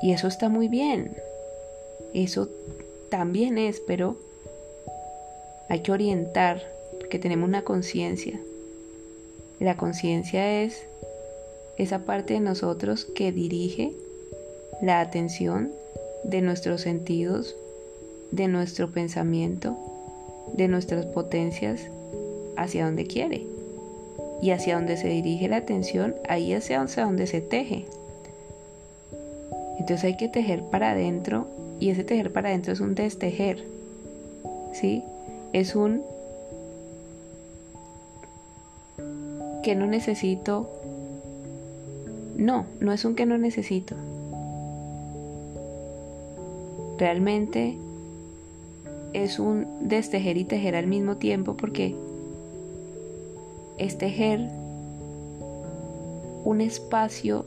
Y 0.01 0.12
eso 0.12 0.28
está 0.28 0.48
muy 0.48 0.68
bien. 0.68 1.16
Eso 2.14 2.48
también 3.10 3.59
es, 3.59 3.81
pero 3.81 4.16
hay 5.68 5.81
que 5.81 5.90
orientar, 5.90 6.62
porque 7.01 7.18
tenemos 7.18 7.48
una 7.48 7.62
conciencia. 7.62 8.39
La 9.59 9.77
conciencia 9.77 10.62
es 10.62 10.86
esa 11.82 12.01
parte 12.01 12.35
de 12.35 12.40
nosotros 12.40 13.07
que 13.07 13.32
dirige 13.32 13.93
la 14.82 15.01
atención 15.01 15.73
de 16.24 16.43
nuestros 16.43 16.82
sentidos, 16.82 17.57
de 18.32 18.48
nuestro 18.48 18.90
pensamiento, 18.90 19.77
de 20.52 20.69
nuestras 20.69 21.07
potencias 21.07 21.81
hacia 22.57 22.85
donde 22.85 23.07
quiere. 23.07 23.47
Y 24.43 24.51
hacia 24.51 24.77
donde 24.77 24.97
se 24.97 25.09
dirige 25.09 25.48
la 25.48 25.57
atención, 25.57 26.15
ahí 26.28 26.52
hacia 26.52 26.85
donde 26.85 27.27
se 27.27 27.40
teje. 27.40 27.86
Entonces 29.78 30.05
hay 30.05 30.16
que 30.19 30.28
tejer 30.28 30.62
para 30.65 30.90
adentro 30.90 31.47
y 31.78 31.89
ese 31.89 32.05
tejer 32.05 32.31
para 32.31 32.51
adentro 32.51 32.74
es 32.74 32.81
un 32.81 32.94
destejer. 32.94 33.65
¿Sí? 34.73 35.02
Es 35.55 35.74
un 35.74 36.02
que 39.62 39.74
no 39.74 39.86
necesito. 39.86 40.80
No, 42.41 42.65
no 42.81 42.95
es 42.95 43.05
un 43.05 43.15
que 43.15 43.27
no 43.27 43.37
necesito. 43.37 43.95
Realmente 46.99 47.77
es 49.12 49.39
un 49.39 49.67
destejer 49.83 50.39
y 50.39 50.45
tejer 50.45 50.75
al 50.75 50.87
mismo 50.87 51.19
tiempo 51.19 51.55
porque 51.55 51.95
es 53.77 53.99
tejer 53.99 54.49
un 56.45 56.62
espacio 56.62 57.45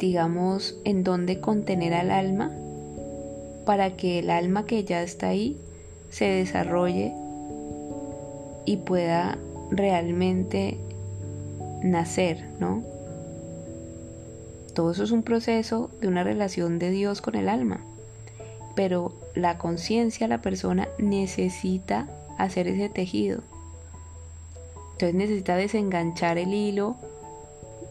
digamos 0.00 0.76
en 0.84 1.04
donde 1.04 1.40
contener 1.40 1.94
al 1.94 2.10
alma 2.10 2.50
para 3.64 3.96
que 3.96 4.18
el 4.18 4.30
alma 4.30 4.66
que 4.66 4.82
ya 4.82 5.02
está 5.02 5.28
ahí 5.28 5.56
se 6.08 6.24
desarrolle 6.24 7.12
y 8.64 8.78
pueda 8.78 9.38
realmente 9.70 10.78
nacer, 11.82 12.46
¿no? 12.58 12.82
Todo 14.74 14.92
eso 14.92 15.04
es 15.04 15.10
un 15.10 15.22
proceso 15.22 15.90
de 16.00 16.08
una 16.08 16.24
relación 16.24 16.78
de 16.78 16.90
Dios 16.90 17.20
con 17.20 17.34
el 17.34 17.48
alma. 17.48 17.80
Pero 18.74 19.12
la 19.34 19.58
conciencia, 19.58 20.28
la 20.28 20.40
persona 20.40 20.88
necesita 20.98 22.08
hacer 22.38 22.68
ese 22.68 22.88
tejido. 22.88 23.40
Entonces 24.92 25.14
necesita 25.14 25.56
desenganchar 25.56 26.38
el 26.38 26.54
hilo 26.54 26.96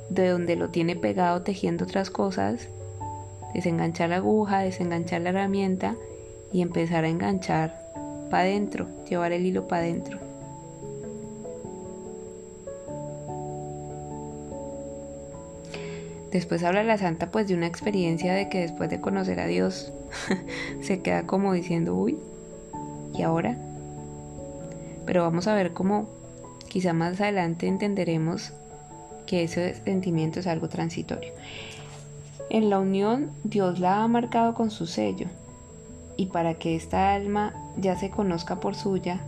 de 0.10 0.30
donde 0.30 0.56
lo 0.56 0.70
tiene 0.70 0.96
pegado 0.96 1.42
tejiendo 1.42 1.86
otras 1.86 2.10
cosas, 2.10 2.70
desenganchar 3.54 4.10
la 4.10 4.18
aguja, 4.18 4.60
desenganchar 4.60 5.22
la 5.22 5.30
herramienta 5.30 5.96
y 6.52 6.62
empezar 6.62 7.04
a 7.04 7.10
enganchar 7.10 7.80
para 8.30 8.44
adentro, 8.44 8.88
llevar 9.08 9.32
el 9.32 9.46
hilo 9.46 9.68
para 9.68 9.84
adentro. 9.84 10.29
Después 16.32 16.64
habla 16.64 16.84
la 16.84 16.98
santa 16.98 17.32
pues 17.32 17.48
de 17.48 17.56
una 17.56 17.66
experiencia 17.66 18.34
de 18.34 18.50
que 18.50 18.60
después 18.60 18.90
de 18.90 19.02
conocer 19.02 19.40
a 19.40 19.48
Dios 19.48 19.92
se 20.82 21.02
queda 21.02 21.26
como 21.26 21.54
diciendo, 21.54 21.96
uy, 21.96 22.18
¿y 23.14 23.24
ahora? 23.24 23.58
Pero 25.06 25.24
vamos 25.24 25.48
a 25.48 25.56
ver 25.56 25.74
cómo 25.74 26.08
quizá 26.68 26.94
más 26.94 27.20
adelante 27.20 27.68
entenderemos 27.68 28.54
que 29.26 29.44
ese 29.44 29.76
sentimiento 29.84 30.40
es 30.40 30.48
algo 30.48 30.70
transitorio. 30.70 31.32
En 32.52 32.70
la 32.70 32.80
unión 32.80 33.32
Dios 33.44 33.80
la 33.80 34.04
ha 34.04 34.08
marcado 34.08 34.54
con 34.54 34.70
su 34.70 34.86
sello 34.86 35.28
y 36.16 36.28
para 36.28 36.56
que 36.56 36.76
esta 36.76 37.14
alma 37.14 37.54
ya 37.78 37.96
se 37.96 38.10
conozca 38.10 38.60
por 38.60 38.76
suya, 38.76 39.22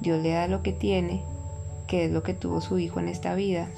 Dios 0.00 0.22
le 0.22 0.30
da 0.30 0.48
lo 0.48 0.62
que 0.62 0.72
tiene, 0.72 1.22
que 1.86 2.06
es 2.06 2.10
lo 2.10 2.22
que 2.22 2.34
tuvo 2.34 2.60
su 2.60 2.78
Hijo 2.78 2.98
en 2.98 3.08
esta 3.08 3.34
vida, 3.34 3.68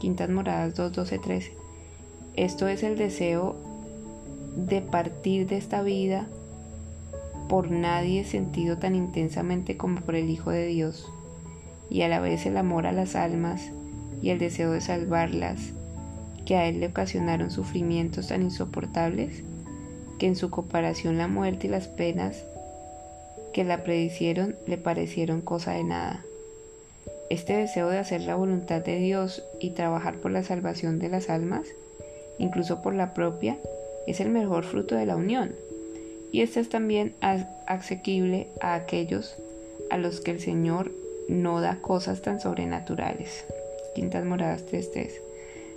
Quintas 0.00 0.30
Moradas 0.30 0.74
2, 0.74 0.92
12, 0.92 1.18
13. 1.18 1.52
Esto 2.34 2.68
es 2.68 2.82
el 2.82 2.96
deseo 2.96 3.54
de 4.56 4.80
partir 4.80 5.46
de 5.46 5.58
esta 5.58 5.82
vida 5.82 6.26
por 7.50 7.70
nadie 7.70 8.24
sentido 8.24 8.78
tan 8.78 8.94
intensamente 8.94 9.76
como 9.76 10.00
por 10.00 10.14
el 10.14 10.30
Hijo 10.30 10.50
de 10.50 10.66
Dios, 10.66 11.12
y 11.90 12.00
a 12.00 12.08
la 12.08 12.18
vez 12.18 12.46
el 12.46 12.56
amor 12.56 12.86
a 12.86 12.92
las 12.92 13.14
almas 13.14 13.72
y 14.22 14.30
el 14.30 14.38
deseo 14.38 14.72
de 14.72 14.80
salvarlas, 14.80 15.74
que 16.46 16.56
a 16.56 16.66
él 16.66 16.80
le 16.80 16.86
ocasionaron 16.86 17.50
sufrimientos 17.50 18.28
tan 18.28 18.42
insoportables, 18.42 19.42
que 20.18 20.26
en 20.26 20.36
su 20.36 20.48
comparación 20.48 21.18
la 21.18 21.28
muerte 21.28 21.66
y 21.66 21.70
las 21.70 21.88
penas 21.88 22.44
que 23.52 23.64
la 23.64 23.84
predicieron 23.84 24.56
le 24.66 24.78
parecieron 24.78 25.42
cosa 25.42 25.72
de 25.72 25.84
nada. 25.84 26.24
Este 27.30 27.56
deseo 27.56 27.88
de 27.88 27.98
hacer 27.98 28.22
la 28.22 28.34
voluntad 28.34 28.82
de 28.82 28.96
Dios 28.96 29.44
y 29.60 29.70
trabajar 29.70 30.16
por 30.16 30.32
la 30.32 30.42
salvación 30.42 30.98
de 30.98 31.08
las 31.08 31.30
almas, 31.30 31.68
incluso 32.38 32.82
por 32.82 32.92
la 32.92 33.14
propia, 33.14 33.56
es 34.08 34.18
el 34.18 34.30
mejor 34.30 34.64
fruto 34.64 34.96
de 34.96 35.06
la 35.06 35.14
unión. 35.14 35.54
Y 36.32 36.40
este 36.40 36.58
es 36.58 36.68
también 36.68 37.14
asequible 37.66 38.48
a 38.60 38.74
aquellos 38.74 39.36
a 39.90 39.96
los 39.96 40.20
que 40.20 40.32
el 40.32 40.40
Señor 40.40 40.90
no 41.28 41.60
da 41.60 41.76
cosas 41.76 42.20
tan 42.20 42.40
sobrenaturales. 42.40 43.44
Quintas 43.94 44.24
Moradas 44.24 44.66
3.3. 44.66 45.12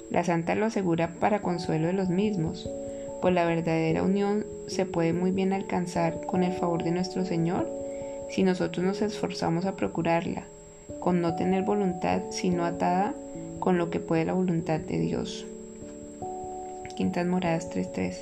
La 0.10 0.24
Santa 0.24 0.56
lo 0.56 0.66
asegura 0.66 1.14
para 1.20 1.44
consuelo 1.44 1.86
de 1.86 1.94
los 1.94 2.10
mismos, 2.10 2.68
pues 3.22 3.32
la 3.32 3.46
verdadera 3.46 4.02
unión 4.02 4.48
se 4.66 4.88
puede 4.88 5.14
muy 5.14 5.30
bien 5.30 5.54
alcanzar 5.54 6.26
con 6.26 6.42
el 6.42 6.54
favor 6.54 6.84
de 6.84 6.92
nuestro 6.92 7.26
Señor 7.26 7.70
si 8.32 8.42
nosotros 8.42 8.84
nos 8.84 9.04
esforzamos 9.04 9.68
a 9.68 9.76
procurarla 9.76 10.48
con 11.04 11.20
no 11.20 11.36
tener 11.36 11.64
voluntad 11.64 12.22
sino 12.30 12.64
atada 12.64 13.14
con 13.60 13.78
lo 13.78 13.90
que 13.90 14.00
puede 14.00 14.24
la 14.24 14.32
voluntad 14.32 14.80
de 14.80 15.00
Dios. 15.00 15.46
Quintas 16.96 17.28
Moradas 17.28 17.70
3.3. 17.70 18.14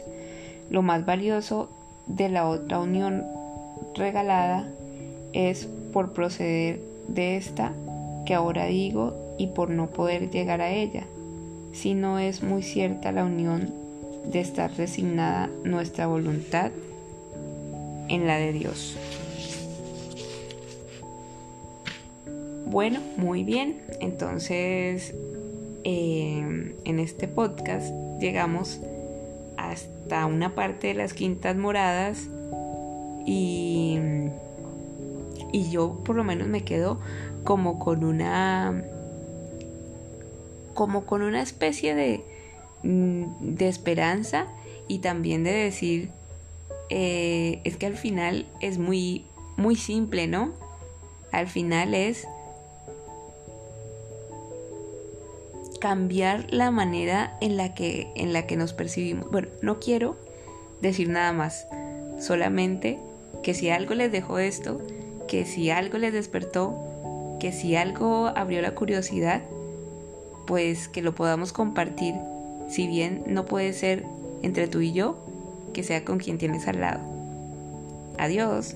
Lo 0.71 0.81
más 0.81 1.05
valioso 1.05 1.69
de 2.07 2.29
la 2.29 2.47
otra 2.47 2.79
unión 2.79 3.23
regalada 3.93 4.67
es 5.31 5.67
por 5.93 6.13
proceder 6.13 6.81
de 7.07 7.37
esta 7.37 7.71
que 8.25 8.33
ahora 8.33 8.65
digo 8.65 9.13
y 9.37 9.47
por 9.47 9.69
no 9.69 9.87
poder 9.87 10.31
llegar 10.31 10.61
a 10.61 10.71
ella, 10.71 11.03
si 11.73 11.93
no 11.93 12.17
es 12.17 12.41
muy 12.41 12.63
cierta 12.63 13.11
la 13.11 13.25
unión 13.25 13.71
de 14.25 14.39
estar 14.39 14.71
resignada 14.75 15.49
nuestra 15.63 16.07
voluntad 16.07 16.71
en 18.07 18.25
la 18.25 18.37
de 18.37 18.53
Dios. 18.53 18.97
Bueno, 22.71 23.01
muy 23.17 23.43
bien. 23.43 23.81
Entonces, 23.99 25.13
em, 25.83 26.71
en 26.85 26.99
este 26.99 27.27
podcast 27.27 27.93
llegamos 28.21 28.79
hasta 29.57 30.25
una 30.25 30.55
parte 30.55 30.87
de 30.87 30.93
las 30.93 31.13
quintas 31.13 31.57
moradas 31.57 32.29
y, 33.25 33.99
y 35.51 35.69
yo 35.69 36.01
por 36.05 36.15
lo 36.15 36.23
menos 36.23 36.47
me 36.47 36.63
quedo 36.63 37.01
como 37.43 37.77
con 37.77 38.05
una 38.05 38.81
como 40.73 41.05
con 41.05 41.23
una 41.23 41.41
especie 41.41 41.93
de, 41.93 42.23
mm, 42.83 43.25
de 43.41 43.67
esperanza 43.67 44.47
y 44.87 44.99
también 44.99 45.43
de 45.43 45.51
decir, 45.51 46.09
eh, 46.89 47.59
es 47.65 47.75
que 47.75 47.87
al 47.87 47.97
final 47.97 48.45
es 48.61 48.77
muy, 48.77 49.25
muy 49.57 49.75
simple, 49.75 50.27
¿no? 50.27 50.53
Al 51.33 51.47
final 51.47 51.93
es 51.93 52.27
cambiar 55.81 56.45
la 56.53 56.71
manera 56.71 57.35
en 57.41 57.57
la 57.57 57.73
que, 57.73 58.11
en 58.15 58.31
la 58.31 58.45
que 58.45 58.55
nos 58.55 58.71
percibimos. 58.71 59.29
Bueno, 59.31 59.49
no 59.61 59.79
quiero 59.79 60.15
decir 60.79 61.09
nada 61.09 61.33
más, 61.33 61.67
solamente 62.19 62.99
que 63.43 63.53
si 63.55 63.69
algo 63.69 63.95
les 63.95 64.11
dejó 64.11 64.37
esto, 64.39 64.79
que 65.27 65.45
si 65.45 65.71
algo 65.71 65.97
les 65.97 66.13
despertó, 66.13 66.75
que 67.39 67.51
si 67.51 67.75
algo 67.75 68.27
abrió 68.27 68.61
la 68.61 68.75
curiosidad, 68.75 69.41
pues 70.45 70.87
que 70.87 71.01
lo 71.01 71.15
podamos 71.15 71.51
compartir, 71.51 72.13
si 72.69 72.87
bien 72.87 73.23
no 73.25 73.45
puede 73.45 73.73
ser 73.73 74.05
entre 74.43 74.67
tú 74.67 74.81
y 74.81 74.93
yo, 74.93 75.17
que 75.73 75.81
sea 75.81 76.05
con 76.05 76.19
quien 76.19 76.37
tienes 76.37 76.67
al 76.67 76.79
lado. 76.79 77.01
Adiós. 78.19 78.75